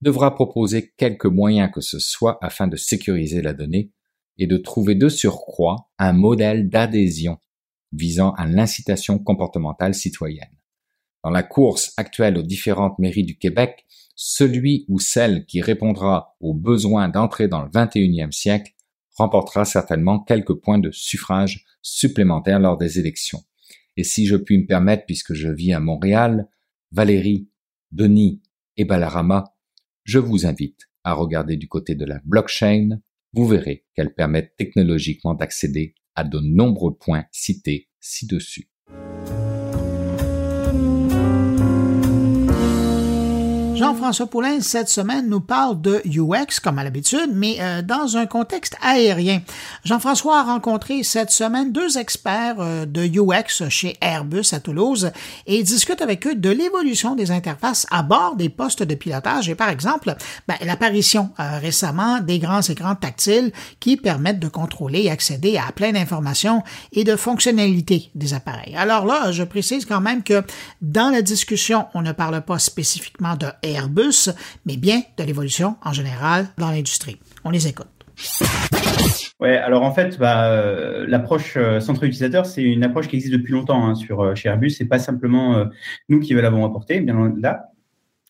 devra 0.01 0.35
proposer 0.35 0.93
quelques 0.97 1.27
moyens 1.27 1.71
que 1.73 1.83
ce 1.83 1.99
soit 1.99 2.39
afin 2.41 2.67
de 2.67 2.77
sécuriser 2.77 3.43
la 3.43 3.53
donnée 3.53 3.93
et 4.39 4.47
de 4.47 4.57
trouver 4.57 4.95
de 4.95 5.09
surcroît 5.09 5.91
un 5.99 6.15
modèle 6.15 6.71
d'adhésion 6.71 7.39
visant 7.93 8.33
à 8.33 8.47
l'incitation 8.47 9.19
comportementale 9.19 9.95
citoyenne. 9.95 10.60
Dans 11.23 11.31
la 11.31 11.43
course 11.43 11.93
actuelle 11.97 12.39
aux 12.39 12.43
différentes 12.43 12.99
mairies 12.99 13.25
du 13.25 13.37
Québec, 13.37 13.85
celui 14.15 14.85
ou 14.89 14.99
celle 14.99 15.47
qui 15.47 15.61
répondra 15.61 16.37
aux 16.41 16.55
besoins 16.55 17.09
d'entrer 17.09 17.49
dans 17.49 17.63
le 17.63 17.71
21e 17.71 18.33
siècle 18.33 18.73
remportera 19.17 19.65
certainement 19.65 20.21
quelques 20.21 20.55
points 20.55 20.79
de 20.79 20.91
suffrage 20.91 21.65
supplémentaires 21.83 22.61
lors 22.61 22.79
des 22.79 22.99
élections. 22.99 23.43
Et 23.97 24.05
si 24.05 24.27
je 24.27 24.37
puis 24.37 24.59
me 24.59 24.67
permettre, 24.67 25.05
puisque 25.07 25.35
je 25.35 25.49
vis 25.49 25.73
à 25.73 25.81
Montréal, 25.81 26.49
Valérie, 26.93 27.49
Denis 27.93 28.41
et 28.77 28.85
Balarama, 28.85 29.55
je 30.05 30.19
vous 30.19 30.47
invite 30.47 30.89
à 31.05 31.13
regarder 31.13 31.57
du 31.57 31.69
côté 31.69 31.95
de 31.95 32.05
la 32.05 32.21
blockchain, 32.25 33.01
vous 33.33 33.47
verrez 33.47 33.85
qu'elle 33.95 34.15
permet 34.15 34.53
technologiquement 34.57 35.35
d'accéder 35.35 35.95
à 36.15 36.25
de 36.25 36.39
nombreux 36.41 36.97
points 36.97 37.27
cités 37.31 37.89
ci-dessus. 38.01 38.70
Jean-François 43.91 44.29
Poulain, 44.29 44.61
cette 44.61 44.89
semaine, 44.89 45.29
nous 45.29 45.41
parle 45.41 45.81
de 45.81 46.01
UX, 46.07 46.61
comme 46.63 46.79
à 46.79 46.85
l'habitude, 46.85 47.31
mais 47.35 47.57
euh, 47.59 47.83
dans 47.83 48.17
un 48.17 48.27
contexte 48.27 48.77
aérien. 48.81 49.41
Jean-François 49.83 50.39
a 50.39 50.43
rencontré 50.45 51.03
cette 51.03 51.33
semaine 51.33 51.73
deux 51.73 51.99
experts 51.99 52.61
euh, 52.61 52.87
de 52.87 53.03
UX 53.03 53.69
chez 53.69 53.97
Airbus 54.01 54.53
à 54.53 54.61
Toulouse 54.61 55.11
et 55.49 55.65
discute 55.65 56.03
avec 56.03 56.25
eux 56.29 56.37
de 56.37 56.51
l'évolution 56.51 57.17
des 57.17 57.33
interfaces 57.33 57.85
à 57.91 58.05
bord 58.05 58.37
des 58.37 58.49
postes 58.49 58.85
de 58.85 58.95
pilotage 58.95 59.49
et, 59.49 59.57
par 59.57 59.71
exemple, 59.71 60.15
ben, 60.47 60.55
l'apparition 60.61 61.31
euh, 61.41 61.59
récemment 61.59 62.21
des 62.21 62.39
grands 62.39 62.63
écrans 62.63 62.95
tactiles 62.95 63.51
qui 63.81 63.97
permettent 63.97 64.39
de 64.39 64.47
contrôler 64.47 65.03
et 65.03 65.11
accéder 65.11 65.59
à 65.59 65.73
plein 65.73 65.91
d'informations 65.91 66.63
et 66.93 67.03
de 67.03 67.17
fonctionnalités 67.17 68.13
des 68.15 68.35
appareils. 68.35 68.77
Alors 68.77 69.05
là, 69.05 69.33
je 69.33 69.43
précise 69.43 69.85
quand 69.85 70.01
même 70.01 70.23
que 70.23 70.45
dans 70.81 71.11
la 71.11 71.23
discussion, 71.23 71.87
on 71.95 72.03
ne 72.03 72.13
parle 72.13 72.41
pas 72.43 72.61
spécifiquement 72.61 73.35
de 73.35 73.49
Airbus, 73.65 73.80
mais 74.67 74.77
bien 74.77 75.03
de 75.17 75.25
l'évolution 75.25 75.77
en 75.83 75.93
général 75.93 76.49
dans 76.59 76.71
l'industrie. 76.71 77.19
On 77.45 77.51
les 77.51 77.69
écoute. 77.69 77.89
Ouais, 79.41 79.57
alors 79.57 79.83
en 79.83 79.93
fait, 79.93 80.19
bah, 80.19 80.51
euh, 80.51 81.07
l'approche 81.09 81.57
euh, 81.57 81.81
centre 81.81 82.05
utilisateur, 82.05 82.45
c'est 82.45 82.63
une 82.63 82.85
approche 82.85 83.09
qui 83.09 83.17
existe 83.17 83.33
depuis 83.33 83.53
longtemps 83.53 83.87
hein, 83.87 83.95
sur, 83.95 84.21
euh, 84.21 84.35
chez 84.35 84.51
Airbus. 84.51 84.71
C'est 84.71 84.85
pas 84.85 84.99
simplement 84.99 85.65
nous 86.11 86.21
qui 86.21 86.35
l'avons 86.35 86.67
apporté, 86.67 87.01
bien 87.01 87.33
là. 87.39 87.70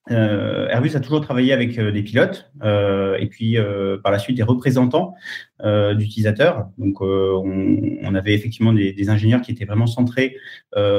Airbus 0.08 0.96
a 0.96 1.00
toujours 1.00 1.20
travaillé 1.20 1.52
avec 1.52 1.78
des 1.78 2.02
pilotes 2.02 2.50
et 2.64 3.26
puis 3.30 3.56
par 4.02 4.10
la 4.10 4.18
suite 4.18 4.36
des 4.36 4.42
représentants 4.42 5.14
d'utilisateurs. 5.62 6.68
Donc, 6.78 7.00
on, 7.00 8.14
avait 8.14 8.34
effectivement 8.34 8.72
des, 8.72 9.10
ingénieurs 9.10 9.40
qui 9.40 9.52
étaient 9.52 9.66
vraiment 9.66 9.86
centrés 9.86 10.36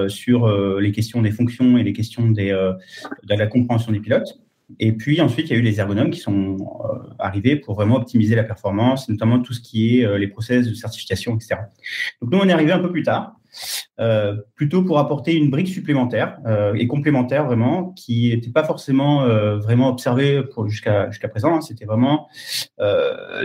sur 0.08 0.48
les 0.80 0.92
questions 0.92 1.22
des 1.22 1.32
fonctions 1.32 1.78
et 1.78 1.84
les 1.84 1.94
questions 1.94 2.30
de 2.30 2.76
la 3.28 3.48
compréhension 3.48 3.92
des 3.92 4.00
pilotes. 4.00 4.40
Et 4.80 4.92
puis 4.94 5.22
ensuite, 5.22 5.50
il 5.50 5.54
y 5.54 5.56
a 5.56 5.60
eu 5.60 5.64
les 5.64 5.80
ergonomes 5.80 6.12
qui 6.12 6.20
sont 6.20 6.58
euh, 6.86 7.10
arrivés 7.20 7.56
pour 7.56 7.76
vraiment 7.76 7.96
optimiser 7.96 8.36
la 8.36 8.44
performance, 8.44 9.10
notamment 9.10 9.40
tout 9.40 9.54
ce 9.54 9.62
qui 9.62 10.00
est 10.00 10.06
euh, 10.06 10.18
les 10.18 10.28
process 10.28 10.68
de 10.68 10.74
certification, 10.74 11.36
etc. 11.36 11.62
Donc 12.22 12.32
nous, 12.32 12.40
on 12.40 12.48
est 12.48 12.54
arrivé 12.54 12.72
un 12.72 12.80
peu 12.80 12.92
plus 12.92 13.04
tard, 13.04 13.36
euh, 14.00 14.36
plutôt 14.56 14.84
pour 14.84 15.00
apporter 15.00 15.34
une 15.36 15.50
brique 15.50 15.68
supplémentaire 15.68 16.40
et 16.76 16.88
complémentaire 16.88 17.46
vraiment, 17.46 17.92
qui 17.92 18.30
n'était 18.30 18.50
pas 18.52 18.64
forcément 18.64 19.26
vraiment 19.58 19.90
observée 19.90 20.42
jusqu'à 20.68 21.10
jusqu'à 21.10 21.28
présent. 21.28 21.56
Hein. 21.56 21.62
C'était 21.62 21.86
vraiment 21.86 22.28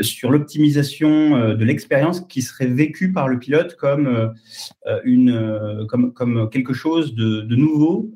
sur 0.00 0.30
l'optimisation 0.30 1.54
de 1.54 1.64
l'expérience 1.64 2.20
qui 2.20 2.42
serait 2.42 2.66
vécue 2.66 3.12
par 3.12 3.28
le 3.28 3.38
pilote 3.38 3.76
comme 3.76 4.34
une 5.04 5.86
comme 5.88 6.12
comme 6.12 6.50
quelque 6.50 6.74
chose 6.74 7.14
de, 7.14 7.42
de 7.42 7.57
nouveau 7.57 8.12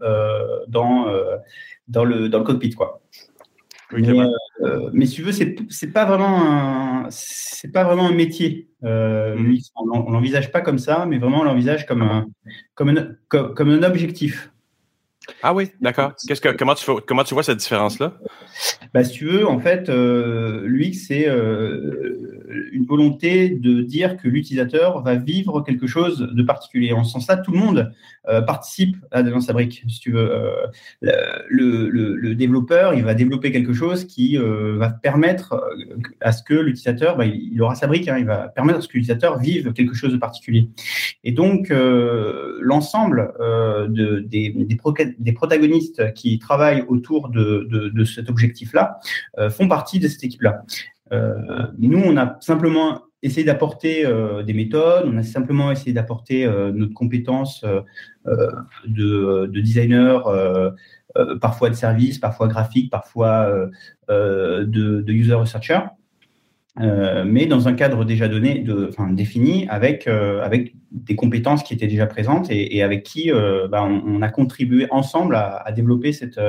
dans 0.68 1.06
dans 1.90 2.04
le, 2.04 2.28
dans 2.28 2.38
le 2.38 2.44
cockpit, 2.44 2.70
quoi. 2.70 3.02
Mais, 3.92 4.08
euh, 4.62 4.90
mais, 4.92 5.06
si 5.06 5.16
tu 5.16 5.22
veux, 5.22 5.32
c'est, 5.32 5.56
c'est 5.68 5.92
pas 5.92 6.04
vraiment 6.04 6.42
un, 6.42 7.06
c'est 7.10 7.72
pas 7.72 7.84
vraiment 7.84 8.06
un 8.06 8.14
métier. 8.14 8.68
Euh, 8.84 9.36
mm. 9.36 9.58
on, 9.76 10.10
l'envisage 10.10 10.52
pas 10.52 10.60
comme 10.60 10.78
ça, 10.78 11.06
mais 11.06 11.18
vraiment 11.18 11.40
on 11.40 11.44
l'envisage 11.44 11.86
comme 11.86 12.02
un, 12.02 12.26
comme 12.74 12.90
un, 12.90 13.08
comme, 13.28 13.70
un 13.70 13.82
objectif. 13.82 14.52
Ah 15.42 15.54
oui, 15.54 15.68
d'accord. 15.80 16.14
Que, 16.28 16.56
comment, 16.56 16.74
tu, 16.74 16.90
comment 17.06 17.24
tu 17.24 17.34
vois 17.34 17.42
cette 17.42 17.58
différence-là? 17.58 18.14
Bah, 18.92 19.04
si 19.04 19.12
tu 19.12 19.26
veux, 19.26 19.46
en 19.46 19.60
fait, 19.60 19.88
euh, 19.88 20.66
c'est 20.92 21.28
euh, 21.28 22.68
une 22.72 22.84
volonté 22.84 23.50
de 23.50 23.82
dire 23.82 24.16
que 24.16 24.28
l'utilisateur 24.28 25.02
va 25.02 25.14
vivre 25.14 25.60
quelque 25.62 25.86
chose 25.86 26.28
de 26.32 26.42
particulier. 26.42 26.92
En 26.92 27.04
ce 27.04 27.12
sens-là, 27.12 27.36
tout 27.36 27.52
le 27.52 27.58
monde 27.58 27.92
euh, 28.28 28.40
participe 28.42 28.96
à 29.10 29.22
dans 29.22 29.40
sa 29.40 29.52
brique. 29.52 29.84
Si 29.88 30.00
tu 30.00 30.12
veux, 30.12 30.30
euh, 30.30 30.66
le, 31.48 31.88
le, 31.88 32.34
développeur, 32.34 32.94
il 32.94 33.04
va 33.04 33.14
développer 33.14 33.52
quelque 33.52 33.72
chose 33.72 34.04
qui 34.04 34.36
va 34.36 34.90
permettre 34.90 35.60
à 36.20 36.32
ce 36.32 36.42
que 36.42 36.54
l'utilisateur, 36.54 37.16
bah, 37.16 37.26
il, 37.26 37.60
aura 37.60 37.74
sa 37.74 37.86
brique, 37.86 38.08
hein, 38.08 38.16
il 38.18 38.24
va 38.24 38.48
permettre 38.48 38.78
à 38.78 38.82
ce 38.82 38.88
que 38.88 38.94
l'utilisateur 38.94 39.38
vive 39.38 39.72
quelque 39.72 39.94
chose 39.94 40.12
de 40.12 40.16
particulier. 40.16 40.68
Et 41.24 41.32
donc, 41.32 41.70
l'ensemble 41.70 43.32
de, 43.38 44.20
des, 44.20 44.50
des, 44.50 44.76
des, 45.20 45.32
protagonistes 45.32 46.12
qui 46.14 46.38
travaillent 46.38 46.84
autour 46.88 47.28
de, 47.28 47.68
de, 47.70 47.88
de 47.88 48.04
cet 48.04 48.28
objectif-là 48.28 48.98
font 49.50 49.68
partie 49.68 50.00
de 50.00 50.08
cette 50.08 50.24
équipe-là. 50.24 50.62
Euh, 51.12 51.66
nous, 51.78 51.98
on 51.98 52.16
a 52.16 52.36
simplement 52.40 53.02
essayé 53.22 53.44
d'apporter 53.44 54.06
euh, 54.06 54.42
des 54.42 54.54
méthodes, 54.54 55.04
on 55.06 55.16
a 55.18 55.22
simplement 55.22 55.70
essayé 55.70 55.92
d'apporter 55.92 56.46
euh, 56.46 56.72
notre 56.72 56.94
compétence 56.94 57.64
de, 58.86 59.46
designer, 59.60 60.24
parfois 61.40 61.70
de 61.70 61.74
service, 61.74 62.18
parfois 62.18 62.48
graphique, 62.48 62.90
parfois 62.90 63.50
de, 64.08 65.04
user 65.08 65.34
researcher. 65.34 65.80
Mais 66.80 67.46
dans 67.46 67.68
un 67.68 67.74
cadre 67.74 68.04
déjà 68.04 68.28
donné, 68.28 68.64
enfin, 68.88 69.10
défini, 69.12 69.66
avec, 69.68 70.06
avec 70.06 70.74
des 70.90 71.14
compétences 71.14 71.62
qui 71.62 71.74
étaient 71.74 71.86
déjà 71.86 72.06
présentes 72.06 72.46
et, 72.50 72.82
avec 72.82 73.02
qui 73.02 73.30
bah, 73.70 73.82
on, 73.84 74.22
a 74.22 74.28
contribué 74.28 74.86
ensemble 74.90 75.34
à, 75.36 75.70
développer 75.72 76.12
cette, 76.12 76.40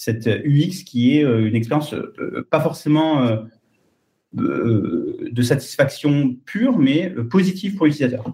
cette 0.00 0.26
UX 0.46 0.82
qui 0.86 1.18
est 1.18 1.24
euh, 1.24 1.46
une 1.46 1.54
expérience 1.54 1.92
euh, 1.92 2.46
pas 2.50 2.60
forcément 2.60 3.20
euh, 3.20 3.36
de 4.32 5.42
satisfaction 5.42 6.34
pure, 6.46 6.78
mais 6.78 7.10
positive 7.10 7.74
pour 7.74 7.84
l'utilisateur. 7.84 8.24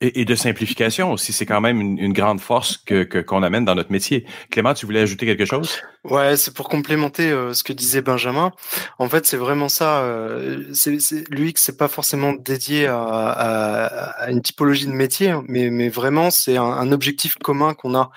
Et, 0.00 0.24
de 0.24 0.34
simplification 0.34 1.12
aussi, 1.12 1.32
c'est 1.32 1.44
quand 1.44 1.60
même 1.60 1.80
une, 1.80 2.12
grande 2.12 2.40
force 2.40 2.78
que 2.78 3.02
qu'on 3.20 3.42
amène 3.42 3.64
dans 3.64 3.74
notre 3.74 3.92
métier. 3.92 4.24
Clément, 4.50 4.72
tu 4.72 4.86
voulais 4.86 5.00
ajouter 5.00 5.26
quelque 5.26 5.44
chose? 5.44 5.80
Ouais, 6.08 6.36
c'est 6.36 6.54
pour 6.54 6.68
complémenter 6.68 7.32
euh, 7.32 7.52
ce 7.52 7.64
que 7.64 7.72
disait 7.72 8.00
Benjamin. 8.00 8.52
En 8.98 9.08
fait, 9.08 9.26
c'est 9.26 9.36
vraiment 9.36 9.68
ça. 9.68 10.02
Euh, 10.02 10.62
L'UX, 11.30 11.54
c'est 11.56 11.76
pas 11.76 11.88
forcément 11.88 12.32
dédié 12.32 12.86
à, 12.86 14.26
une 14.28 14.40
typologie 14.40 14.86
de 14.86 14.92
métier, 14.92 15.30
hein, 15.30 15.42
mais, 15.48 15.68
mais 15.70 15.88
vraiment, 15.88 16.30
c'est 16.30 16.56
un, 16.56 16.92
objectif 16.92 17.34
commun 17.38 17.74
qu'on 17.74 17.96
a. 17.96 18.10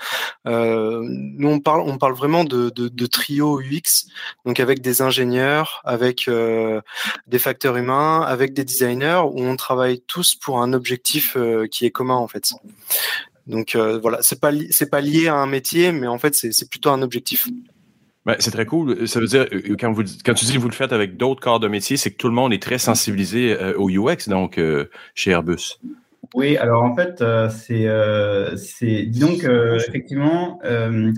Euh, 0.46 1.02
nous, 1.04 1.50
on 1.50 1.60
parle, 1.60 1.82
on 1.82 1.98
parle 1.98 2.14
vraiment 2.14 2.44
de, 2.44 2.70
de, 2.70 3.06
trio 3.08 3.60
UX, 3.60 4.06
donc 4.46 4.60
avec 4.60 4.82
des 4.82 5.02
ingénieurs, 5.02 5.82
avec 5.84 6.28
euh, 6.28 6.82
des 7.26 7.40
facteurs 7.40 7.76
humains, 7.76 8.22
avec 8.22 8.54
des 8.54 8.66
designers, 8.66 9.22
où 9.32 9.42
on 9.42 9.56
travaille 9.56 10.02
tous 10.02 10.36
pour 10.36 10.62
un 10.62 10.74
objectif 10.74 11.36
qui 11.72 11.86
est 11.88 11.92
commun 11.92 12.16
en 12.16 12.28
fait. 12.28 12.54
Donc 13.48 13.76
voilà, 13.76 14.22
c'est 14.22 14.40
pas 14.40 14.52
c'est 14.70 14.90
pas 14.92 15.02
lié 15.02 15.28
à 15.28 15.36
un 15.36 15.48
métier, 15.48 15.92
mais 15.92 16.06
en 16.06 16.20
fait 16.20 16.36
c'est 16.36 16.70
plutôt 16.70 16.92
un 16.92 17.02
objectif. 17.02 17.48
Ben, 18.26 18.36
c'est 18.40 18.52
très 18.52 18.66
cool. 18.66 19.08
Ça 19.08 19.20
veut 19.20 19.28
dire, 19.28 19.48
euh, 19.52 19.76
quand, 19.80 19.92
vous, 19.92 20.04
quand 20.26 20.34
tu 20.34 20.46
dis 20.46 20.54
que 20.54 20.60
vous 20.60 20.68
le 20.68 20.74
faites 20.74 20.92
avec 20.94 21.18
d'autres 21.18 21.42
corps 21.42 21.60
de 21.60 21.68
métier, 21.68 21.98
c'est 21.98 22.12
que 22.12 22.18
tout 22.18 22.28
le 22.28 22.34
monde 22.34 22.54
est 22.54 22.62
très 22.62 22.78
sensibilisé 22.78 23.54
euh, 23.54 23.74
au 23.78 23.90
UX, 23.90 24.28
donc, 24.28 24.58
euh, 24.58 24.90
chez 25.16 25.32
Airbus. 25.32 25.80
Oui, 26.36 26.58
alors 26.58 26.84
en 26.84 26.96
fait, 26.96 27.24
c'est, 27.50 27.88
c'est, 28.56 29.04
disons 29.04 29.36
que 29.38 29.78
effectivement, 29.78 30.60
euh, 30.64 31.12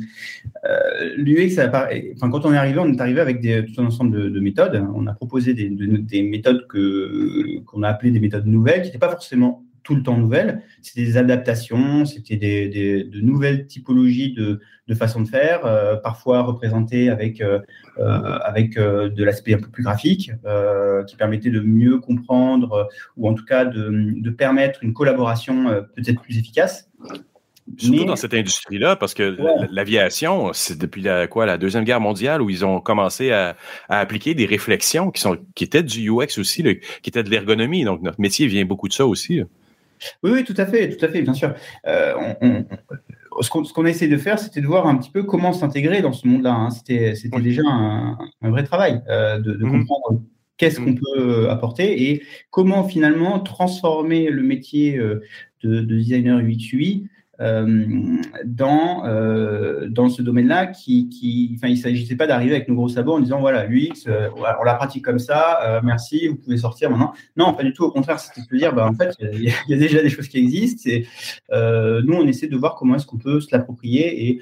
l'UX, 1.18 1.60
enfin, 1.60 2.30
quand 2.30 2.46
on 2.46 2.54
est 2.54 2.58
arrivé, 2.58 2.80
on 2.80 2.94
est 2.94 3.02
arrivé 3.02 3.20
avec 3.20 3.42
tout 3.42 3.82
un 3.82 3.88
ensemble 3.88 4.12
de, 4.12 4.30
de 4.30 4.40
méthodes. 4.40 4.82
On 4.96 5.08
a 5.08 5.14
proposé 5.14 5.54
des, 5.54 5.70
de, 5.70 5.98
des 5.98 6.24
méthodes 6.24 6.66
que 6.68 7.60
qu'on 7.66 7.84
a 7.84 7.90
appelées 7.90 8.12
des 8.12 8.22
méthodes 8.22 8.46
nouvelles, 8.46 8.84
qui 8.84 8.88
n'étaient 8.88 9.00
pas 9.00 9.10
forcément 9.10 9.66
tout 9.84 9.96
le 9.96 10.04
temps 10.04 10.18
nouvelles. 10.18 10.62
C'était 10.82 11.04
des 11.04 11.18
adaptations, 11.18 12.06
c'était 12.06 12.38
des, 12.38 12.68
des, 12.68 13.04
de 13.04 13.22
nouvelles 13.22 13.68
typologies 13.68 14.34
de, 14.34 14.60
de 14.88 14.96
façon 14.96 15.22
de 15.22 15.28
faire, 15.28 15.66
euh, 15.66 15.96
parfois 15.96 16.42
représentées 16.42 17.10
avec, 17.10 17.42
euh, 17.42 17.60
avec 17.98 18.78
euh, 18.78 19.10
de 19.10 19.24
l'aspect 19.24 19.54
un 19.54 19.60
peu 19.60 19.70
plus 19.70 19.84
graphique, 19.84 20.32
qui 21.08 21.16
permettait 21.16 21.50
de 21.50 21.62
mieux 21.62 22.00
comprendre 22.00 22.90
ou 23.18 23.28
en 23.28 23.34
tout 23.34 23.46
cas 23.46 23.66
de, 23.66 24.14
de 24.16 24.30
permettre 24.30 24.84
une 24.84 24.94
collaboration 24.94 25.66
peut-être 25.96 26.22
plus 26.22 26.38
efficace. 26.38 26.90
Surtout 27.78 28.00
Mais... 28.00 28.06
dans 28.06 28.16
cette 28.16 28.34
industrie-là, 28.34 28.96
parce 28.96 29.14
que 29.14 29.40
ouais. 29.40 29.68
l'aviation, 29.72 30.52
c'est 30.52 30.78
depuis 30.78 31.02
la, 31.02 31.28
quoi, 31.28 31.46
la 31.46 31.58
Deuxième 31.58 31.84
Guerre 31.84 32.02
mondiale 32.02 32.42
où 32.42 32.50
ils 32.50 32.66
ont 32.66 32.82
commencé 32.82 33.32
à, 33.32 33.56
à 33.88 34.00
appliquer 34.00 34.34
des 34.34 34.46
réflexions 34.46 35.12
qui, 35.12 35.22
sont, 35.22 35.38
qui 35.56 35.64
étaient 35.64 35.84
du 35.84 36.10
UX 36.10 36.38
aussi, 36.38 36.64
là, 36.64 36.74
qui 36.74 37.10
étaient 37.10 37.24
de 37.24 37.30
l'ergonomie. 37.30 37.84
Donc, 37.86 38.02
notre 38.02 38.20
métier 38.20 38.48
vient 38.48 38.66
beaucoup 38.66 38.88
de 38.88 38.94
ça 38.94 39.06
aussi. 39.06 39.38
Là. 39.38 39.46
Oui, 40.24 40.32
oui, 40.32 40.44
tout 40.44 40.56
à 40.58 40.66
fait, 40.66 40.96
tout 40.96 41.04
à 41.06 41.10
fait, 41.10 41.22
bien 41.22 41.34
sûr. 41.34 41.54
Euh, 41.88 42.14
on, 42.42 42.48
on, 42.48 42.66
ce 43.42 43.50
qu'on 43.50 43.64
qu 43.64 43.86
a 43.86 43.90
essayé 43.90 44.12
de 44.12 44.18
faire, 44.18 44.40
c'était 44.40 44.62
de 44.62 44.68
voir 44.68 44.88
un 44.88 44.96
petit 44.98 45.10
peu 45.10 45.24
comment 45.24 45.54
s'intégrer 45.54 46.02
dans 46.02 46.14
ce 46.14 46.28
monde-là. 46.28 46.54
Hein. 46.54 46.70
C'était 46.70 47.14
oui. 47.32 47.42
déjà 47.42 47.64
un, 47.66 48.18
un, 48.42 48.50
vrai 48.50 48.64
travail 48.64 49.02
euh, 49.10 49.40
de, 49.40 49.54
de 49.54 49.66
mmh. 49.66 49.72
comprendre 49.72 50.22
qu'est-ce 50.58 50.80
qu'on 50.80 50.96
peut 50.96 51.50
apporter 51.50 52.12
et 52.12 52.24
comment 52.52 52.84
finalement 52.84 53.40
transformer 53.40 54.30
le 54.30 54.44
métier 54.44 54.98
euh, 54.98 55.24
de, 55.64 55.82
de 55.82 55.96
designer 55.96 56.40
UX 56.40 56.74
UI 56.74 57.08
euh, 57.08 57.21
dans, 58.46 59.06
euh, 59.06 59.88
dans 59.90 60.10
ce 60.10 60.22
domaine-là, 60.22 60.68
qui, 60.68 61.10
qui, 61.10 61.54
enfin, 61.56 61.68
il 61.68 61.76
ne 61.76 61.80
s'agissait 61.80 62.16
pas 62.16 62.28
d'arriver 62.28 62.56
avec 62.56 62.68
nos 62.68 62.76
gros 62.76 62.90
sabots 62.90 63.14
en 63.14 63.20
disant 63.20 63.40
voilà, 63.40 63.66
l'UX, 63.66 64.08
euh, 64.08 64.30
on 64.38 64.64
la 64.64 64.74
pratique 64.76 65.04
comme 65.04 65.20
ça, 65.20 65.60
euh, 65.64 65.82
merci, 65.84 66.28
vous 66.28 66.36
pouvez 66.36 66.58
sortir 66.58 66.90
maintenant. 66.90 67.14
Non, 67.36 67.54
pas 67.54 67.64
du 67.64 67.74
tout. 67.74 67.84
Au 67.84 67.92
contraire, 67.92 68.20
c'était 68.20 68.42
de 68.42 68.58
dire 68.58 68.74
bah, 68.74 68.88
en 68.88 68.94
fait, 68.94 69.16
il 69.20 69.54
y, 69.68 69.74
a 69.74 69.78
déjà 69.78 70.02
des 70.02 70.10
choses 70.10 70.28
qui 70.28 70.38
existent. 70.38 70.90
Et, 70.90 71.08
euh, 71.52 72.02
nous, 72.06 72.16
on 72.16 72.28
essaie 72.28 72.48
de 72.48 72.58
voir 72.58 72.76
comment 72.76 72.96
est-ce 72.96 73.06
qu'on 73.06 73.18
peut 73.18 73.42
se 73.42 73.48
l'approprier 73.52 74.30
et, 74.30 74.42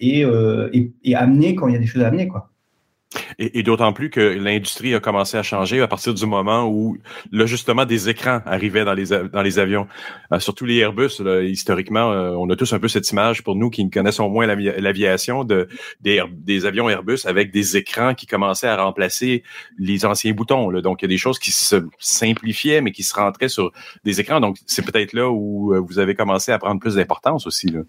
et, 0.00 0.20
et, 0.22 0.92
et, 1.04 1.14
amener 1.14 1.54
quand 1.54 1.68
il 1.68 1.74
y 1.74 1.76
a 1.76 1.80
des 1.80 1.86
choses 1.86 2.02
à 2.02 2.08
amener. 2.08 2.28
Quoi. 2.28 2.49
Et, 3.38 3.58
et 3.58 3.62
d'autant 3.62 3.92
plus 3.92 4.08
que 4.10 4.20
l'industrie 4.20 4.94
a 4.94 5.00
commencé 5.00 5.36
à 5.36 5.42
changer 5.42 5.80
à 5.80 5.88
partir 5.88 6.14
du 6.14 6.26
moment 6.26 6.66
où 6.68 6.96
l'ajustement 7.32 7.84
des 7.84 8.08
écrans 8.08 8.40
arrivait 8.46 8.84
dans 8.84 8.94
les, 8.94 9.06
dans 9.06 9.42
les 9.42 9.58
avions. 9.58 9.88
Euh, 10.32 10.38
surtout 10.38 10.64
les 10.64 10.76
Airbus, 10.76 11.20
là, 11.20 11.42
historiquement, 11.42 12.12
euh, 12.12 12.30
on 12.30 12.48
a 12.50 12.56
tous 12.56 12.72
un 12.72 12.78
peu 12.78 12.86
cette 12.88 13.10
image 13.10 13.42
pour 13.42 13.56
nous 13.56 13.68
qui 13.68 13.88
connaissons 13.90 14.28
moins 14.28 14.46
l'aviation 14.46 15.44
de, 15.44 15.68
des, 16.00 16.22
des, 16.32 16.66
avions 16.66 16.88
Airbus 16.88 17.20
avec 17.24 17.50
des 17.50 17.76
écrans 17.76 18.14
qui 18.14 18.26
commençaient 18.26 18.68
à 18.68 18.82
remplacer 18.82 19.42
les 19.78 20.04
anciens 20.04 20.32
boutons. 20.32 20.70
Là. 20.70 20.80
Donc, 20.80 21.02
il 21.02 21.06
y 21.06 21.06
a 21.06 21.08
des 21.08 21.18
choses 21.18 21.38
qui 21.38 21.50
se 21.50 21.76
simplifiaient, 21.98 22.80
mais 22.80 22.92
qui 22.92 23.02
se 23.02 23.14
rentraient 23.14 23.48
sur 23.48 23.72
des 24.04 24.20
écrans. 24.20 24.40
Donc, 24.40 24.56
c'est 24.66 24.84
peut-être 24.84 25.12
là 25.12 25.28
où 25.30 25.74
euh, 25.74 25.80
vous 25.80 25.98
avez 25.98 26.14
commencé 26.14 26.52
à 26.52 26.58
prendre 26.58 26.80
plus 26.80 26.94
d'importance 26.94 27.46
aussi. 27.46 27.68
Là. 27.68 27.80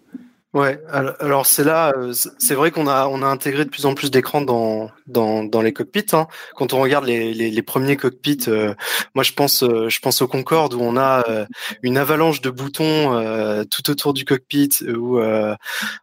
Ouais, 0.53 0.81
alors 0.91 1.45
c'est 1.45 1.63
là, 1.63 1.93
euh, 1.95 2.11
c'est 2.37 2.55
vrai 2.55 2.71
qu'on 2.71 2.85
a 2.85 3.07
on 3.07 3.21
a 3.21 3.25
intégré 3.25 3.63
de 3.63 3.69
plus 3.69 3.85
en 3.85 3.93
plus 3.93 4.11
d'écrans 4.11 4.41
dans, 4.41 4.91
dans 5.07 5.45
dans 5.45 5.61
les 5.61 5.71
cockpits. 5.71 6.07
Hein. 6.11 6.27
Quand 6.55 6.73
on 6.73 6.81
regarde 6.81 7.05
les, 7.05 7.33
les, 7.33 7.49
les 7.49 7.61
premiers 7.61 7.95
cockpits, 7.95 8.49
euh, 8.49 8.73
moi 9.15 9.23
je 9.23 9.31
pense 9.31 9.63
euh, 9.63 9.87
je 9.87 9.99
pense 10.01 10.21
au 10.21 10.27
Concorde 10.27 10.73
où 10.73 10.81
on 10.81 10.97
a 10.97 11.23
euh, 11.29 11.45
une 11.83 11.97
avalanche 11.97 12.41
de 12.41 12.49
boutons 12.49 13.13
euh, 13.13 13.63
tout 13.63 13.89
autour 13.89 14.13
du 14.13 14.25
cockpit 14.25 14.71
où 14.81 15.21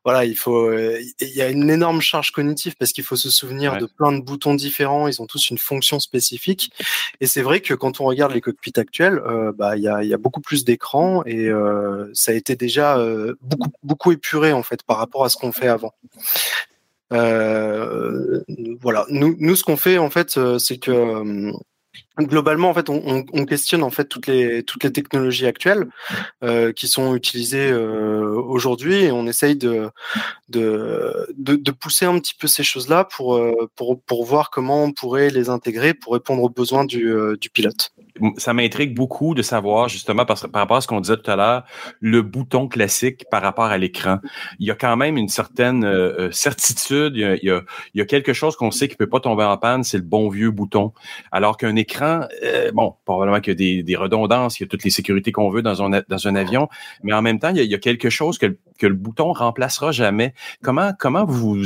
voilà 0.03 0.25
il 0.25 0.35
faut 0.35 0.73
il 0.73 1.13
y 1.21 1.43
a 1.43 1.51
une 1.51 1.69
énorme 1.69 2.01
charge 2.01 2.31
cognitive 2.31 2.75
parce 2.79 2.93
qu'il 2.93 3.05
faut 3.05 3.17
se 3.17 3.29
souvenir 3.29 3.75
ouais. 3.75 3.81
de 3.81 3.87
plein 3.87 4.13
de 4.13 4.23
boutons 4.23 4.55
différents. 4.55 5.09
Ils 5.09 5.21
ont 5.21 5.27
tous 5.27 5.51
une 5.51 5.59
fonction 5.59 6.01
spécifique 6.01 6.73
et 7.21 7.27
c'est 7.27 7.43
vrai 7.43 7.61
que 7.61 7.75
quand 7.75 8.01
on 8.01 8.05
regarde 8.05 8.33
les 8.33 8.41
cockpits 8.41 8.81
actuels, 8.81 9.21
bah 9.59 9.77
il 9.77 9.83
y 9.83 9.89
a 9.89 10.03
il 10.03 10.09
y 10.09 10.15
a 10.15 10.19
beaucoup 10.19 10.41
plus 10.41 10.65
d'écrans 10.65 11.23
et 11.27 11.51
ça 12.15 12.33
a 12.33 12.35
été 12.35 12.57
déjà 12.57 12.97
beaucoup 13.43 13.71
beaucoup 13.83 14.13
épuré 14.13 14.38
en 14.39 14.62
fait 14.62 14.82
par 14.82 14.97
rapport 14.99 15.24
à 15.24 15.28
ce 15.28 15.36
qu'on 15.36 15.53
fait 15.53 15.68
avant. 15.68 15.93
Euh, 17.12 18.43
nous, 19.09 19.57
ce 19.57 19.64
qu'on 19.64 19.76
fait 19.76 19.99
en 19.99 20.11
fait, 20.11 20.39
c'est 20.59 20.78
que 20.78 21.53
euh, 22.18 22.24
globalement 22.24 22.70
en 22.70 22.74
fait 22.74 22.91
on, 22.91 23.24
on, 23.32 23.45
questionne 23.45 23.82
en 23.82 23.91
fait 23.91 24.07
toutes 24.07 24.26
les 24.26 24.62
toutes 24.64 24.84
les 24.84 24.93
technologies 24.93 25.47
actuelles 25.47 25.86
euh, 26.43 26.72
qui 26.72 26.89
sont 26.89 27.14
utilisées 27.14 27.70
euh, 27.70 28.43
aujourd'hui 28.43 29.05
et 29.05 29.12
on 29.12 29.26
essaye 29.26 29.57
de 29.57 29.91
pousser 31.80 32.07
un 32.07 32.18
petit 32.18 32.34
peu 32.34 32.47
ces 32.47 32.64
choses 32.64 32.89
là 32.89 33.05
pour 33.05 34.24
voir 34.24 34.51
comment 34.51 34.84
on 34.84 34.93
pourrait 34.93 35.30
les 35.30 35.49
intégrer 35.49 35.95
pour 35.95 36.12
répondre 36.12 36.43
aux 36.43 36.51
besoins 36.51 36.84
du 36.84 37.51
pilote 37.53 37.93
ça 38.37 38.53
m'intrigue 38.53 38.95
beaucoup 38.95 39.35
de 39.35 39.43
savoir 39.43 39.89
justement 39.89 40.25
par, 40.25 40.39
rapport 40.53 40.77
à 40.77 40.81
ce 40.81 40.87
qu'on 40.87 41.01
disait 41.01 41.16
tout 41.16 41.31
à 41.31 41.37
l'heure, 41.37 41.64
le 42.01 42.23
bouton 42.23 42.69
classique 42.69 43.25
par 43.31 43.43
rapport 43.43 43.66
à 43.66 43.79
l'écran. 43.79 44.19
Il 44.59 44.66
y 44.66 44.71
a 44.71 44.75
quand 44.75 44.97
même 44.97 45.16
une 45.16 45.29
certaine 45.29 45.85
euh, 45.85 46.31
certitude, 46.31 47.12
il 47.14 47.21
y, 47.21 47.25
a, 47.25 47.35
il, 47.43 47.62
y 47.95 48.01
a, 48.01 48.05
quelque 48.05 48.33
chose 48.33 48.57
qu'on 48.57 48.71
sait 48.71 48.89
qui 48.89 48.97
peut 48.97 49.09
pas 49.09 49.21
tomber 49.21 49.45
en 49.45 49.57
panne, 49.57 49.85
c'est 49.85 49.99
le 49.99 50.03
bon 50.03 50.29
vieux 50.29 50.51
bouton. 50.51 50.93
Alors 51.33 51.57
qu'un 51.57 51.77
écran, 51.77 52.23
euh, 52.43 52.71
bon, 52.73 52.95
probablement 53.05 53.41
qu'il 53.41 53.53
y 53.53 53.57
a 53.57 53.57
des, 53.57 53.83
des, 53.83 53.97
redondances, 53.97 54.59
il 54.59 54.62
y 54.62 54.66
a 54.66 54.69
toutes 54.69 54.85
les 54.85 54.91
sécurités 54.91 55.33
qu'on 55.33 55.51
veut 55.51 55.62
dans 55.62 55.83
un, 55.83 56.03
dans 56.09 56.29
un 56.29 56.35
avion, 56.35 56.69
mais 57.03 57.12
en 57.12 57.23
même 57.23 57.39
temps, 57.39 57.51
il 57.51 57.57
y 57.57 57.61
a, 57.61 57.62
il 57.64 57.71
y 57.71 57.75
a 57.75 57.79
quelque 57.79 58.11
chose 58.11 58.39
que, 58.39 58.57
que 58.79 58.87
le 58.87 58.95
bouton 58.95 59.33
remplacera 59.33 59.93
jamais. 59.93 60.35
Comment, 60.62 60.93
comment 60.99 61.25
vous, 61.25 61.64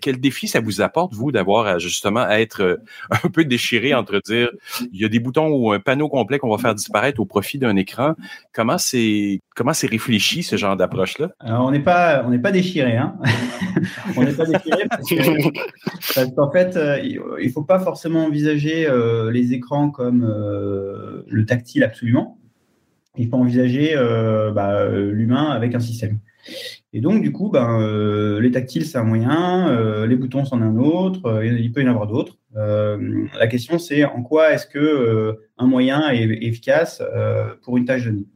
quel 0.00 0.20
défi 0.20 0.48
ça 0.48 0.60
vous 0.60 0.80
apporte, 0.80 1.14
vous, 1.14 1.32
d'avoir 1.32 1.78
justement 1.78 2.20
à 2.20 2.40
être 2.40 2.80
un 3.10 3.28
peu 3.28 3.44
déchiré 3.44 3.94
entre 3.94 4.20
dire, 4.24 4.50
il 4.92 5.00
y 5.00 5.04
a 5.04 5.08
des 5.08 5.18
boutons 5.18 5.48
ou 5.48 5.72
un 5.72 5.80
panneau 5.88 6.10
complet 6.10 6.38
qu'on 6.38 6.50
va 6.50 6.58
faire 6.58 6.74
disparaître 6.74 7.18
au 7.18 7.24
profit 7.24 7.56
d'un 7.56 7.74
écran. 7.76 8.14
Comment 8.52 8.76
c'est 8.76 9.40
comment 9.56 9.72
c'est 9.72 9.86
réfléchi 9.86 10.42
ce 10.42 10.56
genre 10.56 10.76
d'approche 10.76 11.18
là 11.18 11.30
On 11.40 11.70
n'est 11.70 11.80
pas 11.80 12.22
on 12.26 12.30
n'est 12.30 12.38
pas 12.38 12.52
déchiré 12.52 12.98
hein. 12.98 13.16
on 14.16 14.20
fait 16.50 16.76
euh, 16.76 16.98
il 17.40 17.50
faut 17.50 17.62
pas 17.62 17.80
forcément 17.80 18.26
envisager 18.26 18.86
euh, 18.86 19.30
les 19.30 19.54
écrans 19.54 19.88
comme 19.88 20.24
euh, 20.28 21.22
le 21.26 21.46
tactile 21.46 21.84
absolument. 21.84 22.36
Il 23.16 23.30
faut 23.30 23.36
envisager 23.36 23.96
euh, 23.96 24.52
bah, 24.52 24.86
l'humain 24.90 25.46
avec 25.46 25.74
un 25.74 25.80
système. 25.80 26.18
Et 26.92 27.00
donc, 27.00 27.22
du 27.22 27.32
coup, 27.32 27.50
ben, 27.50 27.80
euh, 27.80 28.40
les 28.40 28.50
tactiles, 28.50 28.86
c'est 28.86 28.96
un 28.96 29.04
moyen, 29.04 30.06
les 30.06 30.16
boutons, 30.16 30.44
c'en 30.44 30.60
est 30.60 30.64
un 30.64 30.76
autre, 30.76 31.42
il 31.44 31.72
peut 31.72 31.82
y 31.82 31.86
en 31.86 31.90
avoir 31.90 32.06
d'autres. 32.06 32.37
La 32.54 33.46
question, 33.46 33.78
c'est 33.78 34.04
en 34.04 34.22
quoi 34.22 34.52
est-ce 34.52 34.66
que 34.66 35.38
un 35.58 35.66
moyen 35.66 36.10
est, 36.10 36.24
efficace 36.42 37.02
pour 37.62 37.76
une 37.76 37.84
tâche 37.84 38.04
donnée. 38.04 38.26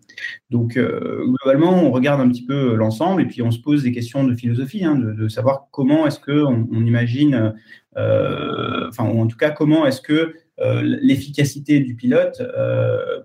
Donc, 0.50 0.78
globalement, 0.78 1.82
on 1.82 1.90
regarde 1.90 2.20
un 2.20 2.28
petit 2.28 2.44
peu 2.44 2.74
l'ensemble 2.74 3.22
et 3.22 3.24
puis 3.24 3.42
on 3.42 3.50
se 3.50 3.58
pose 3.58 3.82
des 3.82 3.92
questions 3.92 4.24
de 4.24 4.34
philosophie, 4.34 4.84
hein, 4.84 4.96
de, 4.96 5.28
savoir 5.28 5.68
comment 5.70 6.06
est-ce 6.06 6.20
qu'on 6.20 6.68
on 6.70 6.84
imagine, 6.84 7.54
enfin, 7.96 9.08
ou 9.08 9.20
en 9.20 9.26
tout 9.26 9.38
cas, 9.38 9.50
comment 9.50 9.86
est-ce 9.86 10.02
que 10.02 10.34
l'efficacité 10.82 11.80
du 11.80 11.94
pilote 11.94 12.42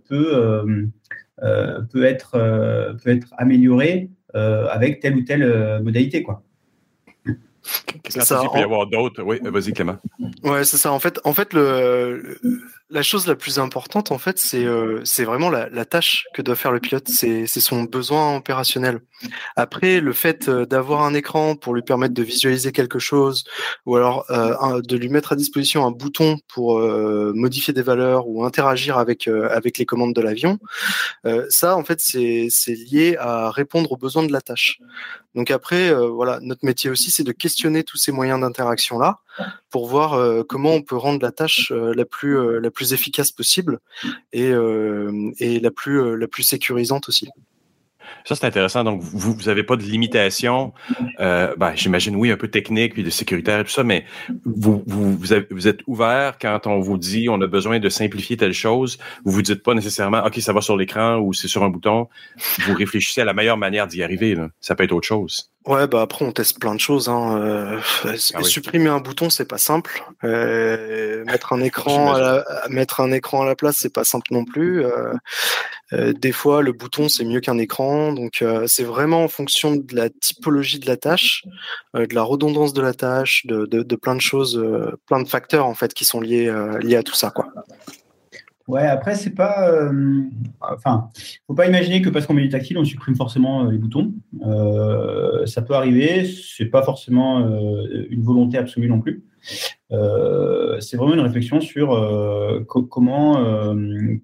peut, 0.08 0.90
peut, 1.92 2.06
être, 2.06 2.98
peut 3.04 3.10
être 3.10 3.28
améliorée 3.38 4.10
euh, 4.36 4.68
avec 4.68 5.00
telle 5.00 5.16
ou 5.16 5.22
telle 5.22 5.44
euh, 5.44 5.82
modalité, 5.82 6.22
quoi. 6.22 6.44
C'est 8.10 8.22
ça. 8.22 8.42
Il 8.44 8.50
peut 8.50 8.60
y 8.60 8.64
avoir 8.64 8.88
d'autres. 8.88 9.24
Oui, 9.24 9.40
vas-y, 9.44 9.74
Clément. 9.74 9.98
Ouais, 10.44 10.64
c'est 10.64 10.78
ça. 10.78 10.92
En 10.92 11.00
fait, 11.00 11.20
en 11.24 11.34
fait 11.34 11.54
le, 11.54 12.38
la 12.90 13.02
chose 13.02 13.28
la 13.28 13.36
plus 13.36 13.60
importante, 13.60 14.12
en 14.12 14.18
fait, 14.18 14.40
c'est 14.40 14.64
euh, 14.64 15.04
vraiment 15.20 15.50
la, 15.50 15.86
tâche 15.86 16.26
que 16.34 16.42
doit 16.42 16.56
faire 16.56 16.72
le 16.72 16.80
pilote. 16.80 17.08
C'est 17.10 17.46
son 17.48 17.84
besoin 17.84 18.38
opérationnel. 18.38 19.02
Après, 19.58 20.00
le 20.00 20.14
fait 20.14 20.48
euh, 20.48 20.66
d'avoir 20.66 21.02
un 21.02 21.14
écran 21.14 21.56
pour 21.56 21.74
lui 21.74 21.82
permettre 21.82 22.14
de 22.14 22.24
visualiser 22.24 22.72
quelque 22.72 23.00
chose, 23.00 23.44
ou 23.86 23.98
alors 23.98 24.26
euh, 24.30 24.82
de 24.82 24.96
lui 24.96 25.10
mettre 25.10 25.34
à 25.34 25.36
disposition 25.36 25.86
un 25.86 25.92
bouton 25.92 26.38
pour 26.48 26.80
modifier 26.80 27.74
des 27.74 27.82
valeurs 27.82 28.28
ou 28.28 28.46
interagir 28.46 28.98
avec 28.98 29.28
avec 29.28 29.78
les 29.78 29.86
commandes 29.86 30.14
de 30.14 30.22
l'avion, 30.22 30.60
ça, 31.50 31.76
en 31.76 31.84
fait, 31.84 32.00
c'est 32.00 32.50
lié 32.68 33.18
à 33.20 33.52
répondre 33.52 33.92
aux 33.92 33.98
besoins 33.98 34.24
de 34.24 34.32
la 34.32 34.42
tâche. 34.42 34.80
Donc 35.36 35.52
après, 35.52 35.94
voilà, 35.94 36.40
notre 36.42 36.66
métier 36.66 36.90
aussi, 36.90 37.12
c'est 37.12 37.24
de 37.24 37.32
questionner 37.32 37.84
tous 37.84 37.98
ces 37.98 38.12
moyens 38.12 38.40
d'interaction 38.40 38.98
là 38.98 39.20
pour 39.70 39.88
voir 39.88 40.46
comment 40.48 40.74
on 40.74 40.82
peut 40.82 40.98
rendre 40.98 41.22
la 41.22 41.32
tâche 41.32 41.72
la 41.72 42.06
plus 42.06 42.60
la 42.60 42.72
plus 42.72 42.94
efficace 42.94 43.32
possible 43.32 43.80
et, 44.34 44.52
et 45.40 45.60
la 45.60 45.72
plus 45.72 46.18
la 46.18 46.28
plus 46.28 46.44
sécurisante 46.44 47.10
aussi. 47.10 47.30
Ça, 48.26 48.36
c'est 48.36 48.46
intéressant. 48.46 48.84
Donc, 48.84 49.02
vous 49.02 49.38
n'avez 49.46 49.64
pas 49.64 49.76
de 49.76 49.84
limitation, 49.84 50.74
euh, 51.20 51.54
ben, 51.58 51.74
j'imagine, 51.76 52.16
oui, 52.16 52.32
un 52.32 52.38
peu 52.38 52.50
technique, 52.50 52.94
puis 52.94 53.04
de 53.04 53.10
sécuritaire 53.10 53.60
et 53.60 53.64
tout 53.64 53.72
ça, 53.72 53.84
mais 53.84 54.06
vous, 54.46 54.84
vous, 54.86 55.18
vous, 55.18 55.68
êtes 55.68 55.80
ouvert 55.88 56.38
quand 56.40 56.68
on 56.68 56.80
vous 56.80 56.98
dit 56.98 57.30
on 57.30 57.40
a 57.42 57.48
besoin 57.48 57.80
de 57.80 57.90
simplifier 57.90 58.38
telle 58.38 58.54
chose. 58.54 58.98
Vous 59.24 59.32
vous 59.32 59.42
dites 59.42 59.64
pas 59.64 59.74
nécessairement, 59.74 60.26
OK, 60.26 60.40
ça 60.40 60.54
va 60.54 60.62
sur 60.62 60.76
l'écran 60.76 61.20
ou 61.20 61.34
c'est 61.34 61.48
sur 61.48 61.64
un 61.64 61.70
bouton. 61.70 62.08
Vous 62.66 62.74
réfléchissez 62.74 63.22
à 63.22 63.26
la 63.26 63.34
meilleure 63.34 63.58
manière 63.58 63.88
d'y 63.88 64.04
arriver. 64.04 64.36
Ça 64.60 64.76
peut 64.76 64.84
être 64.84 64.92
autre 64.92 65.08
chose. 65.08 65.52
Ouais, 65.68 65.86
bah 65.86 66.02
après 66.02 66.24
on 66.24 66.32
teste 66.32 66.60
plein 66.60 66.74
de 66.74 66.80
choses. 66.80 67.10
Hein. 67.10 67.42
Euh, 67.42 67.82
ah 68.06 68.44
supprimer 68.44 68.88
un 68.88 69.00
bouton, 69.00 69.30
c'est 69.30 69.48
pas 69.48 69.58
simple. 69.58 70.02
Euh, 70.24 71.26
mettre 71.26 71.52
un 71.52 71.60
écran, 71.62 72.14
à 72.14 72.20
la, 72.22 72.46
mettre 72.70 73.02
un 73.02 73.12
écran 73.12 73.42
à 73.42 73.46
la 73.46 73.56
place, 73.56 73.76
c'est 73.78 73.94
pas 73.94 74.06
simple 74.06 74.28
non 74.32 74.46
plus. 74.46 74.86
Euh, 75.94 76.14
des 76.14 76.32
fois, 76.32 76.62
le 76.62 76.72
bouton 76.72 77.10
c'est 77.10 77.26
mieux 77.26 77.42
qu'un 77.42 77.58
écran. 77.58 78.14
Donc 78.14 78.44
c'est 78.66 78.86
vraiment 78.86 79.26
en 79.26 79.28
fonction 79.28 79.76
de 79.76 79.94
la 79.94 80.10
typologie 80.10 80.80
de 80.80 80.88
la 80.88 80.96
tâche, 80.96 81.44
de 81.94 82.16
la 82.16 82.24
redondance 82.24 82.72
de 82.72 82.82
la 82.82 82.94
tâche, 82.94 83.46
de, 83.46 83.66
de, 83.66 83.84
de 83.84 83.96
plein 83.98 84.16
de 84.16 84.22
choses, 84.22 84.64
plein 85.06 85.22
de 85.22 85.28
facteurs 85.28 85.66
en 85.66 85.76
fait 85.76 85.94
qui 85.94 86.06
sont 86.06 86.22
liés 86.22 86.50
liés 86.80 86.96
à 86.96 87.04
tout 87.04 87.16
ça, 87.16 87.30
quoi. 87.30 87.48
Ouais, 88.68 88.86
après, 88.86 89.16
c'est 89.16 89.34
pas. 89.34 89.72
Euh, 89.72 90.24
enfin, 90.60 91.10
faut 91.48 91.54
pas 91.54 91.68
imaginer 91.68 92.02
que 92.02 92.10
parce 92.10 92.26
qu'on 92.26 92.34
met 92.34 92.42
du 92.42 92.50
tactile, 92.50 92.78
on 92.78 92.84
supprime 92.84 93.16
forcément 93.16 93.66
euh, 93.66 93.72
les 93.72 93.78
boutons. 93.78 94.14
Euh, 94.46 95.46
ça 95.46 95.62
peut 95.62 95.74
arriver, 95.74 96.26
c'est 96.26 96.66
pas 96.66 96.84
forcément 96.84 97.48
une 98.10 98.24
volonté 98.24 98.58
absolue 98.58 98.90
non 98.90 99.00
plus. 99.00 99.24
c'est 99.90 100.98
vraiment 100.98 101.14
une 101.14 101.22
réflexion 101.22 101.62
sur 101.62 101.96
comment, 102.68 103.74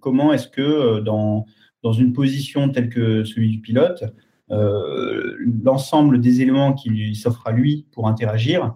comment 0.01 0.33
est-ce 0.33 0.49
que 0.49 0.99
dans, 0.99 1.45
dans 1.81 1.93
une 1.93 2.11
position 2.11 2.67
telle 2.67 2.89
que 2.89 3.23
celui 3.23 3.49
du 3.49 3.59
pilote, 3.59 4.03
l'ensemble 4.49 6.19
des 6.19 6.41
éléments 6.41 6.73
qui 6.73 7.15
s'offrent 7.15 7.47
à 7.47 7.53
lui 7.53 7.85
pour 7.93 8.09
interagir 8.09 8.75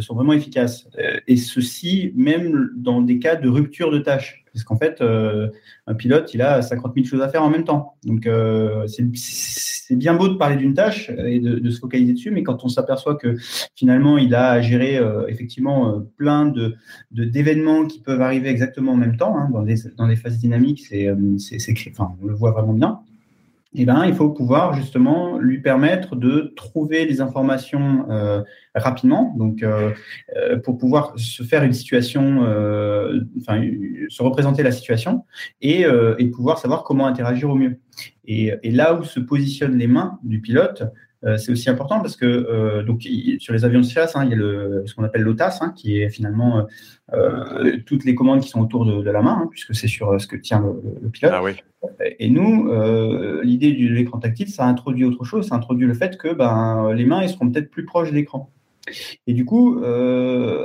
sont 0.00 0.14
vraiment 0.14 0.32
efficaces. 0.32 0.88
et 1.26 1.36
ceci, 1.36 2.12
même 2.14 2.70
dans 2.76 3.02
des 3.02 3.18
cas 3.18 3.36
de 3.36 3.48
rupture 3.48 3.90
de 3.90 3.98
tâche. 3.98 4.46
Parce 4.56 4.64
qu'en 4.64 4.76
fait, 4.76 5.02
euh, 5.02 5.50
un 5.86 5.94
pilote, 5.94 6.32
il 6.32 6.40
a 6.40 6.62
50 6.62 6.94
000 6.94 7.06
choses 7.06 7.20
à 7.20 7.28
faire 7.28 7.42
en 7.42 7.50
même 7.50 7.64
temps. 7.64 7.96
Donc, 8.04 8.26
euh, 8.26 8.86
c'est 8.86 9.94
bien 9.96 10.14
beau 10.14 10.28
de 10.28 10.36
parler 10.36 10.56
d'une 10.56 10.72
tâche 10.72 11.10
et 11.10 11.40
de, 11.40 11.70
se 11.70 11.78
focaliser 11.78 12.14
dessus, 12.14 12.30
mais 12.30 12.42
quand 12.42 12.64
on 12.64 12.68
s'aperçoit 12.68 13.16
que 13.16 13.36
finalement, 13.74 14.16
il 14.16 14.34
a 14.34 14.52
à 14.52 14.62
gérer 14.62 14.96
euh, 14.96 15.26
effectivement 15.28 16.00
plein 16.16 16.46
de 16.46 16.74
d'événements 17.10 17.84
qui 17.84 18.00
peuvent 18.00 18.22
arriver 18.22 18.48
exactement 18.48 18.92
en 18.92 18.96
même 18.96 19.18
temps, 19.18 19.36
hein, 19.36 19.50
dans, 19.52 19.62
des, 19.62 19.76
dans 19.98 20.08
des 20.08 20.16
phases 20.16 20.38
dynamiques, 20.38 20.86
c'est, 20.88 21.10
enfin, 21.90 22.16
on 22.22 22.26
le 22.26 22.34
voit 22.34 22.52
vraiment 22.52 22.72
bien 22.72 23.00
eh 23.78 23.84
ben, 23.84 24.06
il 24.06 24.14
faut 24.14 24.30
pouvoir 24.30 24.72
justement 24.72 25.38
lui 25.38 25.60
permettre 25.60 26.16
de 26.16 26.52
trouver 26.56 27.04
des 27.04 27.20
informations 27.20 28.10
euh, 28.10 28.42
rapidement, 28.74 29.34
donc 29.36 29.62
euh, 29.62 29.90
euh, 30.34 30.58
pour 30.58 30.78
pouvoir 30.78 31.12
se 31.16 31.42
faire 31.42 31.62
une 31.62 31.74
situation, 31.74 32.40
enfin 33.38 33.62
se 34.08 34.22
représenter 34.22 34.62
la 34.62 34.72
situation 34.72 35.24
et, 35.60 35.84
pouvoir 36.34 36.58
savoir 36.58 36.84
comment 36.84 37.06
interagir 37.06 37.50
au 37.50 37.54
mieux. 37.54 37.78
Et, 38.26 38.58
là 38.64 38.94
où 38.94 39.04
se 39.04 39.20
positionnent 39.20 39.76
les 39.76 39.86
mains 39.86 40.18
du 40.22 40.40
pilote, 40.40 40.82
euh, 41.24 41.38
c'est 41.38 41.50
aussi 41.50 41.70
important 41.70 42.00
parce 42.00 42.16
que 42.16 42.26
euh, 42.26 42.82
donc 42.82 43.02
sur 43.38 43.52
les 43.52 43.64
avions 43.64 43.80
de 43.80 43.86
chasse, 43.86 44.16
hein, 44.16 44.24
il 44.24 44.30
y 44.30 44.32
a 44.34 44.36
le, 44.36 44.82
ce 44.86 44.94
qu'on 44.94 45.04
appelle 45.04 45.22
l'OTAS, 45.22 45.58
hein, 45.60 45.72
qui 45.74 46.00
est 46.00 46.10
finalement 46.10 46.66
euh, 47.14 47.78
toutes 47.86 48.04
les 48.04 48.14
commandes 48.14 48.40
qui 48.40 48.48
sont 48.48 48.60
autour 48.60 48.84
de, 48.84 49.10
la 49.10 49.22
main, 49.22 49.40
hein, 49.42 49.48
puisque 49.50 49.74
c'est 49.74 49.88
sur 49.88 50.20
ce 50.20 50.26
que 50.26 50.36
tient 50.36 50.60
le, 50.60 51.08
pilote. 51.08 51.32
Ah 51.34 51.42
oui. 51.42 51.52
Et 52.18 52.28
nous, 52.28 52.68
l'idée 53.42 53.72
de 53.72 53.94
l'écran 53.94 54.18
tactile, 54.18 54.48
ça 54.48 54.66
introduit 54.66 55.04
autre 55.04 55.24
chose. 55.24 55.48
Ça 55.48 55.54
introduit 55.54 55.86
le 55.86 55.94
fait 55.94 56.16
que 56.18 56.32
ben, 56.32 56.92
les 56.92 57.04
mains, 57.04 57.26
seront 57.28 57.50
peut-être 57.50 57.70
plus 57.70 57.84
proches 57.84 58.10
de 58.10 58.16
l'écran. 58.16 58.50
Et 59.26 59.34
du 59.34 59.44
coup, 59.44 59.80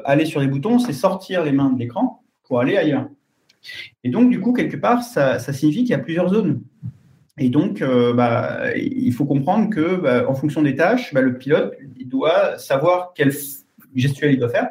aller 0.06 0.26
sur 0.26 0.40
les 0.40 0.48
boutons, 0.48 0.80
c'est 0.80 0.94
sortir 0.94 1.44
les 1.44 1.52
mains 1.52 1.70
de 1.70 1.80
l'écran 1.80 2.24
pour 2.44 2.60
aller 2.60 2.76
ailleurs. 2.76 3.08
Et 4.04 4.10
donc, 4.10 4.32
du 4.32 4.40
coup, 4.40 4.52
quelque 4.52 4.78
part, 4.78 5.04
ça, 5.04 5.38
ça 5.38 5.54
signifie 5.54 5.82
qu'il 5.82 5.92
y 5.92 5.94
a 5.94 6.00
plusieurs 6.00 6.30
zones. 6.30 6.62
Et 7.42 7.50
donc, 7.50 7.82
euh, 7.82 8.14
bah, 8.14 8.68
il 8.76 9.12
faut 9.14 9.26
comprendre 9.26 9.72
que, 9.72 9.96
bah, 9.96 10.30
en 10.30 10.36
fonction 10.36 10.62
des 10.62 10.76
tâches, 10.76 11.12
bah, 11.12 11.22
le 11.22 11.40
pilote 11.40 11.74
il 11.98 12.08
doit 12.08 12.60
savoir 12.60 13.14
quelle 13.16 13.34
gestuelle 13.96 14.34
il 14.34 14.40
doit 14.40 14.50
faire. 14.50 14.70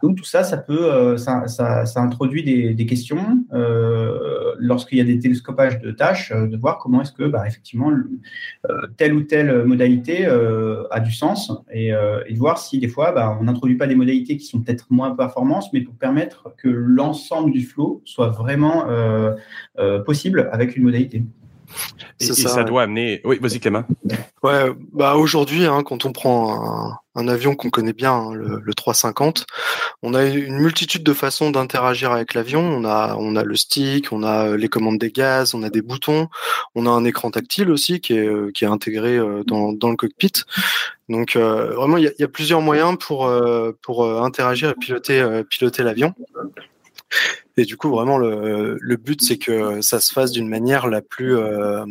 Donc 0.00 0.16
tout 0.16 0.24
ça, 0.24 0.44
ça 0.44 0.58
peut, 0.58 0.92
euh, 0.92 1.16
ça, 1.16 1.48
ça, 1.48 1.86
ça, 1.86 2.00
introduit 2.00 2.44
des, 2.44 2.86
questions 2.86 3.44
euh, 3.52 4.54
lorsqu'il 4.58 4.98
y 4.98 5.00
a 5.00 5.04
des 5.04 5.18
télescopages 5.18 5.80
de 5.80 5.90
tâches, 5.90 6.32
de 6.32 6.56
voir 6.56 6.78
comment 6.78 7.02
est-ce 7.02 7.10
que, 7.10 7.24
effectivement, 7.46 7.90
telle 8.96 9.14
ou 9.14 9.22
telle 9.22 9.64
modalité 9.64 10.26
a 10.26 11.00
du 11.00 11.10
sens 11.10 11.52
et, 11.72 11.90
de 11.90 12.38
voir 12.38 12.58
si 12.58 12.78
des 12.78 12.88
fois, 12.88 13.36
on 13.40 13.44
n'introduit 13.44 13.76
pas 13.76 13.88
des 13.88 13.96
modalités 13.96 14.36
qui 14.36 14.46
sont 14.46 14.60
peut-être 14.60 14.86
moins 14.90 15.10
performantes, 15.16 15.64
mais 15.72 15.80
pour 15.80 15.94
permettre 15.96 16.54
que 16.58 16.68
l'ensemble 16.68 17.50
du 17.50 17.62
flow 17.62 18.02
soit 18.04 18.28
vraiment 18.28 18.86
possible 20.06 20.48
avec 20.52 20.76
une 20.76 20.84
modalité. 20.84 21.24
Et, 22.20 22.24
ça, 22.24 22.64
doit 22.64 22.82
amener. 22.82 23.20
Oui, 23.24 23.38
vas-y 23.40 23.60
Clément. 23.60 23.84
Ouais, 24.42 24.70
bah 24.92 25.16
aujourd'hui, 25.16 25.64
hein, 25.64 25.82
quand 25.84 26.04
on 26.04 26.12
prend 26.12 26.98
un, 27.14 27.28
avion 27.28 27.54
qu'on 27.54 27.70
connaît 27.70 27.92
bien, 27.92 28.12
hein, 28.12 28.34
le, 28.34 28.74
350, 28.74 29.46
on 30.02 30.14
a 30.14 30.24
une 30.24 30.58
multitude 30.58 31.02
de 31.02 31.12
façons 31.12 31.50
d'interagir 31.50 32.12
avec 32.12 32.34
l'avion. 32.34 32.60
On 32.60 32.84
a, 32.84 33.16
on 33.18 33.36
a 33.36 33.42
le 33.42 33.56
stick, 33.56 34.12
on 34.12 34.22
a 34.22 34.48
euh, 34.48 34.56
les 34.56 34.68
commandes 34.68 34.98
des 34.98 35.10
gaz, 35.10 35.54
on 35.54 35.62
a 35.62 35.70
des 35.70 35.82
boutons, 35.82 36.28
on 36.74 36.86
a 36.86 36.90
un 36.90 37.04
écran 37.04 37.30
tactile 37.30 37.70
aussi 37.70 38.00
qui 38.00 38.14
est, 38.14 38.26
euh, 38.26 38.50
qui 38.52 38.64
est 38.64 38.68
intégré 38.68 39.16
euh, 39.16 39.42
dans, 39.44 39.72
dans 39.72 39.90
le 39.90 39.96
cockpit. 39.96 40.32
Donc 41.08 41.36
vraiment, 41.36 41.98
il 41.98 42.04
y, 42.04 42.20
y 42.20 42.24
a, 42.24 42.28
plusieurs 42.28 42.62
moyens 42.62 42.96
pour, 42.98 43.30
pour 43.82 44.24
interagir 44.24 44.70
et 44.70 44.74
piloter, 44.74 45.42
piloter 45.50 45.82
l'avion. 45.82 46.14
Et 47.56 47.64
du 47.64 47.76
coup, 47.76 47.88
vraiment, 47.90 48.18
le, 48.18 48.96
but, 48.96 49.22
c'est 49.22 49.38
que 49.38 49.80
ça 49.80 50.00
se 50.00 50.12
fasse 50.12 50.32
d'une 50.32 50.48
manière 50.48 50.88
la 50.88 51.02
plus, 51.02 51.36
euh, 51.36 51.84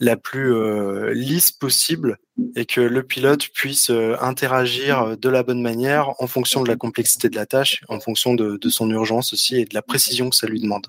la 0.00 0.16
plus 0.16 0.54
euh, 0.54 1.12
lisse 1.14 1.52
possible 1.52 2.18
et 2.54 2.66
que 2.66 2.80
le 2.80 3.02
pilote 3.02 3.48
puisse 3.54 3.90
euh, 3.90 4.16
interagir 4.20 5.16
de 5.16 5.28
la 5.28 5.42
bonne 5.42 5.62
manière 5.62 6.20
en 6.20 6.26
fonction 6.26 6.62
de 6.62 6.68
la 6.68 6.76
complexité 6.76 7.28
de 7.28 7.36
la 7.36 7.46
tâche, 7.46 7.82
en 7.88 8.00
fonction 8.00 8.34
de, 8.34 8.56
de 8.56 8.68
son 8.68 8.90
urgence 8.90 9.32
aussi 9.32 9.56
et 9.56 9.64
de 9.64 9.74
la 9.74 9.82
précision 9.82 10.28
que 10.28 10.36
ça 10.36 10.46
lui 10.46 10.60
demande 10.60 10.86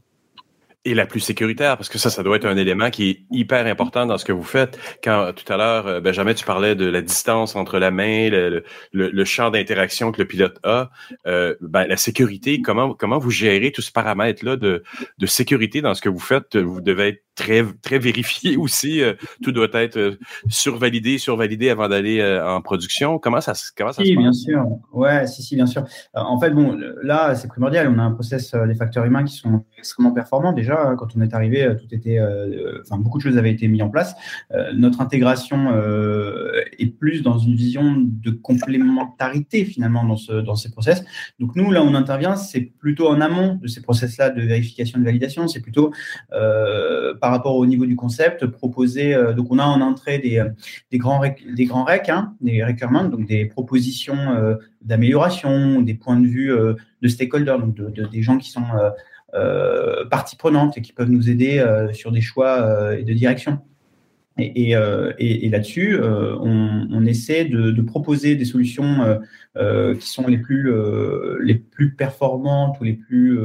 et 0.85 0.93
la 0.93 1.05
plus 1.05 1.19
sécuritaire, 1.19 1.75
parce 1.75 1.89
que 1.89 1.97
ça, 1.97 2.09
ça 2.09 2.23
doit 2.23 2.37
être 2.37 2.45
un 2.45 2.55
élément 2.55 2.89
qui 2.89 3.09
est 3.09 3.25
hyper 3.29 3.65
important 3.67 4.05
dans 4.05 4.17
ce 4.17 4.23
que 4.23 4.31
vous 4.31 4.43
faites. 4.43 4.79
Quand 5.03 5.33
tout 5.33 5.51
à 5.51 5.57
l'heure, 5.57 5.87
euh, 5.87 5.99
Benjamin, 5.99 6.33
tu 6.33 6.45
parlais 6.45 6.75
de 6.75 6.85
la 6.85 7.01
distance 7.01 7.55
entre 7.55 7.77
la 7.77 7.91
main, 7.91 8.29
le, 8.29 8.63
le, 8.93 9.09
le 9.09 9.25
champ 9.25 9.49
d'interaction 9.49 10.11
que 10.11 10.21
le 10.21 10.27
pilote 10.27 10.57
a, 10.63 10.89
euh, 11.25 11.55
ben, 11.61 11.85
la 11.87 11.97
sécurité, 11.97 12.61
comment 12.61 12.93
comment 12.93 13.19
vous 13.19 13.31
gérez 13.31 13.71
tout 13.71 13.81
ce 13.81 13.91
paramètre-là 13.91 14.55
de, 14.55 14.83
de 15.17 15.25
sécurité 15.25 15.81
dans 15.81 15.93
ce 15.93 16.01
que 16.01 16.09
vous 16.09 16.19
faites? 16.19 16.55
Vous 16.55 16.79
devez 16.81 17.09
être 17.09 17.23
très, 17.37 17.63
très 17.81 17.99
vérifié 17.99 18.57
aussi. 18.57 19.01
Euh, 19.01 19.13
tout 19.41 19.53
doit 19.53 19.69
être 19.73 19.97
euh, 19.97 20.19
survalidé, 20.49 21.17
survalidé 21.17 21.69
avant 21.69 21.87
d'aller 21.87 22.19
euh, 22.19 22.45
en 22.45 22.61
production. 22.61 23.19
Comment 23.19 23.39
ça, 23.39 23.53
comment 23.77 23.93
ça 23.93 24.03
se 24.03 24.13
passe? 24.13 24.17
bien 24.17 24.33
sûr. 24.33 24.65
Ouais, 24.91 25.25
si, 25.27 25.43
si, 25.43 25.55
bien 25.55 25.67
sûr. 25.67 25.85
en 26.13 26.37
fait, 26.39 26.49
bon, 26.49 26.77
là, 27.03 27.35
c'est 27.35 27.47
primordial. 27.47 27.87
On 27.95 27.99
a 27.99 28.03
un 28.03 28.11
process 28.11 28.53
des 28.53 28.75
facteurs 28.75 29.05
humains 29.05 29.23
qui 29.23 29.35
sont 29.35 29.63
extrêmement 29.77 30.11
performants. 30.11 30.51
Déjà, 30.51 30.95
quand 30.97 31.15
on 31.15 31.21
est 31.21 31.33
arrivé, 31.33 31.71
tout 31.79 31.93
était, 31.93 32.19
enfin, 32.81 32.97
beaucoup 32.97 33.19
de 33.19 33.23
choses 33.23 33.37
avaient 33.37 33.51
été 33.51 33.67
mises 33.67 33.83
en 33.83 33.89
place. 33.89 34.15
notre 34.73 35.01
intégration 35.01 35.71
est 36.79 36.97
plus 36.97 37.21
dans 37.21 37.37
une 37.37 37.55
vision 37.55 37.95
de 37.97 38.31
complémentarité 38.31 39.65
finalement 39.65 40.03
dans, 40.03 40.17
ce, 40.17 40.33
dans 40.33 40.55
ces 40.55 40.71
process. 40.71 41.05
Donc 41.39 41.55
nous, 41.55 41.71
là, 41.71 41.83
on 41.83 41.93
intervient, 41.93 42.35
c'est 42.35 42.61
plutôt 42.61 43.07
en 43.07 43.21
amont 43.21 43.59
de 43.61 43.67
ces 43.67 43.81
process-là 43.81 44.31
de 44.31 44.41
vérification 44.41 44.97
et 44.97 45.01
de 45.01 45.05
validation. 45.05 45.47
C'est 45.47 45.61
plutôt 45.61 45.91
par 47.21 47.26
par 47.27 47.33
rapport 47.33 47.57
au 47.57 47.65
niveau 47.65 47.85
du 47.85 47.97
concept, 47.97 48.45
proposer. 48.45 49.13
Euh, 49.13 49.33
donc, 49.33 49.47
on 49.51 49.59
a 49.59 49.65
en 49.65 49.81
entrée 49.81 50.17
des, 50.17 50.39
euh, 50.39 50.47
des 50.93 50.97
grands 50.97 51.21
des 51.21 51.65
grands 51.65 51.83
recs, 51.83 52.07
hein, 52.07 52.35
des 52.39 52.63
requirements, 52.63 53.03
donc 53.03 53.27
des 53.27 53.43
propositions 53.43 54.15
euh, 54.15 54.55
d'amélioration, 54.81 55.81
des 55.81 55.93
points 55.93 56.17
de 56.17 56.25
vue 56.25 56.49
de 57.01 57.07
stakeholders, 57.09 57.59
donc 57.59 57.75
de, 57.75 58.05
des 58.05 58.21
gens 58.21 58.37
qui 58.37 58.49
sont 58.49 58.63
parties 60.09 60.37
prenantes 60.37 60.77
et 60.77 60.81
qui 60.81 60.93
peuvent 60.93 61.09
nous 61.09 61.29
aider 61.29 61.61
sur 61.91 62.13
des 62.13 62.21
choix 62.21 62.95
et 62.97 63.03
de 63.03 63.13
direction. 63.13 63.59
Et, 64.37 64.73
là-dessus, 65.49 65.99
on, 65.99 67.05
essaie 67.05 67.43
de, 67.43 67.81
proposer 67.81 68.35
des 68.35 68.45
solutions 68.45 69.19
qui 69.99 70.07
sont 70.07 70.27
les 70.27 70.37
plus, 70.37 70.71
les 71.41 71.55
plus 71.55 71.93
performantes 71.93 72.79
ou 72.79 72.85
les 72.85 72.93
plus, 72.93 73.37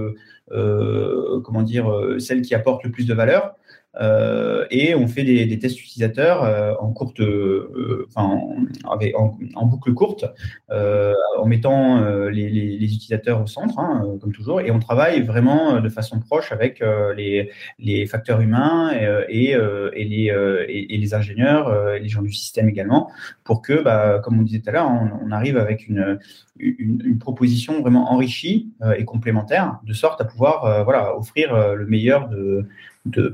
comment 0.49 1.63
dire, 1.63 1.91
celles 2.19 2.43
qui 2.43 2.55
apportent 2.55 2.85
le 2.85 2.93
plus 2.93 3.07
de 3.07 3.15
valeur. 3.15 3.57
Euh, 4.01 4.67
et 4.71 4.95
on 4.95 5.07
fait 5.07 5.23
des, 5.25 5.59
tests 5.59 5.81
utilisateurs 5.81 6.45
euh, 6.45 6.75
en 6.81 6.93
courte, 6.93 7.21
euh, 7.21 8.07
enfin, 8.09 8.41
en, 8.85 9.67
boucle 9.67 9.93
courte, 9.93 10.25
en 10.71 11.47
mettant 11.47 12.01
les, 12.29 12.83
utilisateurs 12.83 13.43
au 13.43 13.47
centre, 13.47 13.79
hein, 13.79 14.17
comme 14.21 14.33
toujours, 14.33 14.61
et 14.61 14.71
on 14.71 14.79
travaille 14.79 15.23
vraiment 15.23 15.81
de 15.81 15.89
façon 15.89 16.21
proche 16.21 16.53
avec 16.53 16.83
les, 17.17 18.07
facteurs 18.07 18.41
humains 18.41 18.93
et, 19.29 19.53
et, 19.53 20.05
les, 20.05 20.33
et, 20.69 20.97
les 20.97 21.15
ingénieurs, 21.15 21.95
les 21.95 22.09
gens 22.09 22.23
du 22.23 22.33
système 22.33 22.69
également, 22.69 23.11
pour 23.45 23.63
que, 23.63 23.83
bah, 23.83 24.21
comme 24.23 24.39
on 24.39 24.43
disait 24.43 24.61
tout 24.61 24.71
à 24.71 24.73
l'heure, 24.73 24.91
on, 24.91 25.31
arrive 25.33 25.57
avec 25.57 25.89
une, 25.89 26.19
une, 26.59 27.03
une, 27.05 27.19
proposition 27.19 27.81
vraiment 27.81 28.13
enrichie 28.13 28.71
et 28.97 29.05
complémentaire, 29.05 29.79
de 29.85 29.93
sorte 29.93 30.21
à 30.21 30.25
pouvoir 30.25 30.85
voilà, 30.85 31.17
offrir 31.17 31.75
le 31.75 31.87
meilleur 31.87 32.29
de, 32.29 32.67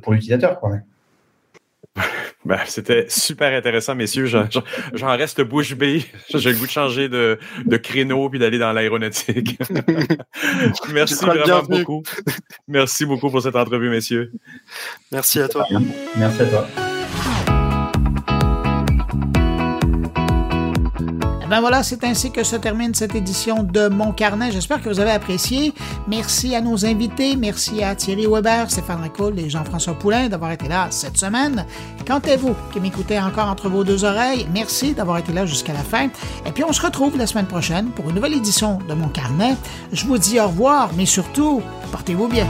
pour 0.03 0.12
l'utilisateur. 0.12 0.59
Ben, 2.45 2.59
C'était 2.66 3.07
super 3.09 3.53
intéressant, 3.57 3.95
messieurs. 3.95 4.27
J'en 4.27 5.16
reste 5.16 5.43
bouche 5.43 5.75
bée. 5.75 6.05
J'ai 6.35 6.53
le 6.53 6.59
goût 6.59 6.66
de 6.66 6.71
changer 6.71 7.09
de, 7.09 7.39
de 7.64 7.77
créneau 7.77 8.31
puis 8.31 8.39
d'aller 8.39 8.59
dans 8.59 8.73
l'aéronautique. 8.73 9.59
Merci 10.93 11.25
vraiment 11.25 11.62
beaucoup. 11.62 12.03
Merci 12.66 13.05
beaucoup 13.05 13.31
pour 13.31 13.43
cette 13.43 13.57
entrevue, 13.57 13.91
messieurs. 13.91 14.33
Merci 15.12 15.41
à 15.41 15.49
toi. 15.49 15.66
Merci 16.16 16.43
à 16.43 16.47
toi. 16.47 16.69
Ben 21.49 21.61
voilà, 21.62 21.82
c'est 21.82 22.05
ainsi 22.05 22.30
que 22.30 22.44
se 22.44 22.57
termine 22.57 22.94
cette 22.94 23.14
édition 23.14 23.62
de 23.62 23.88
Mon 23.88 24.12
Carnet. 24.12 24.53
J'espère 24.53 24.82
que 24.82 24.88
vous 24.90 25.01
avez 25.01 25.12
apprécié. 25.12 25.72
Merci 26.07 26.55
à 26.55 26.61
nos 26.61 26.84
invités. 26.84 27.36
Merci 27.36 27.82
à 27.82 27.94
Thierry 27.94 28.26
Weber, 28.26 28.70
Stéphane 28.70 29.01
Ricoul 29.01 29.38
et 29.38 29.49
Jean-François 29.49 29.94
Poulain 29.94 30.28
d'avoir 30.28 30.53
été 30.53 30.68
là 30.68 30.88
cette 30.90 31.16
semaine. 31.16 31.64
Quant 32.07 32.18
à 32.18 32.36
vous 32.36 32.55
qui 32.70 32.80
m'écoutez 32.80 33.18
encore 33.18 33.49
entre 33.49 33.70
vos 33.70 33.82
deux 33.82 34.05
oreilles, 34.05 34.46
merci 34.53 34.92
d'avoir 34.92 35.16
été 35.16 35.32
là 35.32 35.46
jusqu'à 35.46 35.72
la 35.72 35.82
fin. 35.82 36.09
Et 36.44 36.53
puis 36.53 36.64
on 36.64 36.72
se 36.74 36.82
retrouve 36.82 37.16
la 37.16 37.26
semaine 37.26 37.46
prochaine 37.46 37.86
pour 37.92 38.11
une 38.11 38.16
nouvelle 38.16 38.34
édition 38.34 38.78
de 38.86 38.92
Mon 38.92 39.09
Carnet. 39.09 39.57
Je 39.90 40.05
vous 40.05 40.18
dis 40.18 40.38
au 40.38 40.49
revoir, 40.49 40.90
mais 40.99 41.07
surtout, 41.07 41.62
portez-vous 41.90 42.28
bien. 42.28 42.46